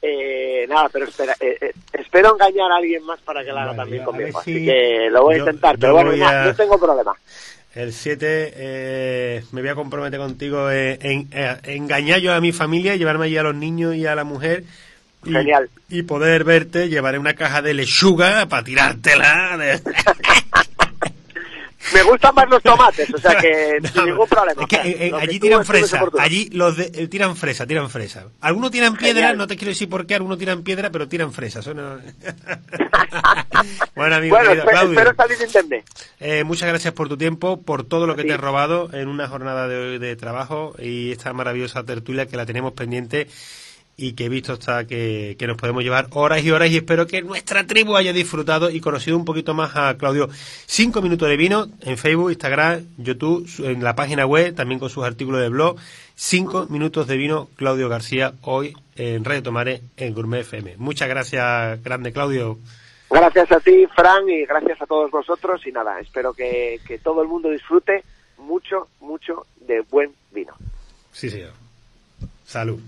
eh, 0.02 0.66
nada, 0.68 0.89
pero 0.89 1.06
espera, 1.06 1.36
eh, 1.39 1.58
eh, 1.62 1.74
espero 1.93 2.34
engañar 2.34 2.72
a 2.72 2.78
alguien 2.78 3.04
más 3.06 3.20
para 3.22 3.43
que 3.43 3.52
la 3.52 3.64
haga 3.64 3.76
también 3.76 4.04
conmigo. 4.04 4.39
así 4.39 4.66
que 4.66 5.10
lo 5.12 5.24
voy 5.24 5.36
a 5.36 5.39
intentar, 5.39 5.78
pero 5.78 5.93
bueno, 5.93 6.12
no, 6.14 6.56
tengo 6.56 6.80
problema. 6.80 7.14
El 7.76 7.93
7 7.93 8.54
eh, 8.56 9.43
me 9.52 9.62
voy 9.62 9.70
a 9.70 9.76
comprometer 9.76 10.20
contigo 10.20 10.70
en, 10.70 11.30
engañar 11.64 12.20
yo 12.20 12.34
a 12.34 12.41
mi 12.41 12.52
familia, 12.52 12.95
llevarme 12.95 13.28
allí 13.28 13.38
a 13.38 13.43
los 13.43 13.56
niños 13.56 13.95
y 13.95 14.06
a 14.08 14.16
la 14.16 14.24
mujer. 14.24 14.64
Y, 15.24 15.32
Genial. 15.32 15.70
Y 15.88 16.02
poder 16.04 16.43
verte, 16.43 16.89
llevaré 16.89 17.20
una 17.20 17.36
caja 17.36 17.62
de 17.62 17.76
lechuga 17.76 18.47
para 18.47 18.64
tirártela. 18.64 19.80
Me 21.93 22.03
gustan 22.03 22.36
más 22.36 22.49
los 22.49 22.61
tomates, 22.61 23.13
o 23.13 23.17
sea 23.17 23.36
que 23.36 23.79
sin 23.93 24.05
ningún 24.05 24.27
problema. 24.27 24.65
allí 25.19 25.39
tiran 25.39 25.65
fresa, 25.65 26.03
allí 26.19 26.49
los 26.51 26.77
eh, 26.79 27.07
tiran 27.07 27.36
fresa, 27.36 27.65
tiran 27.65 27.89
fresa. 27.89 28.27
Algunos 28.39 28.71
tiran 28.71 28.95
piedra, 28.95 29.34
no 29.34 29.47
te 29.47 29.57
quiero 29.57 29.69
decir 29.69 29.89
por 29.89 30.05
qué, 30.05 30.15
algunos 30.15 30.38
tiran 30.38 30.63
piedra, 30.63 30.89
pero 30.91 31.07
tiran 31.07 31.34
fresa. 31.34 31.61
bueno, 33.95 34.15
amigo, 34.15 34.38
Claudio, 34.38 34.99
espero 34.99 35.15
salir 35.15 35.38
eh, 36.19 36.43
muchas 36.43 36.69
gracias 36.69 36.93
por 36.93 37.09
tu 37.09 37.17
tiempo, 37.17 37.61
por 37.61 37.84
todo 37.84 38.05
lo 38.07 38.15
que 38.15 38.23
te 38.23 38.34
he 38.34 38.38
robado 38.38 38.89
en 38.93 39.07
una 39.07 39.27
jornada 39.27 39.67
de, 39.67 39.99
de 39.99 40.15
trabajo 40.15 40.73
y 40.77 41.11
esta 41.11 41.34
maravillosa 41.34 41.84
tertulia 41.84 42.27
que 42.27 42.38
la 42.38 42.45
tenemos 42.45 42.73
pendiente 42.73 43.27
y 43.98 44.14
que 44.14 44.26
he 44.26 44.30
visto 44.30 44.54
hasta 44.54 44.86
que, 44.86 45.36
nos 45.48 45.58
podemos 45.58 45.84
llevar 45.84 46.08
horas 46.12 46.44
y 46.44 46.52
horas 46.52 46.70
y 46.70 46.78
espero 46.78 47.08
que 47.08 47.22
nuestra 47.22 47.66
tribu 47.68 47.96
haya 47.96 48.14
disfrutado 48.14 48.70
y 48.70 48.80
conocido 48.80 49.18
un 49.18 49.26
poquito 49.26 49.54
más 49.54 49.76
a 49.76 49.98
Claudio. 49.98 50.30
Cinco 50.66 51.02
minutos 51.02 51.30
de 51.30 51.38
vino 51.38 51.68
en 51.82 51.98
Facebook, 51.98 52.32
Instagram, 52.32 52.86
YouTube, 52.98 53.48
en 53.64 53.84
la 53.84 53.96
página 53.96 54.26
web, 54.26 54.56
también 54.56 54.80
con 54.80 54.89
sus 54.89 55.04
artículos 55.04 55.42
de 55.42 55.50
blog. 55.50 55.78
Cinco 56.16 56.68
minutos 56.70 57.08
de 57.08 57.18
vino, 57.18 57.50
Claudio 57.56 57.89
García, 57.89 58.34
hoy 58.42 58.74
en 58.96 59.24
Radio 59.24 59.44
Tomare, 59.44 59.82
en 59.98 60.14
Gourmet 60.14 60.42
FM. 60.42 60.76
Muchas 60.78 61.10
gracias, 61.10 61.84
grande 61.84 62.12
Claudio. 62.12 62.58
Gracias 63.10 63.52
a 63.52 63.60
ti, 63.60 63.86
Fran, 63.94 64.30
y 64.30 64.46
gracias 64.46 64.82
a 64.82 64.86
todos 64.86 65.12
vosotros. 65.12 65.66
Y 65.68 65.72
nada, 65.72 66.00
espero 66.00 66.34
que, 66.34 66.80
que 66.88 66.98
todo 67.00 67.22
el 67.22 67.28
mundo 67.28 67.50
disfrute 67.50 68.04
mucho, 68.38 68.88
mucho 69.00 69.46
de 69.68 69.82
buen 69.82 70.12
vino. 70.32 70.54
Sí, 71.12 71.30
señor. 71.30 71.52
Salud. 72.46 72.80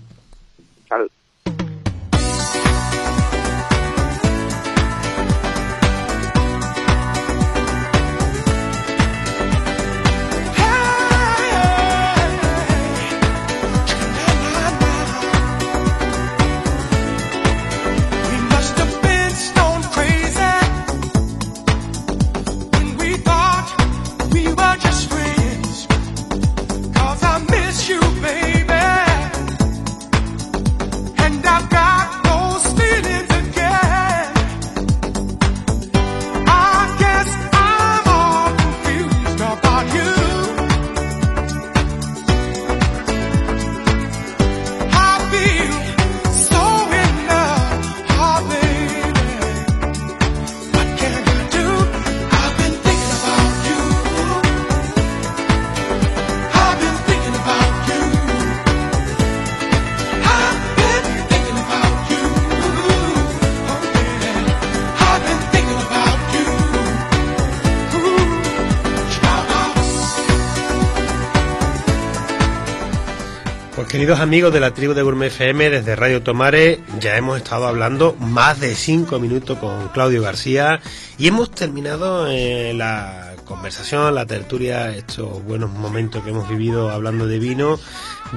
Queridos 74.04 74.20
amigos 74.20 74.52
de 74.52 74.60
la 74.60 74.74
tribu 74.74 74.92
de 74.92 75.00
Gourmet 75.00 75.28
FM, 75.28 75.70
desde 75.70 75.96
Radio 75.96 76.22
Tomare 76.22 76.78
ya 77.00 77.16
hemos 77.16 77.38
estado 77.38 77.66
hablando 77.66 78.14
más 78.20 78.60
de 78.60 78.74
cinco 78.74 79.18
minutos 79.18 79.56
con 79.56 79.88
Claudio 79.94 80.20
García 80.20 80.82
y 81.16 81.26
hemos 81.28 81.50
terminado 81.50 82.30
eh, 82.30 82.74
la 82.74 83.32
conversación, 83.46 84.14
la 84.14 84.26
tertulia, 84.26 84.94
estos 84.94 85.42
buenos 85.44 85.70
momentos 85.70 86.22
que 86.22 86.28
hemos 86.28 86.46
vivido 86.50 86.90
hablando 86.90 87.26
de 87.26 87.38
vino 87.38 87.80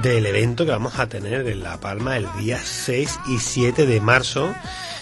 del 0.01 0.25
evento 0.25 0.63
que 0.63 0.71
vamos 0.71 0.99
a 0.99 1.09
tener 1.09 1.45
en 1.45 1.61
La 1.61 1.81
Palma 1.81 2.15
el 2.15 2.27
día 2.39 2.59
6 2.63 3.19
y 3.27 3.39
7 3.39 3.85
de 3.85 3.99
marzo 3.99 4.55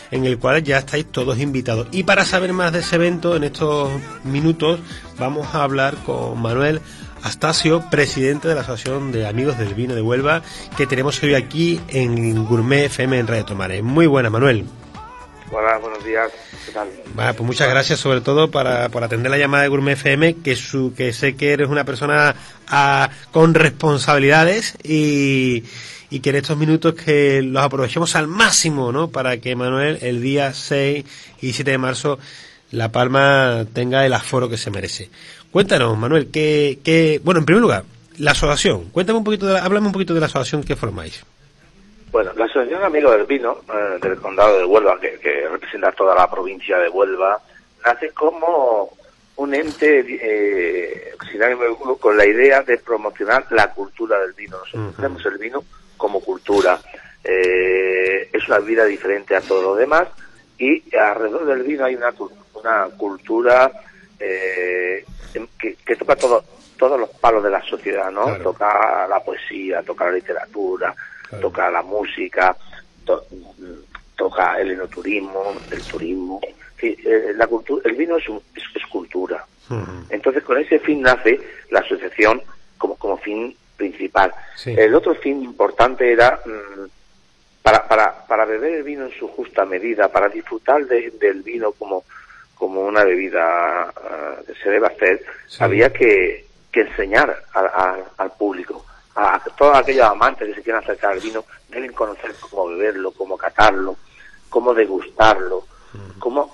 en 0.10 0.26
el 0.26 0.40
cual 0.40 0.64
ya 0.64 0.80
estáis 0.80 1.06
todos 1.06 1.40
invitados. 1.40 1.88
Y 1.92 2.04
para 2.04 2.26
saber 2.26 2.54
más 2.54 2.74
de 2.74 2.80
ese 2.80 2.96
evento, 2.96 3.36
en 3.36 3.44
estos 3.44 3.92
minutos 4.24 4.80
vamos 5.20 5.54
a 5.54 5.62
hablar 5.62 5.96
con 6.06 6.42
Manuel 6.42 6.82
Astacio, 7.26 7.84
presidente 7.90 8.48
de 8.48 8.54
la 8.54 8.62
Asociación 8.62 9.12
de 9.12 9.26
Amigos 9.26 9.58
del 9.58 9.74
Vino 9.74 9.96
de 9.96 10.02
Huelva, 10.04 10.44
que 10.78 10.86
tenemos 10.86 11.24
hoy 11.24 11.34
aquí 11.34 11.82
en 11.88 12.46
Gourmet 12.46 12.86
FM 12.86 13.18
en 13.18 13.26
Radio 13.26 13.46
Tomare. 13.46 13.82
Muy 13.82 14.06
buena, 14.06 14.30
Manuel. 14.30 14.64
Hola, 15.50 15.80
buenos 15.80 16.06
días. 16.06 16.32
¿Qué 16.68 16.72
tal? 16.72 16.88
pues 17.16 17.40
muchas 17.40 17.68
gracias 17.68 18.00
sobre 18.00 18.22
todo 18.22 18.52
para, 18.52 18.90
por 18.90 19.04
atender 19.04 19.32
la 19.32 19.40
llamada 19.40 19.64
de 19.64 19.70
Gourmet 19.70 19.94
FM, 19.94 20.36
que, 20.44 20.56
su, 20.56 20.94
que 20.96 21.14
sé 21.14 21.36
que 21.36 21.54
eres 21.54 21.68
una 21.68 21.84
persona 21.84 22.36
ah, 22.68 23.10
con 23.32 23.56
responsabilidades 23.56 24.78
y, 24.84 25.64
y 26.12 26.20
que 26.20 26.30
en 26.30 26.36
estos 26.36 26.58
minutos 26.58 26.94
que 26.94 27.42
los 27.42 27.64
aprovechemos 27.64 28.16
al 28.16 28.28
máximo, 28.28 28.92
¿no? 28.92 29.10
Para 29.10 29.38
que 29.38 29.56
Manuel 29.56 29.98
el 30.04 30.22
día 30.22 30.54
6 30.54 31.04
y 31.42 31.54
7 31.54 31.72
de 31.72 31.78
marzo 31.80 32.20
La 32.70 32.92
Palma 32.92 33.66
tenga 33.74 34.06
el 34.06 34.14
aforo 34.14 34.48
que 34.48 34.58
se 34.58 34.70
merece. 34.70 35.10
Cuéntanos, 35.56 35.98
Manuel, 35.98 36.32
que, 36.32 36.80
que 36.84 37.22
bueno, 37.24 37.40
en 37.40 37.46
primer 37.46 37.62
lugar, 37.62 37.84
la 38.18 38.32
asociación. 38.32 38.90
Cuéntame 38.90 39.20
un 39.20 39.24
poquito, 39.24 39.46
de 39.46 39.58
háblame 39.58 39.88
un 39.88 39.94
poquito 39.94 40.14
de 40.14 40.20
la 40.20 40.26
asociación 40.26 40.66
que 40.66 40.76
formáis. 40.76 41.24
Bueno, 42.12 42.34
la 42.36 42.44
Asociación 42.44 42.84
Amigos 42.84 43.16
del 43.16 43.26
Vino 43.26 43.60
eh, 43.74 43.98
del 44.02 44.18
Condado 44.18 44.58
de 44.58 44.66
Huelva, 44.66 45.00
que, 45.00 45.18
que, 45.18 45.48
representa 45.48 45.94
toda 45.94 46.14
la 46.14 46.30
provincia 46.30 46.78
de 46.80 46.90
Huelva, 46.90 47.40
nace 47.86 48.10
como 48.10 48.98
un 49.38 49.54
ente 49.56 50.04
eh, 50.10 51.14
con 52.02 52.18
la 52.18 52.26
idea 52.26 52.62
de 52.62 52.78
promocionar 52.80 53.46
la 53.52 53.72
cultura 53.72 54.20
del 54.20 54.34
vino. 54.34 54.58
Nosotros 54.58 54.96
tenemos 54.98 55.26
el 55.26 55.38
vino 55.38 55.64
como 55.96 56.20
cultura. 56.20 56.82
Eh, 57.24 58.30
es 58.34 58.46
una 58.50 58.60
vida 58.60 58.84
diferente 58.84 59.38
a 59.38 59.40
todo 59.40 59.62
lo 59.62 59.76
demás 59.78 60.10
y 60.58 60.84
alrededor 60.98 61.46
del 61.46 61.64
vino 61.64 61.86
hay 61.86 61.96
una, 61.96 62.14
una 62.56 62.88
cultura 62.98 63.72
eh, 64.20 65.06
que, 65.60 65.76
que, 65.76 65.96
toca 65.96 66.16
todo, 66.16 66.44
todos 66.78 67.00
los 67.00 67.10
palos 67.10 67.44
de 67.44 67.50
la 67.50 67.62
sociedad, 67.64 68.12
¿no? 68.12 68.36
Toca 68.38 69.08
la 69.08 69.20
poesía, 69.24 69.84
toca 69.84 70.06
la 70.06 70.12
literatura, 70.12 70.96
toca 71.42 71.70
la 71.70 71.82
música, 71.82 72.56
toca 74.16 74.60
el 74.60 74.72
enoturismo, 74.72 75.54
el 75.72 75.82
turismo. 75.84 76.42
Eh, 76.82 77.34
la 77.36 77.48
cultura, 77.48 77.82
el 77.86 77.96
vino 77.96 78.18
es, 78.18 78.26
es, 78.56 78.86
cultura. 78.92 79.46
Entonces, 80.10 80.44
con 80.44 80.58
ese 80.58 80.78
fin 80.80 81.02
nace 81.02 81.40
la 81.72 81.80
asociación 81.80 82.42
como, 82.78 82.96
como 82.96 83.18
fin 83.18 83.56
principal. 83.76 84.34
El 84.66 84.94
otro 84.94 85.16
fin 85.16 85.42
importante 85.44 86.12
era 86.12 86.40
mm, 86.46 86.86
para, 87.62 87.88
para, 87.88 88.28
para 88.28 88.46
beber 88.46 88.74
el 88.74 88.84
vino 88.84 89.06
en 89.06 89.12
su 89.18 89.28
justa 89.28 89.66
medida, 89.66 90.08
para 90.10 90.30
disfrutar 90.30 90.86
del 90.86 91.42
vino 91.42 91.72
como, 91.72 92.04
como 92.56 92.82
una 92.82 93.04
bebida 93.04 93.94
uh, 93.96 94.46
que 94.46 94.56
se 94.56 94.70
debe 94.70 94.88
hacer, 94.88 95.24
había 95.60 95.92
que, 95.92 96.48
que 96.72 96.82
enseñar 96.82 97.44
al 97.54 98.32
público 98.38 98.86
a 99.16 99.42
todos 99.58 99.78
aquellos 99.78 100.06
amantes 100.06 100.50
que 100.50 100.56
se 100.56 100.62
quieran 100.62 100.84
acercar 100.84 101.14
al 101.14 101.20
vino 101.20 101.46
deben 101.70 101.94
conocer 101.94 102.34
cómo 102.40 102.68
beberlo, 102.68 103.12
cómo 103.12 103.38
catarlo, 103.38 103.96
cómo 104.50 104.74
degustarlo, 104.74 105.66
cómo 106.20 106.54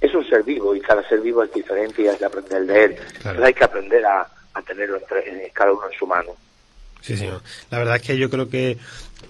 es 0.00 0.14
un 0.14 0.26
ser 0.26 0.42
vivo 0.42 0.74
y 0.74 0.80
cada 0.80 1.06
ser 1.08 1.20
vivo 1.20 1.42
es 1.42 1.52
diferente 1.52 2.02
y 2.02 2.08
hay 2.08 2.16
que 2.16 2.24
aprender 2.24 2.64
de 2.64 2.84
él. 2.84 2.96
hay 3.42 3.54
que 3.54 3.64
aprender 3.64 4.04
a, 4.06 4.26
tenerlo 4.66 4.96
entre, 4.96 5.50
cada 5.52 5.72
uno 5.72 5.88
en 5.90 5.98
su 5.98 6.06
mano. 6.06 6.32
Sí, 7.00 7.16
señor. 7.16 7.42
La 7.70 7.78
verdad 7.78 7.96
es 7.96 8.02
que 8.02 8.18
yo 8.18 8.28
creo 8.28 8.48
que 8.48 8.78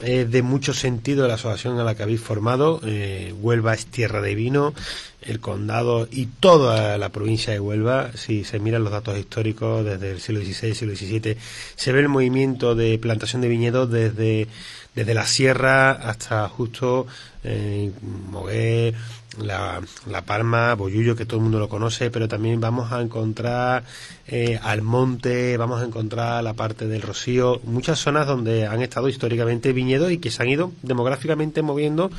es 0.02 0.30
de 0.30 0.42
mucho 0.42 0.74
sentido 0.74 1.26
la 1.26 1.34
asociación 1.34 1.78
a 1.78 1.84
la 1.84 1.94
que 1.94 2.02
habéis 2.02 2.20
formado. 2.20 2.80
Eh, 2.84 3.34
Huelva 3.40 3.74
es 3.74 3.86
tierra 3.86 4.20
de 4.20 4.34
vino, 4.34 4.74
el 5.22 5.40
condado 5.40 6.08
y 6.10 6.26
toda 6.26 6.98
la 6.98 7.08
provincia 7.10 7.52
de 7.52 7.60
Huelva. 7.60 8.12
Si 8.14 8.44
se 8.44 8.58
miran 8.58 8.84
los 8.84 8.92
datos 8.92 9.18
históricos 9.18 9.84
desde 9.84 10.12
el 10.12 10.20
siglo 10.20 10.40
XVI, 10.40 10.74
siglo 10.74 10.94
XVII, 10.94 11.36
se 11.76 11.92
ve 11.92 12.00
el 12.00 12.08
movimiento 12.08 12.74
de 12.74 12.98
plantación 12.98 13.42
de 13.42 13.48
viñedos 13.48 13.90
desde, 13.90 14.46
desde 14.94 15.14
la 15.14 15.26
sierra 15.26 15.92
hasta 15.92 16.48
justo 16.48 17.06
eh, 17.44 17.90
Moguer, 18.30 18.94
la, 19.38 19.80
la, 20.06 20.22
Palma, 20.22 20.74
Boyullo, 20.74 21.16
que 21.16 21.24
todo 21.24 21.36
el 21.36 21.42
mundo 21.42 21.58
lo 21.58 21.68
conoce, 21.68 22.10
pero 22.10 22.28
también 22.28 22.60
vamos 22.60 22.92
a 22.92 23.00
encontrar 23.00 23.84
eh, 24.26 24.58
Almonte, 24.62 25.56
vamos 25.56 25.82
a 25.82 25.84
encontrar 25.84 26.42
la 26.44 26.54
parte 26.54 26.86
del 26.86 27.02
Rocío, 27.02 27.60
muchas 27.64 27.98
zonas 27.98 28.26
donde 28.26 28.66
han 28.66 28.82
estado 28.82 29.08
históricamente 29.08 29.72
viñedos 29.72 30.12
y 30.12 30.18
que 30.18 30.30
se 30.30 30.42
han 30.42 30.48
ido 30.48 30.72
demográficamente 30.82 31.62
moviendo 31.62 32.10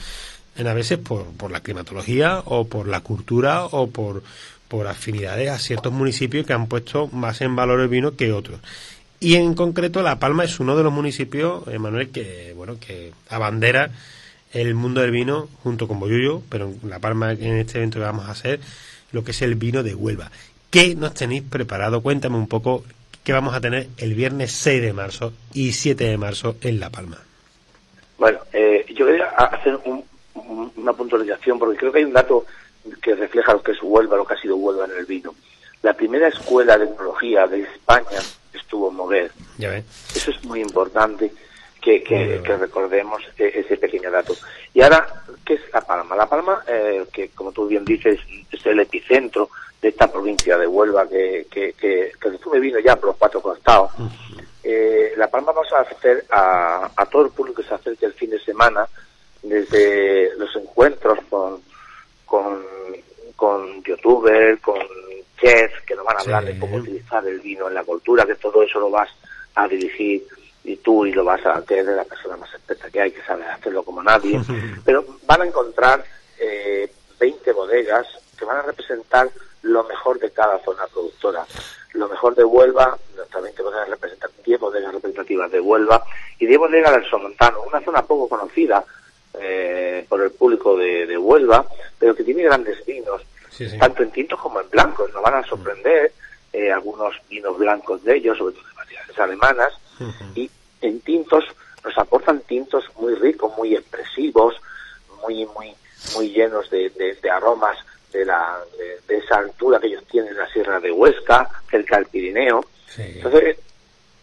en 0.56 0.68
a 0.68 0.74
veces 0.74 0.98
por, 0.98 1.26
por 1.26 1.52
la 1.52 1.62
climatología 1.62 2.42
o 2.46 2.68
por 2.68 2.88
la 2.88 3.02
cultura 3.02 3.66
o 3.66 3.90
por, 3.90 4.24
por 4.68 4.88
afinidades 4.88 5.50
a 5.50 5.60
ciertos 5.60 5.94
municipios 5.94 6.46
que 6.46 6.54
han 6.54 6.68
puesto 6.68 7.08
más 7.08 7.42
en 7.42 7.56
valor 7.56 7.80
el 7.80 7.88
vino 7.88 8.16
que 8.16 8.34
otros. 8.34 8.60
Y 9.20 9.36
en 9.36 9.54
concreto 9.54 10.02
La 10.02 10.20
Palma 10.20 10.46
es 10.46 10.60
uno 10.60 10.78
de 10.78 10.84
los 10.84 10.94
municipios, 10.94 11.64
Manuel, 11.80 12.10
que 12.10 12.54
bueno 12.56 12.78
que 12.80 13.12
abandera 13.30 13.92
el 14.52 14.74
mundo 14.74 15.02
del 15.02 15.12
vino 15.12 15.48
junto 15.64 15.88
con 15.88 16.00
Boyullo, 16.00 16.42
pero 16.50 16.66
en 16.66 16.90
La 16.90 17.00
Palma 17.00 17.32
en 17.32 17.58
este 17.58 17.78
evento 17.78 18.00
que 18.00 18.06
vamos 18.06 18.28
a 18.28 18.32
hacer 18.32 18.60
lo 19.12 19.24
que 19.24 19.32
es 19.32 19.42
el 19.42 19.56
vino 19.56 19.84
de 19.84 19.96
Huelva. 19.96 20.32
¿Qué 20.70 20.96
nos 20.96 21.14
tenéis 21.14 21.44
preparado? 21.44 22.02
Cuéntame 22.02 22.38
un 22.38 22.48
poco 22.48 22.84
qué 23.24 23.34
vamos 23.34 23.54
a 23.54 23.62
tener 23.62 23.88
el 23.98 24.14
viernes 24.14 24.52
6 24.52 24.82
de 24.82 24.94
marzo 24.94 25.34
y 25.54 25.72
7 25.72 26.04
de 26.04 26.18
marzo 26.18 26.58
en 26.62 26.80
La 26.80 26.90
Palma. 26.90 27.18
Bueno, 28.18 28.40
eh, 28.54 28.86
yo 28.94 29.06
quería 29.06 29.26
hacer 29.30 29.80
una 30.76 30.94
puntualización 30.94 31.58
porque 31.58 31.78
creo 31.78 31.92
que 31.92 32.00
hay 32.00 32.06
un 32.06 32.14
dato 32.14 32.46
que 33.02 33.16
refleja 33.16 33.54
lo 33.54 33.62
que 33.62 33.72
es 33.72 33.78
Huelva, 33.82 34.18
lo 34.18 34.26
que 34.26 34.34
ha 34.34 34.42
sido 34.42 34.56
Huelva 34.58 34.86
en 34.86 34.92
el 34.98 35.06
vino. 35.06 35.34
La 35.82 35.94
primera 35.94 36.28
escuela 36.28 36.78
de 36.78 36.86
enología 36.86 37.48
de 37.48 37.62
España 37.62 38.20
estuvo 38.54 38.90
en 38.90 38.96
Moguer. 38.96 39.32
Ya 39.58 39.76
Eso 40.14 40.32
es 40.32 40.44
muy 40.44 40.62
importante 40.62 41.32
que, 41.98 42.42
que, 42.44 42.58
recordemos 42.58 43.22
e, 43.38 43.60
ese 43.60 43.78
pequeño 43.78 44.12
dato. 44.12 44.34
Y 44.74 44.82
ahora, 44.82 45.08
¿qué 45.46 45.56
es 45.56 45.62
La 45.74 45.82
Palma? 45.82 46.16
La 46.16 46.28
Palma, 46.28 46.64
eh, 46.68 47.06
que 47.12 47.30
como 47.30 47.52
tú 47.52 47.68
bien 47.68 47.84
dices, 47.84 48.20
es 48.52 48.66
el 48.66 48.80
epicentro 48.80 49.50
de 49.82 49.90
esta 49.90 50.12
provincia 50.12 50.58
de 50.58 50.68
Huelva 50.68 51.08
que, 51.08 51.48
que, 51.50 51.74
que, 51.74 52.12
que 52.20 52.60
vino 52.60 52.80
ya 52.80 52.96
por 52.96 53.08
los 53.10 53.18
cuatro 53.18 53.42
costados. 53.42 53.92
eh, 54.64 55.14
la 55.18 55.28
Palma 55.28 55.52
vamos 55.52 55.72
a 55.74 55.80
hacer 55.82 56.26
a, 56.30 56.92
a, 56.96 57.06
todo 57.06 57.26
el 57.26 57.32
público 57.32 57.62
que 57.62 57.68
se 57.68 57.74
acerque 57.74 58.06
el 58.06 58.14
fin 58.14 58.30
de 58.30 58.40
semana, 58.40 58.88
desde 59.42 60.36
los 60.38 60.54
encuentros 60.56 61.20
con, 61.30 61.62
con, 62.26 62.64
con 63.36 63.84
youtubers, 63.84 64.60
con 64.62 64.80
chefs 65.40 65.82
que 65.86 65.96
nos 65.96 66.06
van 66.06 66.18
a 66.18 66.22
hablar 66.22 66.46
de 66.46 66.60
cómo 66.60 66.78
utilizar 66.78 67.26
el 67.26 67.40
vino 67.40 67.68
en 67.68 67.74
la 67.74 67.84
cultura, 67.84 68.26
que 68.26 68.36
todo 68.36 68.62
eso 68.62 68.80
lo 68.80 68.90
vas 68.90 69.10
a 69.56 69.68
dirigir 69.68 70.26
y 70.64 70.78
tú 70.78 71.06
y 71.06 71.12
lo 71.12 71.24
vas 71.24 71.46
a 71.46 71.62
tener 71.62 71.86
la 71.86 72.04
persona 72.04 72.38
más 72.38 72.54
experta 72.54 72.90
que 72.90 73.02
hay, 73.02 73.12
que 73.12 73.24
sabe 73.24 73.46
hacerlo 73.46 73.84
como 73.84 74.04
nadie, 74.04 74.40
pero 74.86 75.06
van 75.26 75.42
a 75.42 75.46
encontrar 75.46 76.04
eh, 76.40 76.92
20 77.20 77.52
bodegas 77.54 78.08
que 78.38 78.46
van 78.46 78.58
a 78.58 78.62
representar 78.62 79.30
lo 79.64 79.84
mejor 79.84 80.20
de 80.20 80.32
cada 80.32 80.60
zona 80.64 80.88
productora. 80.88 81.46
Lo 81.94 82.08
mejor 82.08 82.36
de 82.36 82.44
Huelva, 82.44 82.98
nuestras 83.16 83.44
20 83.44 83.62
bodegas 83.62 83.90
representan 83.90 84.32
10 84.46 84.60
bodegas 84.60 84.94
representativas 84.94 85.52
de 85.52 85.60
Huelva 85.60 86.04
y 86.38 86.46
10 86.46 86.60
bodegas 86.60 86.94
del 86.94 87.10
Somontano, 87.10 87.64
una 87.64 87.82
zona 87.82 88.02
poco 88.04 88.30
conocida 88.30 88.84
eh, 89.34 90.06
por 90.08 90.22
el 90.22 90.32
público 90.32 90.78
de, 90.78 91.06
de, 91.06 91.18
Huelva, 91.18 91.66
pero 91.98 92.16
que 92.16 92.24
tiene 92.24 92.44
grandes 92.44 92.86
vinos, 92.86 93.22
tanto 93.80 94.04
en 94.04 94.12
tintos 94.12 94.40
como 94.40 94.62
en 94.62 94.70
blancos. 94.70 95.12
Nos 95.14 95.24
van 95.24 95.36
a 95.36 95.44
sorprender 95.44 96.14
eh, 96.54 96.72
algunos 96.72 97.16
vinos 97.30 97.58
blancos 97.58 98.04
de 98.04 98.16
ellos, 98.18 98.38
sobre 98.38 98.56
todo 98.56 98.68
de 98.68 98.76
variedades 98.76 99.20
alemanas, 99.20 99.74
y 100.36 100.50
en 100.82 101.02
tintos 101.02 101.46
nos 101.84 101.98
aportan 101.98 102.42
tintos 102.42 102.86
muy 102.98 103.16
ricos, 103.16 103.56
muy 103.58 103.76
expresivos, 103.76 104.56
muy 105.22 105.46
muy 105.46 105.76
muy 106.16 106.30
llenos 106.30 106.70
de, 106.70 106.90
de, 106.90 107.30
aromas 107.30 107.78
de, 108.12 108.26
la, 108.26 108.60
de, 109.08 109.18
esa 109.18 109.38
altura 109.38 109.80
que 109.80 109.88
ellos 109.88 110.04
tienen 110.10 110.32
en 110.32 110.38
la 110.38 110.48
Sierra 110.48 110.80
de 110.80 110.92
Huesca, 110.92 111.48
cerca 111.70 111.98
del 111.98 112.06
Pirineo. 112.08 112.66
Entonces, 112.98 113.58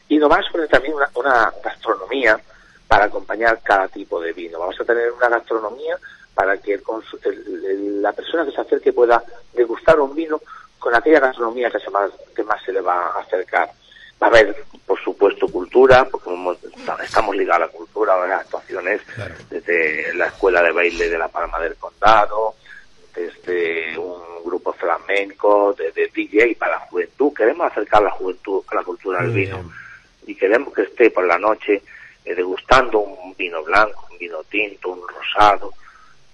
y 0.09 0.23
a 0.23 0.29
poner 0.29 0.69
también 0.69 0.95
una, 0.95 1.11
una, 1.15 1.53
gastronomía 1.63 2.41
para 2.89 3.05
acompañar 3.05 3.61
cada 3.63 3.89
tipo 3.89 4.21
de 4.21 4.33
vino. 4.33 4.59
Vamos 4.59 4.81
a 4.81 4.85
tener 4.85 5.11
una 5.13 5.29
gastronomía 5.29 5.99
para 6.35 6.57
que 6.59 6.75
el, 6.75 8.03
la 8.03 8.13
persona 8.13 8.45
que 8.45 8.53
se 8.53 8.61
acerque 8.61 8.93
pueda 8.93 9.23
degustar 9.53 9.99
un 10.01 10.15
vino 10.15 10.41
con 10.79 10.95
aquella 10.95 11.21
gastronomía 11.21 11.71
que, 11.71 11.81
se 11.81 11.91
más, 11.91 12.11
que 12.35 12.43
más 12.45 12.63
se 12.65 12.73
le 12.73 12.81
va 12.81 13.09
a 13.09 13.21
acercar. 13.21 13.71
Va 14.23 14.29
a 14.29 14.31
haber, 14.31 14.65
por 14.87 14.99
supuesto, 15.03 15.49
cultura, 15.49 16.07
porque 16.11 16.31
estamos 17.05 17.37
ligados 17.37 17.63
a 17.63 17.67
la 17.67 17.73
cultura, 17.73 18.15
ahora 18.15 18.39
actuaciones 18.39 19.03
desde 19.51 20.15
la 20.15 20.27
Escuela 20.27 20.63
de 20.63 20.73
Baile 20.73 21.09
de 21.09 21.19
la 21.19 21.29
Palma 21.29 21.61
del 21.61 21.77
Condado, 21.77 22.55
desde 23.15 23.99
un 23.99 24.45
grupo 24.45 24.73
flamenco, 24.73 25.75
desde 25.77 26.09
DJ 26.09 26.57
para 26.57 26.73
la 26.73 26.81
juventud. 26.81 27.33
Queremos 27.35 27.71
acercar 27.71 28.03
la 28.03 28.11
juventud 28.11 28.63
a 28.69 28.75
la 28.77 28.85
cultura 28.85 29.23
del 29.23 29.33
vino 29.33 29.71
y 30.27 30.35
queremos 30.35 30.73
que 30.73 30.83
esté 30.83 31.11
por 31.11 31.27
la 31.27 31.39
noche 31.39 31.83
eh, 32.25 32.35
degustando 32.35 33.01
un 33.01 33.35
vino 33.37 33.63
blanco, 33.63 34.07
un 34.11 34.19
vino 34.19 34.43
tinto, 34.45 34.91
un 34.91 35.03
rosado, 35.07 35.73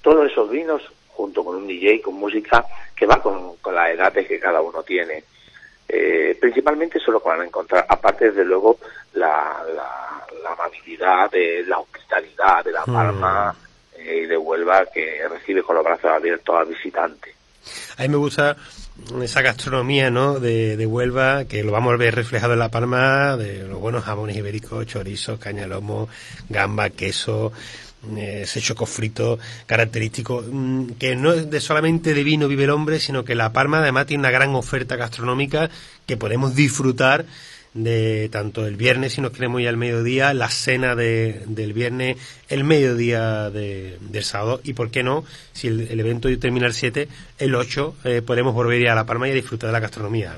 todos 0.00 0.30
esos 0.30 0.50
vinos 0.50 0.82
junto 1.08 1.44
con 1.44 1.56
un 1.56 1.66
DJ, 1.66 2.00
con 2.00 2.14
música 2.14 2.64
que 2.96 3.06
va 3.06 3.20
con, 3.22 3.56
con 3.56 3.74
las 3.74 3.90
edades 3.90 4.26
que 4.26 4.40
cada 4.40 4.60
uno 4.60 4.82
tiene. 4.82 5.24
Eh, 5.88 6.36
principalmente 6.40 6.98
eso 6.98 7.10
es 7.10 7.12
lo 7.14 7.22
que 7.22 7.28
van 7.28 7.40
a 7.42 7.44
encontrar, 7.44 7.84
aparte 7.88 8.26
desde 8.26 8.44
luego 8.44 8.78
la, 9.14 9.62
la, 9.74 10.52
amabilidad, 10.52 11.30
de, 11.30 11.64
la 11.66 11.78
hospitalidad 11.78 12.64
de 12.64 12.72
La 12.72 12.84
Palma, 12.84 13.52
mm. 13.52 14.00
y 14.00 14.26
de 14.26 14.36
Huelva 14.36 14.86
que 14.86 15.26
recibe 15.28 15.62
con 15.62 15.76
los 15.76 15.84
brazos 15.84 16.10
abiertos 16.10 16.54
al 16.54 16.66
visitante. 16.66 17.34
A 17.96 18.02
mí 18.02 18.08
me 18.08 18.16
gusta 18.16 18.56
esa 19.22 19.42
gastronomía 19.42 20.10
¿no? 20.10 20.40
de, 20.40 20.76
de, 20.76 20.86
Huelva, 20.86 21.44
que 21.44 21.62
lo 21.62 21.72
vamos 21.72 21.94
a 21.94 21.96
ver 21.96 22.14
reflejado 22.14 22.52
en 22.52 22.58
La 22.58 22.70
Palma, 22.70 23.36
de 23.36 23.64
los 23.64 23.78
buenos 23.78 24.04
jamones 24.04 24.36
ibéricos, 24.36 24.86
chorizo, 24.86 25.38
cañalomo, 25.38 26.08
gamba, 26.48 26.90
queso, 26.90 27.52
eh, 27.52 27.91
ese 28.16 28.60
choco 28.60 28.86
frito 28.86 29.38
característico, 29.66 30.44
mm, 30.46 30.92
que 30.98 31.14
no 31.14 31.32
es 31.32 31.50
de 31.50 31.60
solamente 31.60 32.14
de 32.14 32.24
vino 32.24 32.48
vive 32.48 32.64
el 32.64 32.70
hombre, 32.70 32.98
sino 32.98 33.24
que 33.24 33.34
La 33.34 33.52
Palma 33.52 33.78
además 33.78 34.06
tiene 34.06 34.22
una 34.22 34.30
gran 34.30 34.54
oferta 34.54 34.96
gastronómica 34.96 35.70
que 36.06 36.16
podemos 36.16 36.54
disfrutar 36.54 37.24
de 37.74 38.28
tanto 38.30 38.66
el 38.66 38.76
viernes, 38.76 39.14
si 39.14 39.20
nos 39.20 39.32
queremos 39.32 39.60
ir 39.60 39.68
al 39.68 39.76
mediodía, 39.76 40.34
la 40.34 40.48
cena 40.50 40.94
de, 40.94 41.42
del 41.46 41.72
viernes, 41.72 42.18
el 42.48 42.64
mediodía 42.64 43.50
de, 43.50 43.98
del 44.00 44.24
sábado, 44.24 44.60
y 44.62 44.74
por 44.74 44.90
qué 44.90 45.02
no, 45.02 45.24
si 45.52 45.68
el, 45.68 45.98
evento 45.98 46.28
termina 46.38 46.66
el 46.66 46.74
7, 46.74 47.08
el 47.38 47.54
8 47.54 47.94
eh, 48.04 48.22
podemos 48.22 48.52
volver 48.52 48.88
a 48.88 48.94
La 48.94 49.06
Palma 49.06 49.28
y 49.28 49.32
disfrutar 49.32 49.68
de 49.68 49.72
la 49.72 49.80
gastronomía. 49.80 50.36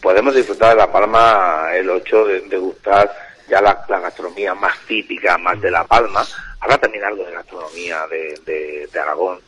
Podemos 0.00 0.34
disfrutar 0.34 0.70
de 0.70 0.76
La 0.76 0.90
Palma 0.90 1.68
el 1.74 1.90
8, 1.90 2.26
de, 2.26 2.40
de 2.42 2.56
gustar 2.56 3.23
ya 3.48 3.60
la, 3.60 3.84
gastronomía 3.88 4.54
más 4.54 4.78
típica, 4.86 5.38
más 5.38 5.60
de 5.60 5.70
La 5.70 5.84
Palma. 5.84 6.24
Habrá 6.60 6.78
también 6.78 7.04
algo 7.04 7.24
de 7.24 7.32
gastronomía 7.32 8.06
de, 8.08 8.88
de, 8.90 9.00
Aragón. 9.00 9.40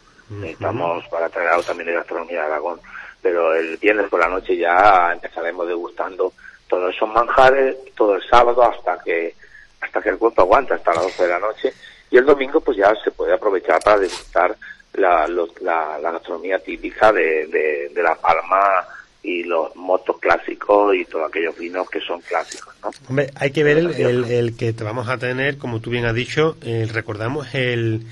Estamos 0.45 1.07
para 1.09 1.29
traer 1.29 1.51
algo 1.51 1.63
también 1.63 1.89
de 1.89 1.95
gastronomía 1.95 2.41
de 2.41 2.47
Aragón 2.47 2.81
pero 3.27 3.55
el 3.55 3.77
viernes 3.79 4.09
por 4.09 4.21
la 4.21 4.29
noche 4.29 4.57
ya 4.57 5.11
empezaremos 5.13 5.67
degustando 5.67 6.33
todos 6.69 6.95
esos 6.95 7.09
manjares 7.09 7.77
todo 7.97 8.15
el 8.15 8.23
sábado 8.23 8.63
hasta 8.63 9.03
que 9.03 9.35
hasta 9.81 10.01
que 10.01 10.11
el 10.11 10.19
cuerpo 10.19 10.43
aguanta 10.43 10.77
hasta 10.77 10.95
las 10.95 11.03
12 11.03 11.23
de 11.25 11.29
la 11.29 11.41
noche 11.41 11.75
y 12.09 12.19
el 12.19 12.25
domingo 12.25 12.61
pues 12.61 12.77
ya 12.77 12.95
se 13.03 13.11
puede 13.11 13.35
aprovechar 13.35 13.83
para 13.83 13.99
degustar 13.99 14.55
la, 14.93 15.27
la, 15.27 16.11
gastronomía 16.13 16.61
típica 16.61 17.13
de, 17.13 17.49
de, 17.93 18.03
La 18.03 18.15
Palma 18.15 18.87
y 19.27 19.43
los 19.43 19.75
motos 19.75 20.19
clásicos 20.21 20.95
y 20.95 21.05
todos 21.05 21.29
aquellos 21.29 21.59
vinos 21.59 21.91
que 21.91 22.01
son 22.01 22.21
clásicos, 22.21 22.73
¿no? 22.83 22.91
Hombre, 23.09 23.31
hay 23.35 23.51
que 23.51 23.65
ver 23.65 23.79
el, 23.79 24.25
el, 24.25 24.57
que 24.57 24.73
te 24.73 24.85
vamos 24.85 25.09
a 25.09 25.19
tener, 25.19 25.59
como 25.59 25.81
tú 25.81 25.91
bien 25.91 26.05
has 26.05 26.15
dicho, 26.15 26.57
eh, 26.63 26.89
recordamos 26.91 27.53
el 27.53 28.07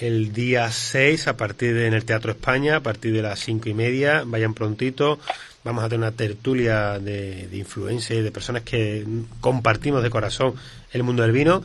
el 0.00 0.32
día 0.32 0.70
6 0.70 1.28
a 1.28 1.36
partir 1.36 1.74
de 1.74 1.86
en 1.86 1.92
el 1.94 2.06
Teatro 2.06 2.32
España, 2.32 2.76
a 2.76 2.80
partir 2.80 3.12
de 3.12 3.22
las 3.22 3.38
cinco 3.38 3.68
y 3.68 3.74
media. 3.74 4.22
Vayan 4.24 4.54
prontito. 4.54 5.18
Vamos 5.62 5.84
a 5.84 5.90
tener 5.90 6.08
una 6.08 6.16
tertulia 6.16 6.98
de, 6.98 7.48
de 7.48 7.56
influencers, 7.58 8.24
de 8.24 8.32
personas 8.32 8.62
que 8.62 9.04
compartimos 9.42 10.02
de 10.02 10.08
corazón 10.08 10.54
el 10.92 11.02
mundo 11.02 11.22
del 11.22 11.32
vino. 11.32 11.62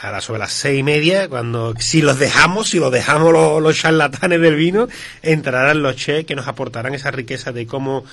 A 0.00 0.12
las 0.12 0.24
sobre 0.24 0.38
las 0.38 0.52
seis 0.52 0.78
y 0.78 0.82
media, 0.82 1.28
cuando 1.28 1.74
si 1.78 2.02
los 2.02 2.18
dejamos, 2.18 2.70
si 2.70 2.78
los 2.78 2.92
dejamos 2.92 3.32
los, 3.32 3.76
charlatanes 3.76 4.40
del 4.40 4.54
vino, 4.54 4.86
entrarán 5.22 5.82
los 5.82 5.96
chefs 5.96 6.24
que 6.24 6.36
nos 6.36 6.46
aportarán 6.46 6.94
esa 6.94 7.10
riqueza 7.10 7.50
de 7.50 7.66
cómo 7.66 8.04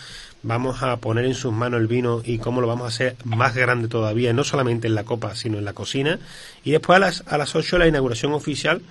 vamos 0.41 0.81
a 0.81 0.97
poner 0.97 1.25
en 1.25 1.35
sus 1.35 1.53
manos 1.53 1.79
el 1.79 1.87
vino 1.87 2.21
y 2.23 2.39
cómo 2.39 2.59
lo 2.61 2.67
vamos 2.67 2.85
a 2.85 2.87
hacer 2.87 3.15
más 3.23 3.55
grande 3.55 3.87
todavía, 3.87 4.33
no 4.33 4.43
solamente 4.43 4.87
en 4.87 4.95
la 4.95 5.03
copa, 5.03 5.35
sino 5.35 5.59
en 5.59 5.65
la 5.65 5.73
cocina. 5.73 6.19
Y 6.63 6.71
después 6.71 6.97
a 6.97 6.99
las, 6.99 7.23
a 7.27 7.37
las 7.37 7.55
8 7.55 7.77
la 7.77 7.87
inauguración 7.87 8.33
oficial 8.33 8.81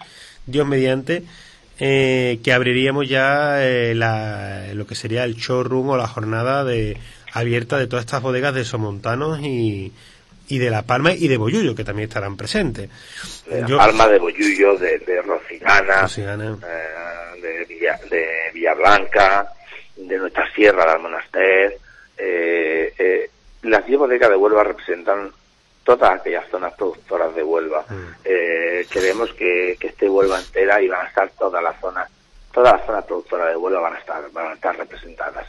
Dios 0.47 0.67
mediante, 0.67 1.25
eh, 1.79 2.39
que 2.45 2.53
abriríamos 2.53 3.09
ya 3.09 3.57
eh, 3.65 3.95
lo 4.75 4.87
que 4.87 4.95
sería 4.95 5.25
el 5.25 5.37
showroom 5.37 5.91
o 5.91 5.97
la 5.97 6.07
jornada 6.07 6.65
de 6.65 6.99
abierta 7.33 7.79
de 7.79 7.87
todas 7.87 8.05
estas 8.05 8.23
bodegas 8.23 8.55
de 8.55 8.65
Somontanos 8.65 9.41
y, 9.41 9.93
y 10.49 10.59
de 10.59 10.71
La 10.71 10.83
Palma 10.83 11.13
y 11.13 11.29
de 11.29 11.37
Boyullo, 11.37 11.75
que 11.75 11.85
también 11.85 12.09
estarán 12.09 12.37
presentes. 12.37 12.91
De 13.47 13.61
La 13.63 13.77
Palma, 13.79 14.09
de 14.09 14.19
Boyullo, 14.19 14.77
de, 14.77 14.99
de 14.99 15.23
Rocinana, 15.23 16.07
eh, 16.17 17.41
de, 17.41 17.65
Villa, 17.67 17.99
de 18.11 18.27
Villablanca, 18.53 19.53
de 19.97 20.19
nuestra 20.19 20.51
sierra, 20.53 20.93
del 20.93 21.03
Monaster. 21.03 21.79
las 23.63 23.87
diez 23.87 23.99
bodegas 23.99 24.31
de 24.31 24.37
Huelva 24.37 24.65
representan 24.65 25.31
todas 25.85 26.19
aquellas 26.19 26.49
zonas 26.51 26.73
productoras 26.75 27.35
de 27.35 27.43
Huelva. 27.43 27.85
Mm. 27.89 28.15
Eh, 28.25 28.87
queremos 28.91 29.33
que, 29.35 29.77
que 29.79 29.89
esté 29.89 30.09
Huelva 30.09 30.41
entera 30.41 30.81
y 30.81 30.89
van 30.89 31.05
a 31.05 31.09
estar 31.09 31.31
todas 31.39 31.63
las 31.63 31.79
zonas, 31.81 32.11
todas 32.53 32.73
las 32.73 32.87
zonas 32.87 33.05
productoras 33.05 33.49
de 33.51 33.57
Huelva 33.57 33.81
van 33.81 33.95
a 33.95 33.99
estar, 33.99 34.31
van 34.33 34.47
a 34.49 34.55
estar 34.55 34.77
representadas. 34.77 35.47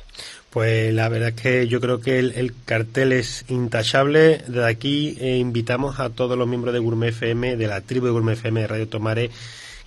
Pues 0.56 0.94
la 0.94 1.10
verdad 1.10 1.34
es 1.36 1.36
que 1.36 1.68
yo 1.68 1.82
creo 1.82 2.00
que 2.00 2.18
el, 2.18 2.54
cartel 2.64 3.12
es 3.12 3.44
intachable. 3.50 4.42
Desde 4.48 4.66
aquí 4.66 5.18
eh, 5.20 5.36
invitamos 5.36 6.00
a 6.00 6.12
todos 6.12 6.38
los 6.38 6.48
miembros 6.48 6.74
de 6.74 6.80
Gourmet 6.80 7.10
FM, 7.10 7.58
de 7.58 7.68
la 7.68 7.82
tribu 7.82 8.06
de 8.06 8.14
Gourmet 8.14 8.38
FM 8.38 8.62
de 8.62 8.68
Radio 8.68 8.88
Tomare, 8.88 9.32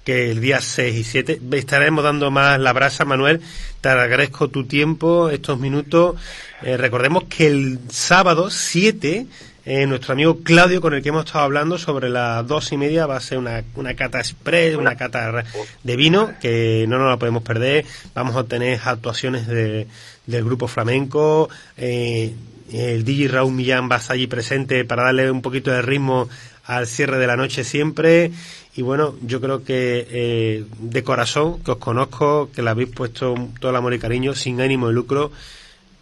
que 0.05 0.31
el 0.31 0.43
día 0.43 0.61
6 0.61 0.95
y 0.95 1.05
7 1.05 1.41
estaremos 1.53 2.05
dando 2.05 2.31
más 2.31 2.61
la 2.61 2.75
brasa, 2.75 3.07
Manuel. 3.07 3.41
Te 3.81 3.89
agradezco 3.89 4.49
tu 4.49 4.67
tiempo, 4.67 5.31
estos 5.31 5.59
minutos. 5.59 6.17
Eh, 6.61 6.77
recordemos 6.77 7.25
que 7.31 7.47
el 7.47 7.79
sábado 7.89 8.51
7 8.51 9.27
eh, 9.71 9.87
nuestro 9.87 10.15
amigo 10.15 10.39
Claudio, 10.43 10.81
con 10.81 10.95
el 10.95 11.03
que 11.03 11.11
hemos 11.11 11.27
estado 11.27 11.45
hablando 11.45 11.77
sobre 11.77 12.09
las 12.09 12.47
dos 12.47 12.73
y 12.73 12.79
media, 12.79 13.05
va 13.05 13.19
a 13.19 13.21
ser 13.21 13.37
una, 13.37 13.63
una 13.75 13.93
cata 13.95 14.19
express, 14.19 14.77
una 14.77 14.97
cata 14.97 15.45
de 15.85 15.97
vino, 15.97 16.33
que 16.41 16.87
no 16.89 16.97
nos 16.97 17.11
la 17.11 17.19
podemos 17.19 17.43
perder. 17.43 17.85
Vamos 18.15 18.35
a 18.37 18.45
tener 18.45 18.81
actuaciones 18.83 19.47
de, 19.47 19.87
del 20.25 20.45
grupo 20.45 20.69
flamenco. 20.69 21.51
Eh, 21.77 22.33
el 22.73 23.05
DJ 23.05 23.29
Raúl 23.29 23.53
Millán 23.53 23.91
va 23.91 23.97
a 23.97 23.99
estar 23.99 24.15
allí 24.15 24.27
presente 24.27 24.87
para 24.87 25.03
darle 25.03 25.31
un 25.31 25.43
poquito 25.43 25.71
de 25.71 25.83
ritmo 25.83 26.31
al 26.65 26.87
cierre 26.87 27.19
de 27.19 27.27
la 27.27 27.37
noche 27.37 27.63
siempre. 27.63 28.31
Y 28.75 28.81
bueno, 28.81 29.17
yo 29.21 29.39
creo 29.43 29.65
que 29.65 30.07
eh, 30.11 30.65
de 30.79 31.05
corazón, 31.05 31.63
que 31.63 31.73
os 31.73 31.79
conozco, 31.79 32.49
que 32.55 32.63
le 32.63 32.71
habéis 32.71 32.89
puesto 32.89 33.35
todo 33.61 33.71
el 33.71 33.77
amor 33.77 33.93
y 33.93 33.99
cariño, 33.99 34.35
sin 34.35 34.63
ánimo 34.63 34.87
de 34.87 34.95
lucro 34.95 35.31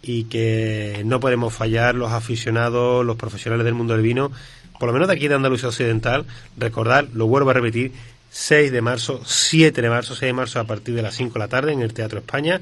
y 0.07 0.23
que 0.23 1.01
no 1.05 1.19
podemos 1.19 1.53
fallar 1.53 1.95
los 1.95 2.11
aficionados, 2.11 3.05
los 3.05 3.17
profesionales 3.17 3.65
del 3.65 3.73
mundo 3.73 3.93
del 3.93 4.03
vino, 4.03 4.31
por 4.79 4.87
lo 4.87 4.93
menos 4.93 5.07
de 5.07 5.15
aquí 5.15 5.27
de 5.27 5.35
Andalucía 5.35 5.69
Occidental, 5.69 6.25
recordar, 6.57 7.07
lo 7.13 7.27
vuelvo 7.27 7.49
a 7.49 7.53
repetir, 7.53 7.91
6 8.29 8.71
de 8.71 8.81
marzo, 8.81 9.21
7 9.25 9.81
de 9.81 9.89
marzo, 9.89 10.15
6 10.15 10.29
de 10.29 10.33
marzo 10.33 10.59
a 10.59 10.63
partir 10.63 10.95
de 10.95 11.01
las 11.01 11.15
5 11.15 11.33
de 11.33 11.39
la 11.39 11.47
tarde 11.47 11.73
en 11.73 11.81
el 11.81 11.93
Teatro 11.93 12.19
España 12.19 12.61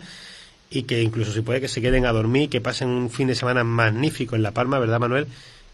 y 0.69 0.83
que 0.83 1.01
incluso 1.01 1.31
si 1.31 1.41
puede 1.41 1.61
que 1.61 1.67
se 1.67 1.81
queden 1.81 2.05
a 2.05 2.11
dormir, 2.11 2.49
que 2.49 2.61
pasen 2.61 2.89
un 2.89 3.09
fin 3.09 3.27
de 3.27 3.35
semana 3.35 3.63
magnífico 3.63 4.35
en 4.35 4.43
La 4.43 4.51
Palma, 4.51 4.79
¿verdad 4.79 4.99
Manuel? 4.99 5.27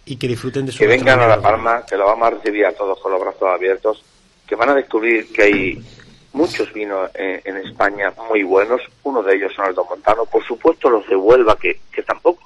Y 0.06 0.18
que 0.18 0.28
disfruten 0.28 0.66
de 0.66 0.72
su 0.72 0.80
Que 0.80 0.88
vengan 0.88 1.20
a 1.20 1.28
La 1.28 1.42
Palma, 1.42 1.86
que 1.88 1.96
lo 1.96 2.06
vamos 2.06 2.28
a 2.28 2.32
recibir 2.32 2.66
a 2.66 2.74
todos 2.74 3.00
con 3.00 3.12
los 3.12 3.22
brazos 3.22 3.48
abiertos, 3.48 4.04
que 4.46 4.56
van 4.56 4.70
a 4.70 4.76
descubrir 4.76 5.32
que 5.32 5.44
hay 5.44 5.84
muchos 6.34 6.72
vinos 6.74 7.10
en, 7.14 7.58
España 7.58 8.14
muy 8.30 8.44
buenos, 8.44 8.82
uno 9.04 9.22
de 9.24 9.36
ellos 9.36 9.54
son 9.54 9.66
el 9.68 9.76
Montano, 9.76 10.26
por 10.26 10.44
supuesto 10.44 10.90
los 10.90 11.08
de 11.08 11.16
Huelva, 11.16 11.56
que, 11.58 11.82
que 11.92 12.04
tampoco 12.04 12.44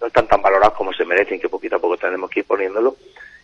no 0.00 0.06
están 0.06 0.26
tan 0.26 0.42
valorados 0.42 0.76
como 0.76 0.92
se 0.92 1.04
merecen, 1.04 1.40
que 1.40 1.48
poquito 1.48 1.76
a 1.76 1.80
poco 1.80 1.96
tenemos 1.96 2.30
que 2.30 2.40
ir 2.40 2.46
poniéndolo, 2.46 2.96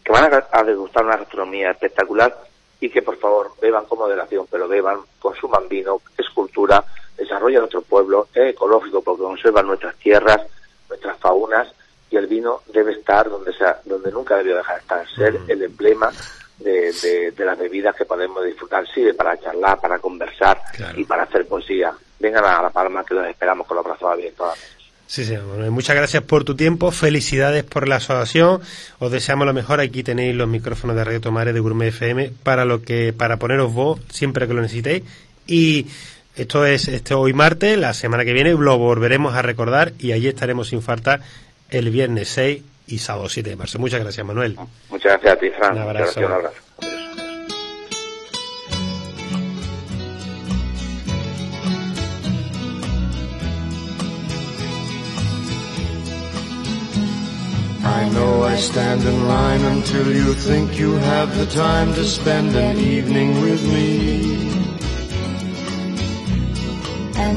que 0.05 0.12
van 0.12 0.30
a, 0.51 0.62
degustar 0.62 1.05
una 1.05 1.16
gastronomía 1.16 1.70
espectacular 1.70 2.36
y 2.80 2.90
que 2.90 3.03
por 3.03 3.16
favor 3.16 3.53
beban 3.61 3.86
con 3.86 3.99
moderación, 3.99 4.47
pero 4.51 4.68
beban, 4.68 4.99
consuman 5.18 5.68
vino, 5.68 6.01
es 6.16 6.28
cultura, 6.30 6.84
desarrollan 7.16 7.61
nuestro 7.61 7.82
pueblo, 7.82 8.28
es 8.34 8.51
ecológico 8.51 9.03
porque 9.03 9.22
conservan 9.22 9.66
nuestras 9.66 9.97
tierras, 9.97 10.40
nuestras 10.88 11.18
faunas 11.18 11.72
y 12.11 12.16
el 12.16 12.26
vino 12.26 12.61
debe 12.72 12.92
estar 12.92 13.28
donde 13.28 13.53
sea, 13.55 13.80
donde 13.84 14.12
nunca 14.12 14.36
debió 14.36 14.57
dejar 14.57 14.76
de 14.76 14.80
estar, 14.82 15.09
ser 15.09 15.40
el 15.49 15.62
emblema 15.62 16.12
de, 16.59 17.33
de, 17.37 17.45
las 17.45 17.59
bebidas 17.59 17.95
que 17.97 18.05
podemos 18.05 18.45
disfrutar, 18.45 18.87
sí, 18.93 19.05
para 19.17 19.39
charlar, 19.39 19.81
para 19.81 19.99
conversar 19.99 20.61
y 20.97 21.05
para 21.05 21.25
hacer 21.25 21.47
poesía. 21.47 21.93
Vengan 22.19 22.45
a 22.45 22.63
La 22.63 22.71
Palma 22.71 23.05
que 23.05 23.15
los 23.15 23.27
esperamos 23.27 23.67
con 23.67 23.77
los 23.77 23.85
brazos 23.85 24.11
abiertos. 24.11 24.57
Sí, 25.07 25.25
sí, 25.25 25.37
muchas 25.71 25.95
gracias 25.95 26.23
por 26.23 26.45
tu 26.45 26.57
tiempo, 26.57 26.91
felicidades 26.91 27.63
por 27.63 27.87
la 27.87 27.97
asociación, 27.97 28.63
os 28.99 29.13
deseamos 29.13 29.47
lo 29.47 29.53
mejor, 29.53 29.81
aquí 29.81 30.03
tenéis 30.03 30.35
los 30.35 30.49
micrófonos 30.49 30.97
de 30.97 31.05
Radio 31.05 31.21
Tomare 31.21 31.53
de 31.53 31.61
Gourmet 31.61 31.89
FM 31.89 32.33
para 32.43 32.65
lo 32.65 32.83
que 32.83 33.13
para 33.13 33.37
poneros 33.37 33.73
vos 33.73 34.01
siempre 34.09 34.49
que 34.49 34.55
lo 34.55 34.63
necesitéis 34.63 35.05
y 35.47 35.87
esto 36.37 36.65
es 36.65 36.89
este 36.89 37.13
hoy 37.13 37.35
martes, 37.35 37.77
la 37.79 37.93
semana 37.93 38.25
que 38.25 38.33
viene 38.33 38.55
lo 38.55 38.79
volveremos 38.79 39.35
a 39.35 39.43
recordar 39.43 39.93
y 39.99 40.13
allí 40.13 40.27
estaremos 40.27 40.69
sin 40.69 40.81
falta 40.81 41.21
el 41.69 41.91
viernes 41.91 42.31
6 42.31 42.63
y 42.87 42.99
sábado 42.99 43.28
7 43.28 43.51
de 43.51 43.57
marzo. 43.57 43.78
Muchas 43.78 44.01
gracias, 44.01 44.26
Manuel. 44.26 44.59
Muchas 44.91 45.12
gracias 45.12 45.32
a 45.32 45.37
ti, 45.39 45.51
Fran. 45.51 45.72
Un 45.76 45.82
abrazo. 45.82 46.20
un 46.20 46.32
abrazo. 46.32 46.57
I 57.87 58.09
know 58.11 58.43
I 58.43 58.57
stand 58.57 59.03
in 59.03 59.28
line 59.28 59.61
until 59.61 60.11
you 60.11 60.32
think 60.35 60.78
you 60.78 60.93
have 60.95 61.37
the 61.37 61.47
time 61.47 61.93
to 61.95 62.05
spend 62.05 62.57
an 62.57 62.78
evening 62.78 63.43
with 63.43 63.62
me. 63.62 64.64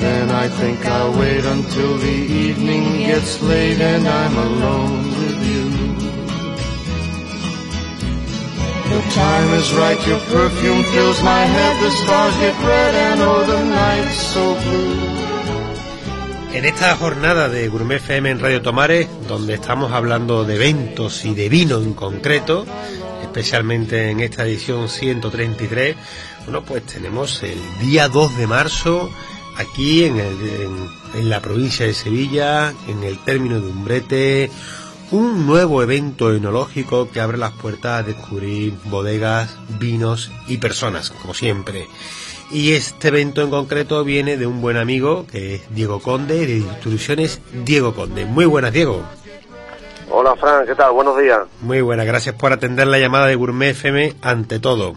Then 0.00 0.30
I 0.30 0.48
think 0.48 0.84
I'll 0.86 1.12
wait 1.18 1.44
until 1.44 1.98
the 1.98 2.18
evening 2.46 2.84
gets 3.06 3.40
late 3.42 3.80
and 3.80 4.08
I'm 4.08 4.36
alone 4.36 5.04
with 5.20 5.38
you. 5.50 5.64
The 8.90 9.02
time 9.14 9.54
is 9.54 9.72
right, 9.74 10.00
your 10.06 10.20
perfume 10.20 10.82
fills 10.92 11.22
my 11.22 11.44
head, 11.54 11.74
the 11.82 11.90
stars 11.90 12.36
get 12.38 12.56
red 12.66 12.94
and 12.94 13.20
oh 13.20 13.44
the 13.46 13.62
night's 13.64 14.16
so 14.16 14.54
blue. 14.62 15.20
En 16.52 16.64
esta 16.64 16.96
jornada 16.96 17.48
de 17.48 17.68
Gourmet 17.68 17.96
FM 17.96 18.30
en 18.30 18.40
Radio 18.40 18.60
Tomares, 18.60 19.06
donde 19.28 19.54
estamos 19.54 19.92
hablando 19.92 20.44
de 20.44 20.56
eventos 20.56 21.24
y 21.24 21.32
de 21.32 21.48
vino 21.48 21.78
en 21.78 21.94
concreto, 21.94 22.66
especialmente 23.22 24.10
en 24.10 24.18
esta 24.18 24.44
edición 24.44 24.88
133, 24.88 25.96
bueno, 26.44 26.62
pues 26.62 26.84
tenemos 26.84 27.44
el 27.44 27.58
día 27.78 28.08
2 28.08 28.36
de 28.36 28.46
marzo 28.48 29.10
aquí 29.60 30.04
en, 30.04 30.18
el, 30.18 30.40
en, 30.60 30.88
en 31.14 31.30
la 31.30 31.40
provincia 31.40 31.86
de 31.86 31.94
Sevilla, 31.94 32.72
en 32.88 33.02
el 33.04 33.18
término 33.18 33.60
de 33.60 33.68
Umbrete, 33.68 34.50
un 35.10 35.46
nuevo 35.46 35.82
evento 35.82 36.32
enológico 36.32 37.10
que 37.10 37.20
abre 37.20 37.36
las 37.36 37.52
puertas 37.52 38.00
a 38.00 38.02
descubrir 38.02 38.74
bodegas, 38.84 39.56
vinos 39.78 40.30
y 40.46 40.58
personas, 40.58 41.10
como 41.10 41.34
siempre. 41.34 41.88
Y 42.50 42.72
este 42.72 43.08
evento 43.08 43.42
en 43.42 43.50
concreto 43.50 44.02
viene 44.04 44.36
de 44.36 44.46
un 44.46 44.60
buen 44.60 44.76
amigo, 44.76 45.26
que 45.30 45.56
es 45.56 45.74
Diego 45.74 46.00
Conde, 46.00 46.46
de 46.46 46.54
Distribuciones 46.54 47.40
Diego 47.64 47.94
Conde. 47.94 48.24
Muy 48.24 48.44
buenas, 48.44 48.72
Diego. 48.72 49.02
Hola, 50.10 50.34
Fran, 50.36 50.66
¿qué 50.66 50.74
tal? 50.74 50.92
Buenos 50.92 51.16
días. 51.18 51.40
Muy 51.60 51.80
buenas, 51.80 52.06
gracias 52.06 52.34
por 52.34 52.52
atender 52.52 52.88
la 52.88 52.98
llamada 52.98 53.26
de 53.26 53.36
Gourmet 53.36 53.70
FM 53.70 54.14
ante 54.22 54.58
todo. 54.58 54.94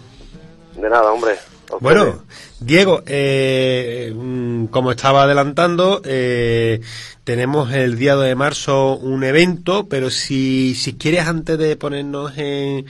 De 0.76 0.89
nada, 0.89 1.11
hombre. 1.11 1.38
Bueno, 1.80 2.24
Diego, 2.59 3.03
eh, 3.05 4.13
mm, 4.15 4.65
como 4.65 4.91
estaba 4.91 5.24
adelantando, 5.24 6.01
eh, 6.05 6.82
tenemos 7.24 7.74
el 7.74 7.97
día 7.97 8.15
de 8.15 8.36
marzo 8.36 8.95
un 8.95 9.24
evento, 9.24 9.88
pero 9.89 10.09
si, 10.09 10.76
si 10.76 10.97
quieres 10.97 11.28
antes 11.28 11.57
de 11.57 11.76
ponernos 11.76 12.38
en, 12.38 12.86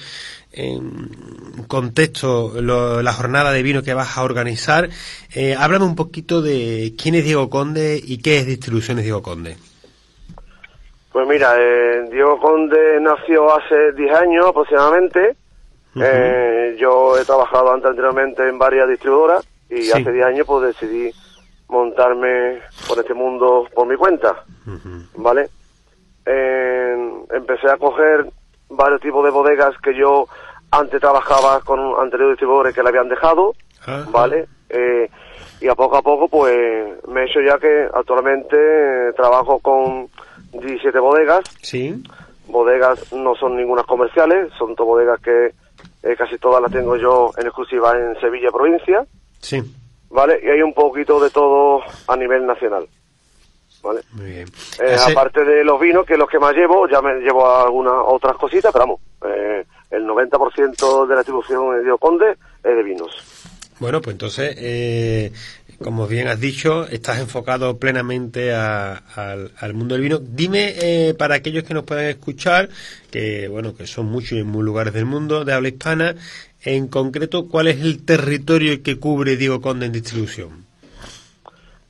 en 0.54 1.66
contexto 1.68 2.54
lo, 2.62 3.02
la 3.02 3.14
jornada 3.14 3.52
de 3.52 3.64
vino 3.64 3.84
que 3.84 3.94
vas 3.94 4.18
a 4.18 4.24
organizar, 4.24 4.90
eh, 5.34 5.56
háblame 5.58 5.86
un 5.86 5.96
poquito 5.96 6.42
de 6.42 6.94
quién 7.02 7.16
es 7.16 7.26
Diego 7.26 7.50
Conde 7.50 8.00
y 8.04 8.22
qué 8.22 8.38
es 8.38 8.46
Distribuciones 8.46 9.04
Diego 9.04 9.22
Conde. 9.22 9.58
Pues 11.12 11.28
mira, 11.28 11.56
eh, 11.60 12.10
Diego 12.12 12.40
Conde 12.40 13.00
nació 13.00 13.56
hace 13.56 13.92
10 13.96 14.16
años 14.16 14.48
aproximadamente. 14.48 15.36
Uh 15.96 16.00
-huh. 16.00 16.06
eh, 16.06 16.76
yo 16.80 17.18
he 17.18 17.26
trabajado 17.26 17.72
antes 17.72 17.89
anteriormente 17.89 18.48
en 18.48 18.58
varias 18.58 18.88
distribuidoras 18.89 19.48
y 19.70 19.84
sí. 19.84 19.91
hace 19.91 20.12
10 20.12 20.26
años 20.26 20.48
pues 20.48 20.76
decidí 20.76 21.12
montarme 21.68 22.60
por 22.88 23.00
este 23.00 23.14
mundo 23.14 23.68
por 23.74 23.88
mi 23.88 23.96
cuenta, 23.96 24.44
uh 24.68 24.72
-huh. 24.72 25.08
¿vale? 25.18 25.50
empecé 27.32 27.70
a 27.70 27.78
coger 27.78 28.26
varios 28.70 29.02
tipos 29.02 29.26
de 29.26 29.32
bodegas 29.32 29.76
que 29.84 29.94
yo 29.94 30.26
antes 30.72 31.00
trabajaba 31.00 31.60
con 31.62 31.80
anteriores 32.00 32.34
distribuidores 32.34 32.74
que 32.74 32.82
le 32.82 32.89
habían 32.89 33.10
dejado, 33.10 33.50
uh 33.50 33.54
-huh. 33.86 34.12
¿vale? 34.12 34.48
Eh, 34.70 35.10
y 35.62 35.68
a 35.68 35.76
poco 35.76 35.98
a 35.98 36.02
poco 36.02 36.28
pues 36.28 37.08
me 37.08 37.22
he 37.22 37.26
hecho 37.26 37.39
ya 37.41 37.58
que 37.58 37.88
actualmente 37.94 38.58
trabajo 39.16 39.60
con 39.60 40.10
17 40.52 41.00
bodegas. 41.00 41.41
Sí. 41.62 42.04
Bodegas 42.48 43.14
no 43.14 43.36
son 43.36 43.56
ninguna 43.56 43.84
comerciales, 43.84 44.52
son 44.58 44.76
todas 44.76 44.88
bodegas 44.88 45.22
que 45.22 45.54
eh, 46.04 46.16
casi 46.18 46.38
todas 46.38 46.62
las 46.62 46.72
tengo 46.72 46.97
yo 46.97 47.32
en 47.38 47.47
exclusiva 47.47 47.97
en 47.97 48.20
Sevilla 48.20 48.51
provincia. 48.51 49.06
Sí. 49.39 49.62
¿Vale? 50.10 50.39
Y 50.43 50.49
hay 50.49 50.62
un 50.62 50.74
poquito 50.74 51.20
de 51.20 51.30
todo 51.30 51.82
a 52.08 52.16
nivel 52.16 52.45
nacional. 52.45 52.88
¿Vale? 53.82 54.01
Muy 54.12 54.26
bien. 54.32 54.47
Eh, 54.80 54.93
Ese... 54.93 55.12
Aparte 55.12 55.43
de 55.43 55.64
los 55.64 55.80
vinos, 55.80 56.06
que 56.06 56.18
los 56.18 56.30
que 56.30 56.39
más 56.39 56.54
llevo, 56.54 56.88
ya 56.88 57.01
me 57.01 57.16
llevo 57.16 57.49
algunas 57.49 57.95
otras 58.06 58.38
cositas, 58.38 58.72
pero 58.72 58.86
vamos, 58.86 59.01
eh, 59.26 59.66
el 59.91 60.06
90% 60.06 61.08
de 61.08 61.16
la 61.16 61.22
distribución 61.22 61.84
de 61.84 61.97
Conde 61.97 62.32
es 62.32 62.76
de 62.76 62.84
vinos. 62.84 63.43
Bueno, 63.80 64.01
pues 64.01 64.14
entonces, 64.14 64.56
eh, 64.60 65.34
como 65.82 66.08
bien 66.08 66.28
has 66.28 66.40
dicho, 66.40 66.88
estás 66.88 67.20
enfocado 67.20 67.78
plenamente 67.78 68.54
a, 68.54 69.04
a, 69.16 69.36
al 69.58 69.74
mundo 69.74 69.96
del 69.96 70.04
vino. 70.04 70.20
Dime, 70.20 70.74
eh, 70.78 71.14
para 71.14 71.36
aquellos 71.36 71.64
que 71.64 71.74
nos 71.74 71.84
puedan 71.84 72.06
escuchar, 72.06 72.70
que 73.12 73.48
bueno, 73.48 73.76
que 73.76 73.88
son 73.88 74.08
muchos 74.08 74.34
en 74.34 74.48
muchos 74.48 74.66
lugares 74.66 74.94
del 74.94 75.06
mundo 75.06 75.46
de 75.46 75.54
habla 75.54 75.70
hispana, 75.70 76.16
en 76.64 76.88
concreto, 76.88 77.50
¿cuál 77.50 77.68
es 77.68 77.82
el 77.82 78.06
territorio 78.06 78.82
que 78.82 78.98
cubre 78.98 79.36
Diego 79.36 79.62
Conde 79.62 79.86
en 79.86 79.92
distribución? 79.92 80.66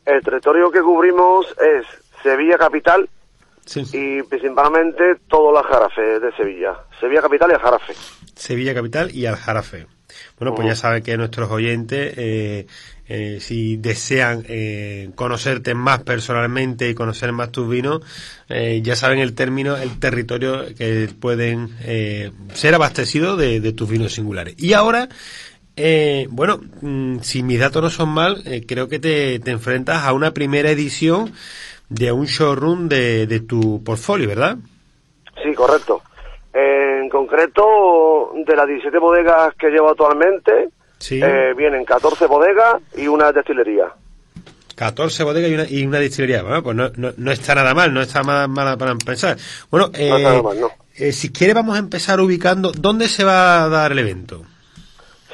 El 0.05 0.21
territorio 0.21 0.71
que 0.71 0.81
cubrimos 0.81 1.45
es 1.51 1.85
Sevilla 2.23 2.57
Capital 2.57 3.07
sí. 3.65 3.83
y 3.93 4.23
principalmente 4.23 5.15
todo 5.27 5.51
el 5.51 5.57
Aljarafe 5.57 6.19
de 6.19 6.31
Sevilla. 6.35 6.75
Sevilla 6.99 7.21
Capital 7.21 7.51
y 7.51 7.53
Aljarafe. 7.53 7.93
Sevilla 8.35 8.73
Capital 8.73 9.11
y 9.11 9.25
Aljarafe. 9.25 9.87
Bueno, 10.39 10.55
pues 10.55 10.67
ya 10.67 10.75
saben 10.75 11.03
que 11.03 11.17
nuestros 11.17 11.49
oyentes, 11.51 12.13
eh, 12.17 12.67
eh, 13.07 13.39
si 13.41 13.77
desean 13.77 14.45
eh, 14.47 15.09
conocerte 15.15 15.73
más 15.73 16.03
personalmente 16.03 16.89
y 16.89 16.95
conocer 16.95 17.31
más 17.31 17.51
tus 17.51 17.69
vinos, 17.69 18.01
eh, 18.49 18.81
ya 18.83 18.95
saben 18.95 19.19
el 19.19 19.35
término, 19.35 19.75
el 19.77 19.99
territorio 19.99 20.65
que 20.75 21.09
pueden 21.19 21.75
eh, 21.83 22.31
ser 22.53 22.75
abastecidos 22.75 23.37
de, 23.37 23.59
de, 23.59 23.73
tus 23.73 23.89
vinos 23.89 24.13
singulares. 24.13 24.55
Y 24.57 24.73
ahora, 24.73 25.09
eh, 25.75 26.27
bueno, 26.29 26.61
mmm, 26.81 27.19
si 27.19 27.43
mis 27.43 27.59
datos 27.59 27.83
no 27.83 27.89
son 27.89 28.09
mal, 28.09 28.43
creo 28.67 28.87
que 28.87 28.99
te, 28.99 29.39
te, 29.39 29.51
enfrentas 29.51 30.03
a 30.03 30.13
una 30.13 30.33
primera 30.33 30.71
edición 30.71 31.33
de 31.89 32.11
un 32.11 32.25
showroom 32.25 32.89
de, 32.89 33.27
de 33.27 33.39
tu 33.41 33.83
portfolio, 33.83 34.27
¿verdad? 34.27 34.57
Sí, 35.43 35.53
correcto. 35.53 36.01
En 36.53 36.82
concreto, 37.13 38.33
de 38.45 38.55
las 38.55 38.67
17 38.67 38.97
bodegas 38.97 39.53
que 39.55 39.69
llevo 39.69 39.91
actualmente, 39.91 40.69
sí. 40.97 41.21
eh, 41.23 41.53
vienen 41.55 41.85
14 41.85 42.25
bodegas 42.25 42.81
y 42.97 43.07
una 43.07 43.31
destilería. 43.31 43.93
14 44.75 45.23
bodegas 45.23 45.49
y 45.49 45.53
una, 45.53 45.65
y 45.69 45.85
una 45.85 45.99
destilería. 45.99 46.41
Bueno, 46.41 46.63
pues 46.63 46.75
no, 46.75 46.89
no, 46.97 47.13
no, 47.15 47.31
está 47.31 47.55
nada 47.55 47.73
mal, 47.73 47.93
no 47.93 48.01
está 48.01 48.23
mal, 48.23 48.49
mal 48.49 48.77
para 48.77 48.95
pensar. 48.95 49.37
Bueno, 49.69 49.91
eh, 49.93 50.09
no 50.09 50.19
nada 50.19 50.41
mal, 50.41 50.57
eh, 50.95 51.11
si 51.11 51.31
quiere 51.31 51.53
vamos 51.53 51.75
a 51.75 51.79
empezar 51.79 52.19
ubicando, 52.19 52.71
¿dónde 52.71 53.07
se 53.07 53.23
va 53.23 53.63
a 53.63 53.69
dar 53.69 53.91
el 53.91 53.99
evento? 53.99 54.41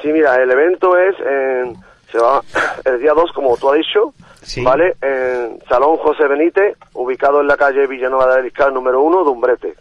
Sí, 0.00 0.08
mira, 0.08 0.36
el 0.42 0.50
evento 0.50 0.96
es, 0.96 1.14
en, 1.20 1.76
se 2.12 2.18
va 2.18 2.42
el 2.84 3.00
día 3.00 3.12
2, 3.14 3.32
como 3.32 3.56
tú 3.56 3.70
has 3.70 3.78
dicho, 3.78 4.14
sí. 4.42 4.62
¿vale? 4.62 4.96
En 5.02 5.58
Salón 5.68 5.96
José 5.96 6.26
Benítez, 6.28 6.76
ubicado 6.94 7.40
en 7.40 7.46
la 7.46 7.56
calle 7.56 7.86
Villanueva 7.86 8.36
de 8.36 8.44
Liscal, 8.44 8.72
número 8.72 9.02
1, 9.02 9.24
de 9.24 9.30
Umbrete. 9.30 9.74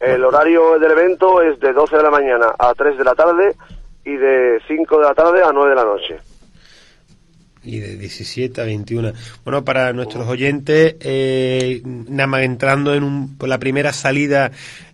El 0.00 0.24
horario 0.24 0.78
del 0.78 0.92
evento 0.92 1.42
es 1.42 1.58
de 1.60 1.72
12 1.72 1.96
de 1.96 2.02
la 2.02 2.10
mañana 2.10 2.46
a 2.58 2.74
3 2.74 2.96
de 2.96 3.04
la 3.04 3.14
tarde 3.14 3.56
y 4.04 4.16
de 4.16 4.60
5 4.66 4.98
de 4.98 5.04
la 5.04 5.14
tarde 5.14 5.42
a 5.42 5.52
9 5.52 5.70
de 5.70 5.76
la 5.76 5.84
noche. 5.84 6.16
Y 7.62 7.80
de 7.80 7.96
17 7.96 8.60
a 8.60 8.64
21. 8.64 9.12
Bueno, 9.44 9.64
para 9.64 9.92
nuestros 9.92 10.26
oyentes, 10.26 10.96
eh, 11.00 11.82
nada 11.84 12.26
más 12.26 12.42
entrando 12.42 12.94
en 12.94 13.02
un, 13.02 13.36
la 13.40 13.58
primera 13.58 13.92
salida, 13.92 14.52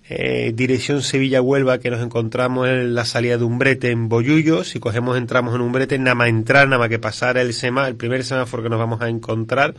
eh, 0.09 0.53
dirección 0.55 1.03
Sevilla-Huelva, 1.03 1.79
que 1.79 1.91
nos 1.91 2.03
encontramos 2.03 2.67
en 2.69 2.95
la 2.95 3.05
salida 3.05 3.37
de 3.37 3.45
Umbrete 3.45 3.91
en 3.91 4.09
Boyullo. 4.09 4.65
Si 4.65 4.81
cogemos, 4.81 5.17
entramos 5.17 5.55
en 5.55 5.61
Umbrete, 5.61 5.99
nada 5.99 6.15
más 6.15 6.29
entrar, 6.29 6.67
nada 6.67 6.81
más 6.81 6.89
que 6.89 6.99
pasar 6.99 7.37
el, 7.37 7.53
sema, 7.53 7.87
el 7.87 7.97
primer 7.97 8.25
semáforo 8.25 8.63
que 8.63 8.71
nos 8.71 8.79
vamos 8.79 9.01
a 9.03 9.09
encontrar 9.09 9.75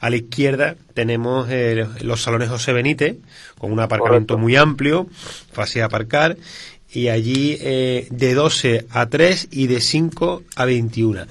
a 0.00 0.10
la 0.10 0.16
izquierda 0.16 0.74
tenemos 0.94 1.48
eh, 1.50 1.86
los 2.02 2.22
salones 2.22 2.48
José 2.48 2.72
Benítez, 2.72 3.16
con 3.58 3.72
un 3.72 3.80
aparcamiento 3.80 4.34
Correcto. 4.34 4.38
muy 4.38 4.56
amplio, 4.56 5.06
fácil 5.52 5.80
de 5.80 5.84
aparcar. 5.84 6.36
y 6.88 7.08
allí 7.08 7.58
eh, 7.60 8.06
de 8.10 8.34
12 8.34 8.86
a 8.90 9.06
3 9.06 9.48
y 9.50 9.66
de 9.66 9.80
5 9.80 10.42
a 10.56 10.64
21. 10.64 11.22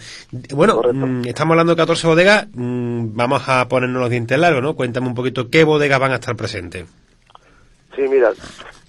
Bueno, 0.53 0.82
mm, 0.93 1.26
estamos 1.26 1.53
hablando 1.53 1.74
de 1.74 1.82
14 1.82 2.07
bodegas, 2.07 2.47
mm, 2.53 3.16
vamos 3.16 3.47
a 3.47 3.68
ponernos 3.68 4.01
los 4.01 4.09
dientes 4.09 4.38
largos, 4.38 4.61
¿no? 4.61 4.76
Cuéntame 4.76 5.07
un 5.07 5.16
poquito 5.16 5.49
qué 5.49 5.63
bodegas 5.63 5.99
van 5.99 6.11
a 6.11 6.16
estar 6.16 6.36
presentes. 6.36 6.86
Sí, 7.95 8.01
mira, 8.09 8.32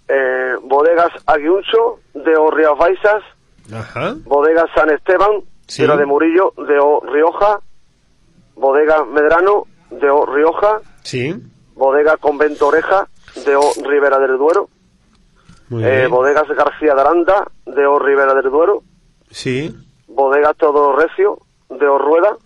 eh, 0.08 0.54
bodegas 0.62 1.12
Aguiuncho 1.26 2.00
de 2.14 2.36
O 2.36 2.50
Rías 2.50 2.76
Baixas, 2.78 3.22
bodegas 4.24 4.66
San 4.74 4.90
Esteban 4.90 5.42
de 5.78 5.86
la 5.86 5.96
de 5.96 6.06
Murillo 6.06 6.52
de 6.56 6.78
O 6.78 7.00
Rioja, 7.00 7.60
bodega 8.56 9.04
Medrano 9.04 9.64
de 9.90 10.10
O 10.10 10.26
Rioja, 10.26 10.80
sí. 11.02 11.34
bodega 11.74 12.16
Convento 12.16 12.68
Oreja 12.68 13.06
de 13.44 13.54
O 13.56 13.72
Ribera 13.84 14.18
del 14.18 14.36
Duero, 14.38 14.68
eh, 15.70 16.06
bodegas 16.10 16.48
García 16.48 16.94
de 16.94 17.00
Aranda 17.00 17.46
de 17.66 17.86
O 17.86 17.98
Ribera 17.98 18.34
del 18.34 18.50
Duero, 18.50 18.82
sí. 19.30 19.74
bodegas 20.08 20.56
Todo 20.56 20.96
Recio 20.96 21.38
de 21.70 21.86
O 21.86 21.98
Rueda, 21.98 22.36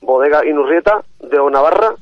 bodega 0.00 0.44
Inurrieta 0.46 1.04
de 1.20 1.38
O 1.38 1.50
Navarra, 1.50 1.94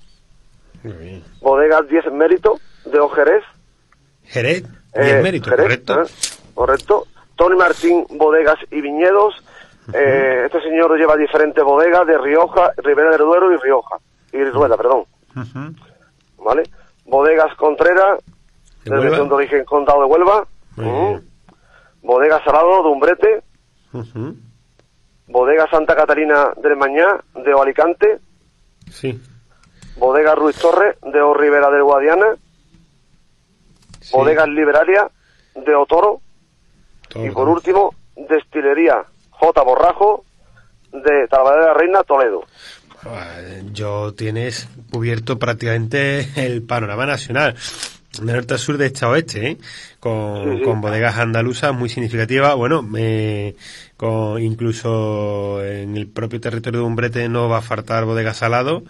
bodegas 1.40 1.88
10 1.88 2.12
Mérito 2.12 2.60
de 2.86 3.00
O 3.00 3.08
Jerez, 3.10 3.42
Jerez, 4.24 4.62
10 4.62 4.72
eh, 4.94 5.22
Mérito, 5.22 5.50
correcto. 5.50 6.02
¿eh? 6.02 6.06
correcto. 6.54 7.06
Tony 7.36 7.56
Martín 7.56 8.04
Bodegas 8.10 8.58
y 8.70 8.80
Viñedos. 8.80 9.34
Eh, 9.92 10.42
este 10.46 10.60
señor 10.62 10.96
lleva 10.98 11.16
diferentes 11.16 11.64
bodegas 11.64 12.06
de 12.06 12.18
Rioja, 12.18 12.72
Ribera 12.76 13.10
del 13.10 13.20
Duero 13.20 13.52
y 13.52 13.56
Rioja. 13.56 13.96
Y 14.32 14.44
Rueda, 14.44 14.76
perdón. 14.76 15.04
¿Vale? 16.38 16.64
Bodegas 17.06 17.54
Contreras, 17.56 18.20
de 18.84 18.90
de 18.90 19.20
origen 19.20 19.64
Condado 19.64 20.00
de 20.00 20.06
Huelva. 20.06 20.46
Bodega 22.02 22.42
Salado 22.44 22.82
de 22.82 22.88
Umbrete. 22.88 23.42
Bodega 25.26 25.68
Santa 25.70 25.96
Catalina 25.96 26.52
del 26.62 26.76
Mañá, 26.76 27.20
de 27.34 27.54
O 27.54 27.62
Alicante. 27.62 28.18
Sí. 28.90 29.20
Bodega 29.96 30.34
Ruiz 30.34 30.56
Torres, 30.56 30.96
de 31.02 31.20
O 31.20 31.34
Ribera 31.34 31.70
del 31.70 31.82
Guadiana. 31.82 32.36
Bodegas 34.12 34.48
Liberaria, 34.48 35.10
de 35.54 35.74
Otoro. 35.74 36.20
Y 37.14 37.30
por 37.30 37.48
último, 37.48 37.94
Destilería 38.16 39.04
J. 39.38 39.62
Borrajo 39.62 40.24
de 40.92 41.26
Talavera 41.28 41.60
de 41.60 41.66
la 41.68 41.74
Reina, 41.74 42.02
Toledo. 42.02 42.44
Yo 43.72 44.12
tienes 44.14 44.68
cubierto 44.90 45.38
prácticamente 45.38 46.28
el 46.36 46.62
panorama 46.62 47.06
nacional 47.06 47.54
de 48.20 48.32
norte 48.32 48.54
a 48.54 48.58
sur, 48.58 48.78
de 48.78 48.86
este 48.86 49.04
a 49.04 49.10
oeste, 49.10 49.50
¿eh? 49.50 49.58
con, 50.00 50.80
bodegas 50.80 51.18
andaluzas 51.18 51.72
muy 51.74 51.88
significativas. 51.88 52.56
Bueno, 52.56 52.86
con, 53.96 54.42
incluso 54.42 55.64
en 55.64 55.96
el 55.96 56.08
propio 56.08 56.40
territorio 56.40 56.80
de 56.80 56.86
Umbrete 56.86 57.28
no 57.28 57.48
va 57.48 57.58
a 57.58 57.62
faltar 57.62 58.04
bodegas 58.04 58.38
salado. 58.38 58.82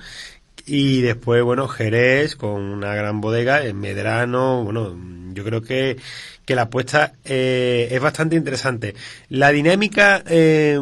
Y 0.66 1.00
después, 1.00 1.42
bueno, 1.42 1.66
Jerez 1.68 2.36
con 2.36 2.60
una 2.60 2.94
gran 2.94 3.20
bodega, 3.20 3.64
en 3.64 3.80
Medrano, 3.80 4.64
bueno, 4.64 4.94
yo 5.32 5.44
creo 5.44 5.62
que, 5.62 5.96
que 6.48 6.54
la 6.54 6.62
apuesta 6.62 7.12
eh, 7.26 7.88
es 7.90 8.00
bastante 8.00 8.34
interesante. 8.34 8.94
La 9.28 9.50
dinámica, 9.50 10.22
eh, 10.26 10.80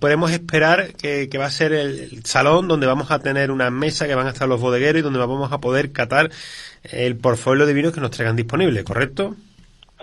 podemos 0.00 0.30
esperar 0.30 0.94
que, 0.94 1.28
va 1.38 1.44
a 1.44 1.50
ser 1.50 1.74
el, 1.74 2.24
salón 2.24 2.68
donde 2.68 2.86
vamos 2.86 3.10
a 3.10 3.18
tener 3.18 3.50
una 3.50 3.68
mesa 3.70 4.06
que 4.06 4.14
van 4.14 4.26
a 4.26 4.30
estar 4.30 4.48
los 4.48 4.62
bodegueros 4.62 5.00
y 5.00 5.02
donde 5.02 5.18
vamos 5.18 5.52
a 5.52 5.58
poder 5.58 5.92
catar 5.92 6.30
el 6.84 7.18
portfolio 7.18 7.66
de 7.66 7.74
vinos 7.74 7.92
que 7.92 8.00
nos 8.00 8.12
traigan 8.12 8.34
disponible, 8.34 8.82
¿correcto? 8.82 9.34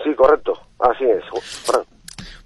Sí, 0.04 0.14
correcto, 0.14 0.52
así 0.78 1.02
es. 1.02 1.24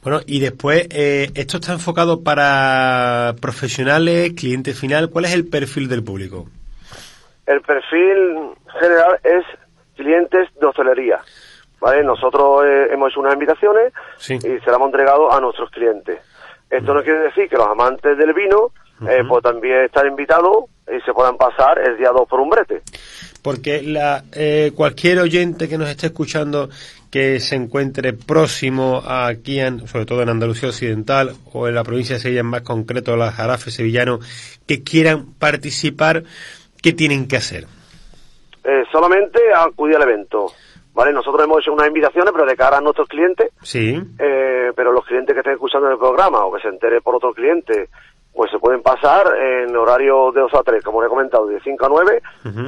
Bueno, 0.03 0.21
y 0.25 0.41
después, 0.41 0.87
eh, 0.93 1.31
¿esto 1.35 1.59
está 1.59 1.75
enfocado 1.75 2.25
para 2.25 3.35
profesionales, 3.39 4.33
cliente 4.33 4.73
final? 4.73 5.11
¿Cuál 5.11 5.27
es 5.27 5.35
el 5.35 5.47
perfil 5.47 5.91
del 5.91 6.03
público? 6.03 6.49
El 7.45 7.61
perfil 7.61 8.55
general 8.81 9.21
es 9.25 9.45
clientes 9.95 10.49
de 10.59 10.67
hostelería. 10.67 11.21
¿Vale? 11.87 12.03
Nosotros 12.03 12.65
eh, 12.65 12.89
hemos 12.93 13.13
hecho 13.13 13.21
unas 13.21 13.35
invitaciones 13.35 13.93
y 14.29 14.39
se 14.39 14.51
las 14.51 14.75
hemos 14.75 14.87
entregado 14.87 15.33
a 15.33 15.41
nuestros 15.41 15.71
clientes. 15.71 16.19
Esto 16.69 16.93
no 16.93 17.03
quiere 17.03 17.21
decir 17.21 17.49
que 17.49 17.57
los 17.57 17.69
amantes 17.69 18.19
del 18.19 18.35
vino 18.35 18.73
eh, 19.09 19.23
pues 19.29 19.43
también 19.43 19.85
están 19.85 20.09
invitados 20.09 20.65
y 20.89 21.01
se 21.03 21.13
puedan 21.13 21.37
pasar 21.37 21.79
el 21.79 21.97
día 21.97 22.11
2 22.11 22.29
por 22.29 22.41
un 22.41 22.51
brete. 22.51 22.83
Porque 23.41 23.83
la, 23.83 24.25
eh, 24.33 24.73
cualquier 24.75 25.21
oyente 25.21 25.69
que 25.69 25.79
nos 25.79 25.89
esté 25.89 26.07
escuchando 26.07 26.69
que 27.09 27.39
se 27.39 27.55
encuentre 27.55 28.13
próximo 28.15 29.01
aquí, 29.07 29.61
sobre 29.87 30.07
todo 30.07 30.23
en 30.23 30.31
Andalucía 30.31 30.71
Occidental 30.71 31.35
o 31.53 31.69
en 31.69 31.77
la 31.77 31.85
provincia 31.85 32.17
de 32.17 32.21
Sevilla, 32.21 32.41
en 32.41 32.47
más 32.47 32.63
concreto 32.63 33.17
las 33.17 33.35
Jarafes 33.35 33.75
sevillanos, 33.75 34.27
que 34.67 34.83
quieran 34.83 35.35
participar, 35.39 36.25
¿qué 36.83 36.93
tienen 36.93 37.29
que 37.29 37.37
hacer? 37.37 37.67
solamente 38.91 39.39
acudir 39.55 39.95
al 39.95 40.03
evento. 40.03 40.53
¿Vale? 40.97 41.13
Nosotros 41.13 41.45
hemos 41.45 41.61
hecho 41.61 41.75
unas 41.75 41.89
invitaciones, 41.89 42.33
pero 42.33 42.47
de 42.47 42.57
cara 42.57 42.79
a 42.79 42.81
nuestros 42.81 43.07
clientes. 43.07 43.53
Sí. 43.63 44.03
Eh, 44.19 44.73
pero 44.75 44.93
los 44.93 45.05
clientes 45.05 45.35
que 45.35 45.41
estén 45.41 45.53
escuchando 45.53 45.91
el 45.91 45.99
programa 45.99 46.45
o 46.47 46.53
que 46.53 46.63
se 46.63 46.69
entere 46.69 47.03
por 47.03 47.15
otro 47.15 47.35
cliente, 47.35 47.91
pues 48.33 48.51
se 48.51 48.59
pueden 48.59 48.83
pasar 48.83 49.27
en 49.37 49.77
horario 49.77 50.33
de 50.33 50.41
2 50.41 50.55
a 50.55 50.63
3, 50.63 50.83
como 50.83 51.05
he 51.05 51.09
comentado, 51.09 51.47
de 51.47 51.61
5 51.61 51.85
a 51.85 51.89
9, 51.91 52.23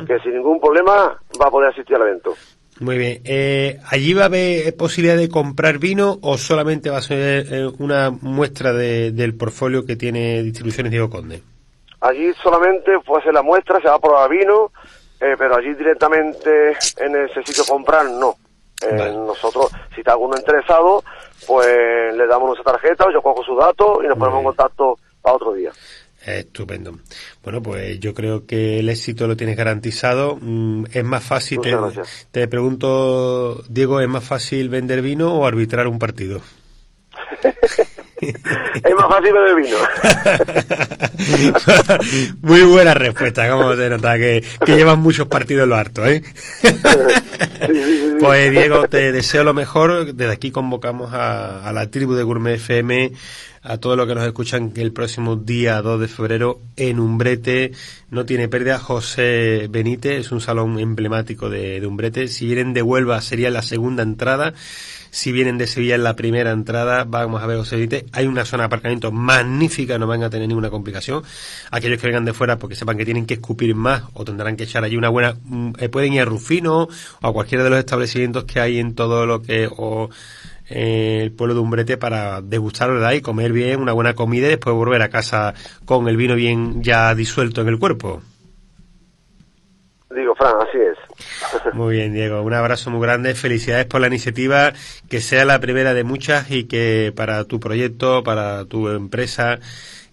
que 0.07 0.19
sin 0.21 0.35
ningún 0.35 0.61
problema 0.61 1.19
va 1.41 1.47
a 1.47 1.51
poder 1.51 1.71
asistir 1.71 1.97
al 1.97 2.03
evento. 2.03 2.35
Muy 2.81 2.99
bien. 2.99 3.23
Eh, 3.25 3.79
¿Allí 3.91 4.13
va 4.13 4.25
a 4.25 4.27
haber 4.27 4.77
posibilidad 4.77 5.17
de 5.17 5.31
comprar 5.31 5.79
vino 5.79 6.19
o 6.21 6.37
solamente 6.37 6.91
va 6.91 6.99
a 6.99 7.03
ser 7.03 7.47
eh, 7.51 7.67
una 7.79 8.11
muestra 8.11 8.75
del 8.75 9.35
portfolio 9.37 9.87
que 9.87 9.97
tiene 9.97 10.43
Distribuciones 10.43 10.93
Diego 10.93 11.09
Conde? 11.09 11.43
Allí 12.01 12.33
solamente 12.43 12.93
puede 13.05 13.25
ser 13.25 13.35
la 13.35 13.43
muestra, 13.43 13.81
se 13.81 13.89
va 13.89 13.95
a 13.95 14.01
probar 14.01 14.31
vino, 14.31 14.71
eh, 15.21 15.35
pero 15.37 15.57
allí 15.57 15.75
directamente 15.75 16.77
en 16.99 17.17
ese 17.17 17.43
sitio 17.45 17.65
comprar 17.67 18.07
no. 18.11 18.37
Eh, 18.81 19.13
nosotros, 19.13 19.71
si 19.93 20.01
está 20.01 20.13
alguno 20.13 20.37
interesado, 20.37 21.03
pues 21.47 22.15
le 22.15 22.27
damos 22.27 22.51
nuestra 22.51 22.73
tarjeta, 22.73 23.07
yo 23.13 23.21
cojo 23.21 23.43
su 23.43 23.57
dato 23.57 24.01
y 24.03 24.07
nos 24.07 24.17
ponemos 24.17 24.39
en 24.39 24.45
contacto 24.45 24.99
para 25.21 25.35
otro 25.37 25.53
día. 25.53 25.73
Estupendo. 26.25 26.99
Bueno, 27.43 27.63
pues 27.63 27.99
yo 28.01 28.13
creo 28.13 28.47
que 28.47 28.81
el 28.81 28.89
éxito 28.89 29.27
lo 29.27 29.37
tienes 29.37 29.57
garantizado. 29.57 30.37
Mm, 30.41 30.85
es 30.93 31.05
más 31.05 31.25
fácil, 31.25 31.61
te, 31.61 31.75
te, 32.31 32.49
pregunto, 32.49 33.63
Diego, 33.69 34.01
¿es 34.01 34.09
más 34.09 34.25
fácil 34.25 34.69
vender 34.69 35.01
vino 35.01 35.35
o 35.35 35.47
arbitrar 35.47 35.89
un 35.89 35.99
partido? 35.99 36.41
es 38.21 38.95
más 38.97 39.09
fácil 39.09 39.33
beber 39.33 39.57
vino. 39.57 39.77
Muy 42.43 42.63
buena 42.63 42.95
respuesta, 42.95 43.49
como 43.51 43.75
se 43.77 43.89
nota 43.89 44.17
que, 44.17 44.45
que 44.65 44.77
llevan 44.77 45.01
muchos 45.01 45.29
partidos 45.29 45.65
en 45.65 45.69
lo 45.71 45.77
harto, 45.77 46.07
¿eh? 46.07 46.23
pues 48.21 48.51
Diego, 48.51 48.89
te 48.89 49.13
deseo 49.13 49.45
lo 49.45 49.55
mejor. 49.55 50.15
Desde 50.15 50.33
aquí 50.33 50.51
convocamos 50.51 51.11
a, 51.13 51.71
la 51.73 51.91
tribu 51.91 52.15
de 52.15 52.23
Gourmet 52.23 52.57
FM, 52.57 53.13
a 53.63 53.79
todos 53.79 53.97
los 53.97 54.07
que 54.07 54.15
nos 54.15 54.27
escuchan 54.27 54.73
el 54.77 54.93
próximo 54.93 55.37
día 55.37 55.81
2 55.83 56.01
de 56.01 56.09
febrero 56.09 56.61
en 56.77 56.99
Umbrete. 56.99 57.73
No 58.11 58.25
tiene 58.25 58.49
pérdida. 58.49 58.79
José 58.79 59.67
Benítez 59.71 60.21
es 60.21 60.33
un 60.33 60.41
salón 60.41 60.79
emblemático 60.79 61.49
de, 61.49 61.81
de 61.81 61.87
Umbrete. 61.87 62.29
Si 62.29 62.47
vienen 62.47 62.75
de 62.75 62.83
Huelva 62.83 63.21
sería 63.21 63.51
la 63.51 63.63
segunda 63.63 64.03
entrada. 64.03 64.55
Si 65.11 65.33
vienen 65.33 65.59
de 65.59 65.67
Sevilla 65.67 65.95
en 65.95 66.05
la 66.05 66.17
primera 66.17 66.51
entrada, 66.51 67.05
vamos 67.05 67.43
a 67.43 67.47
ver 67.47 67.59
José 67.59 68.07
Hay 68.13 68.27
una 68.27 68.45
zona 68.45 68.65
de 68.65 68.67
aparcamiento 68.67 69.11
magnífica, 69.13 69.99
no 69.99 70.07
van 70.07 70.23
a 70.23 70.31
tener 70.31 70.49
ninguna 70.49 70.71
complicación. 70.71 71.23
Aquellos 71.71 72.01
que 72.01 72.07
vengan 72.07 72.25
de 72.25 72.33
fuera 72.33 72.59
porque 72.59 72.75
sepan 72.75 72.97
que 72.97 73.05
tienen 73.05 73.27
que 73.27 73.35
escupir 73.35 73.75
más 73.75 74.05
o 74.15 74.25
tendrán 74.25 74.57
que 74.57 74.65
echar 74.65 74.85
allí 74.85 74.97
una 74.97 75.09
buena... 75.09 75.35
Mm, 75.45 75.73
eh, 75.79 75.89
pueden 75.89 76.13
ir 76.13 76.23
a 76.23 76.25
Rufino 76.25 76.89
o 77.23 77.27
a 77.27 77.33
cualquiera 77.33 77.65
de 77.65 77.71
los 77.71 77.79
establecimientos 77.79 78.45
que 78.45 78.61
hay 78.61 78.79
en 78.79 78.95
todo 78.95 79.27
lo 79.27 79.43
que... 79.43 79.69
O, 79.71 80.11
eh, 80.71 81.21
el 81.23 81.33
pueblo 81.33 81.55
de 81.55 81.61
Umbrete 81.61 81.97
para 81.97 82.43
degustar, 82.43 82.91
¿verdad? 82.91 83.13
Y 83.13 83.23
comer 83.23 83.53
bien, 83.53 83.81
una 83.81 83.93
buena 83.93 84.15
comida 84.15 84.47
y 84.47 84.51
después 84.51 84.77
volver 84.77 85.03
a 85.03 85.09
casa 85.09 85.55
con 85.85 86.09
el 86.09 86.17
vino 86.17 86.35
bien 86.35 86.83
ya 86.83 87.15
disuelto 87.15 87.63
en 87.63 87.69
el 87.69 87.79
cuerpo. 87.79 88.21
Digo, 90.11 90.35
Fran, 90.35 90.57
así 90.61 90.79
es. 90.79 90.98
Muy 91.73 91.97
bien, 91.97 92.13
Diego. 92.13 92.43
Un 92.43 92.55
abrazo 92.55 92.91
muy 92.91 93.01
grande. 93.01 93.35
Felicidades 93.35 93.87
por 93.87 94.01
la 94.01 94.09
iniciativa. 94.09 94.73
Que 95.09 95.21
sea 95.21 95.45
la 95.45 95.61
primera 95.61 95.95
de 95.95 96.05
muchas 96.05 96.51
y 96.51 96.65
que 96.65 97.13
para 97.15 97.45
tu 97.45 97.61
proyecto, 97.61 98.23
para 98.23 98.65
tu 98.65 98.89
empresa, 98.89 99.59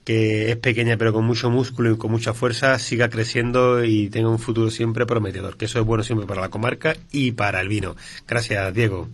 que 0.03 0.51
es 0.51 0.57
pequeña 0.57 0.97
pero 0.97 1.13
con 1.13 1.25
mucho 1.25 1.49
músculo 1.49 1.91
y 1.91 1.97
con 1.97 2.11
mucha 2.11 2.33
fuerza, 2.33 2.77
siga 2.79 3.09
creciendo 3.09 3.83
y 3.83 4.09
tenga 4.09 4.29
un 4.29 4.39
futuro 4.39 4.69
siempre 4.69 5.05
prometedor. 5.05 5.57
Que 5.57 5.65
eso 5.65 5.79
es 5.79 5.85
bueno 5.85 6.03
siempre 6.03 6.27
para 6.27 6.41
la 6.41 6.49
comarca 6.49 6.95
y 7.11 7.31
para 7.31 7.61
el 7.61 7.67
vino. 7.67 7.95
Gracias, 8.27 8.73
Diego. 8.73 9.07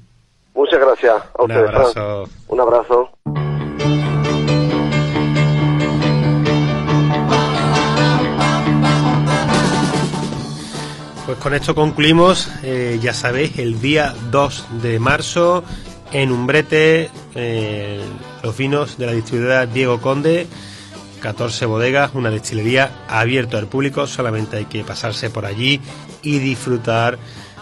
Muchas 0.53 0.79
gracias. 0.79 1.23
A 1.37 1.43
un 1.43 1.51
abrazo. 1.51 2.29
Un 2.47 2.59
abrazo. 2.59 3.50
Pues 11.31 11.39
con 11.39 11.53
esto 11.53 11.73
concluimos, 11.73 12.49
eh, 12.61 12.99
ya 13.01 13.13
sabéis, 13.13 13.57
el 13.57 13.79
día 13.79 14.13
2 14.31 14.65
de 14.81 14.99
marzo 14.99 15.63
en 16.11 16.29
Umbrete, 16.29 17.09
eh, 17.35 18.01
los 18.43 18.57
vinos 18.57 18.97
de 18.97 19.05
la 19.05 19.13
distribuidora 19.13 19.65
Diego 19.65 20.01
Conde, 20.01 20.45
14 21.21 21.65
bodegas, 21.67 22.11
una 22.15 22.31
destilería 22.31 23.05
abierto 23.07 23.57
al 23.57 23.67
público, 23.67 24.07
solamente 24.07 24.57
hay 24.57 24.65
que 24.65 24.83
pasarse 24.83 25.29
por 25.29 25.45
allí 25.45 25.79
y 26.21 26.39
disfrutar 26.39 27.17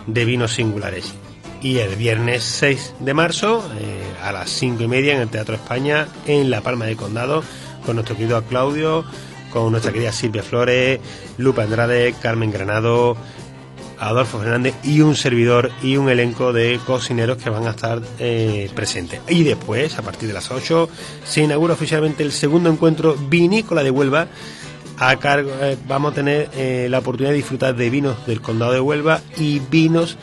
de 0.07 0.25
vinos 0.25 0.53
singulares. 0.53 1.13
Y 1.61 1.77
el 1.77 1.95
viernes 1.95 2.43
6 2.43 2.95
de 3.01 3.13
marzo, 3.13 3.63
eh, 3.79 4.01
a 4.23 4.31
las 4.31 4.49
5 4.49 4.81
y 4.81 4.87
media, 4.87 5.13
en 5.13 5.21
el 5.21 5.29
Teatro 5.29 5.53
España, 5.53 6.07
en 6.25 6.49
La 6.49 6.61
Palma 6.61 6.85
de 6.85 6.95
Condado, 6.95 7.43
con 7.85 7.97
nuestro 7.97 8.15
querido 8.15 8.41
Claudio, 8.45 9.05
con 9.53 9.71
nuestra 9.71 9.93
querida 9.93 10.11
Silvia 10.11 10.41
Flores, 10.41 10.99
Lupa 11.37 11.61
Andrade, 11.61 12.15
Carmen 12.19 12.51
Granado, 12.51 13.15
Adolfo 13.99 14.39
Fernández 14.39 14.75
y 14.83 15.01
un 15.01 15.15
servidor 15.15 15.71
y 15.83 15.97
un 15.97 16.09
elenco 16.09 16.53
de 16.53 16.79
cocineros 16.85 17.37
que 17.37 17.49
van 17.49 17.67
a 17.67 17.71
estar 17.71 18.01
eh, 18.19 18.69
presentes. 18.73 19.21
Y 19.27 19.43
después, 19.43 19.97
a 19.97 20.01
partir 20.01 20.27
de 20.27 20.33
las 20.33 20.51
8, 20.51 20.89
se 21.25 21.41
inaugura 21.41 21.73
oficialmente 21.73 22.23
el 22.23 22.31
segundo 22.31 22.69
encuentro 22.69 23.15
vinícola 23.15 23.83
de 23.83 23.91
Huelva. 23.91 24.27
A 24.97 25.15
cargo, 25.17 25.51
eh, 25.61 25.77
vamos 25.87 26.11
a 26.11 26.15
tener 26.15 26.49
eh, 26.53 26.87
la 26.89 26.99
oportunidad 26.99 27.31
de 27.31 27.37
disfrutar 27.37 27.75
de 27.75 27.89
vinos 27.89 28.25
del 28.25 28.41
condado 28.41 28.73
de 28.73 28.81
Huelva 28.81 29.21
y 29.37 29.59
vinos 29.59 30.17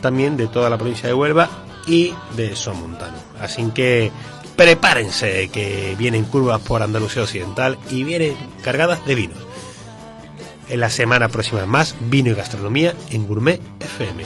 también 0.00 0.36
de 0.36 0.46
toda 0.46 0.70
la 0.70 0.78
provincia 0.78 1.08
de 1.08 1.14
Huelva 1.14 1.48
y 1.86 2.14
de 2.36 2.56
Somontano. 2.56 3.16
Así 3.40 3.64
que 3.74 4.10
prepárense 4.56 5.48
que 5.48 5.94
vienen 5.98 6.24
curvas 6.24 6.60
por 6.60 6.82
Andalucía 6.82 7.22
Occidental 7.22 7.78
y 7.90 8.04
vienen 8.04 8.36
cargadas 8.62 9.04
de 9.06 9.14
vinos. 9.14 9.38
En 10.72 10.80
la 10.80 10.88
semana 10.88 11.28
próxima 11.28 11.66
más 11.66 11.94
vino 12.00 12.30
y 12.30 12.34
gastronomía 12.34 12.94
en 13.10 13.26
Gourmet 13.26 13.60
FM. 13.78 14.24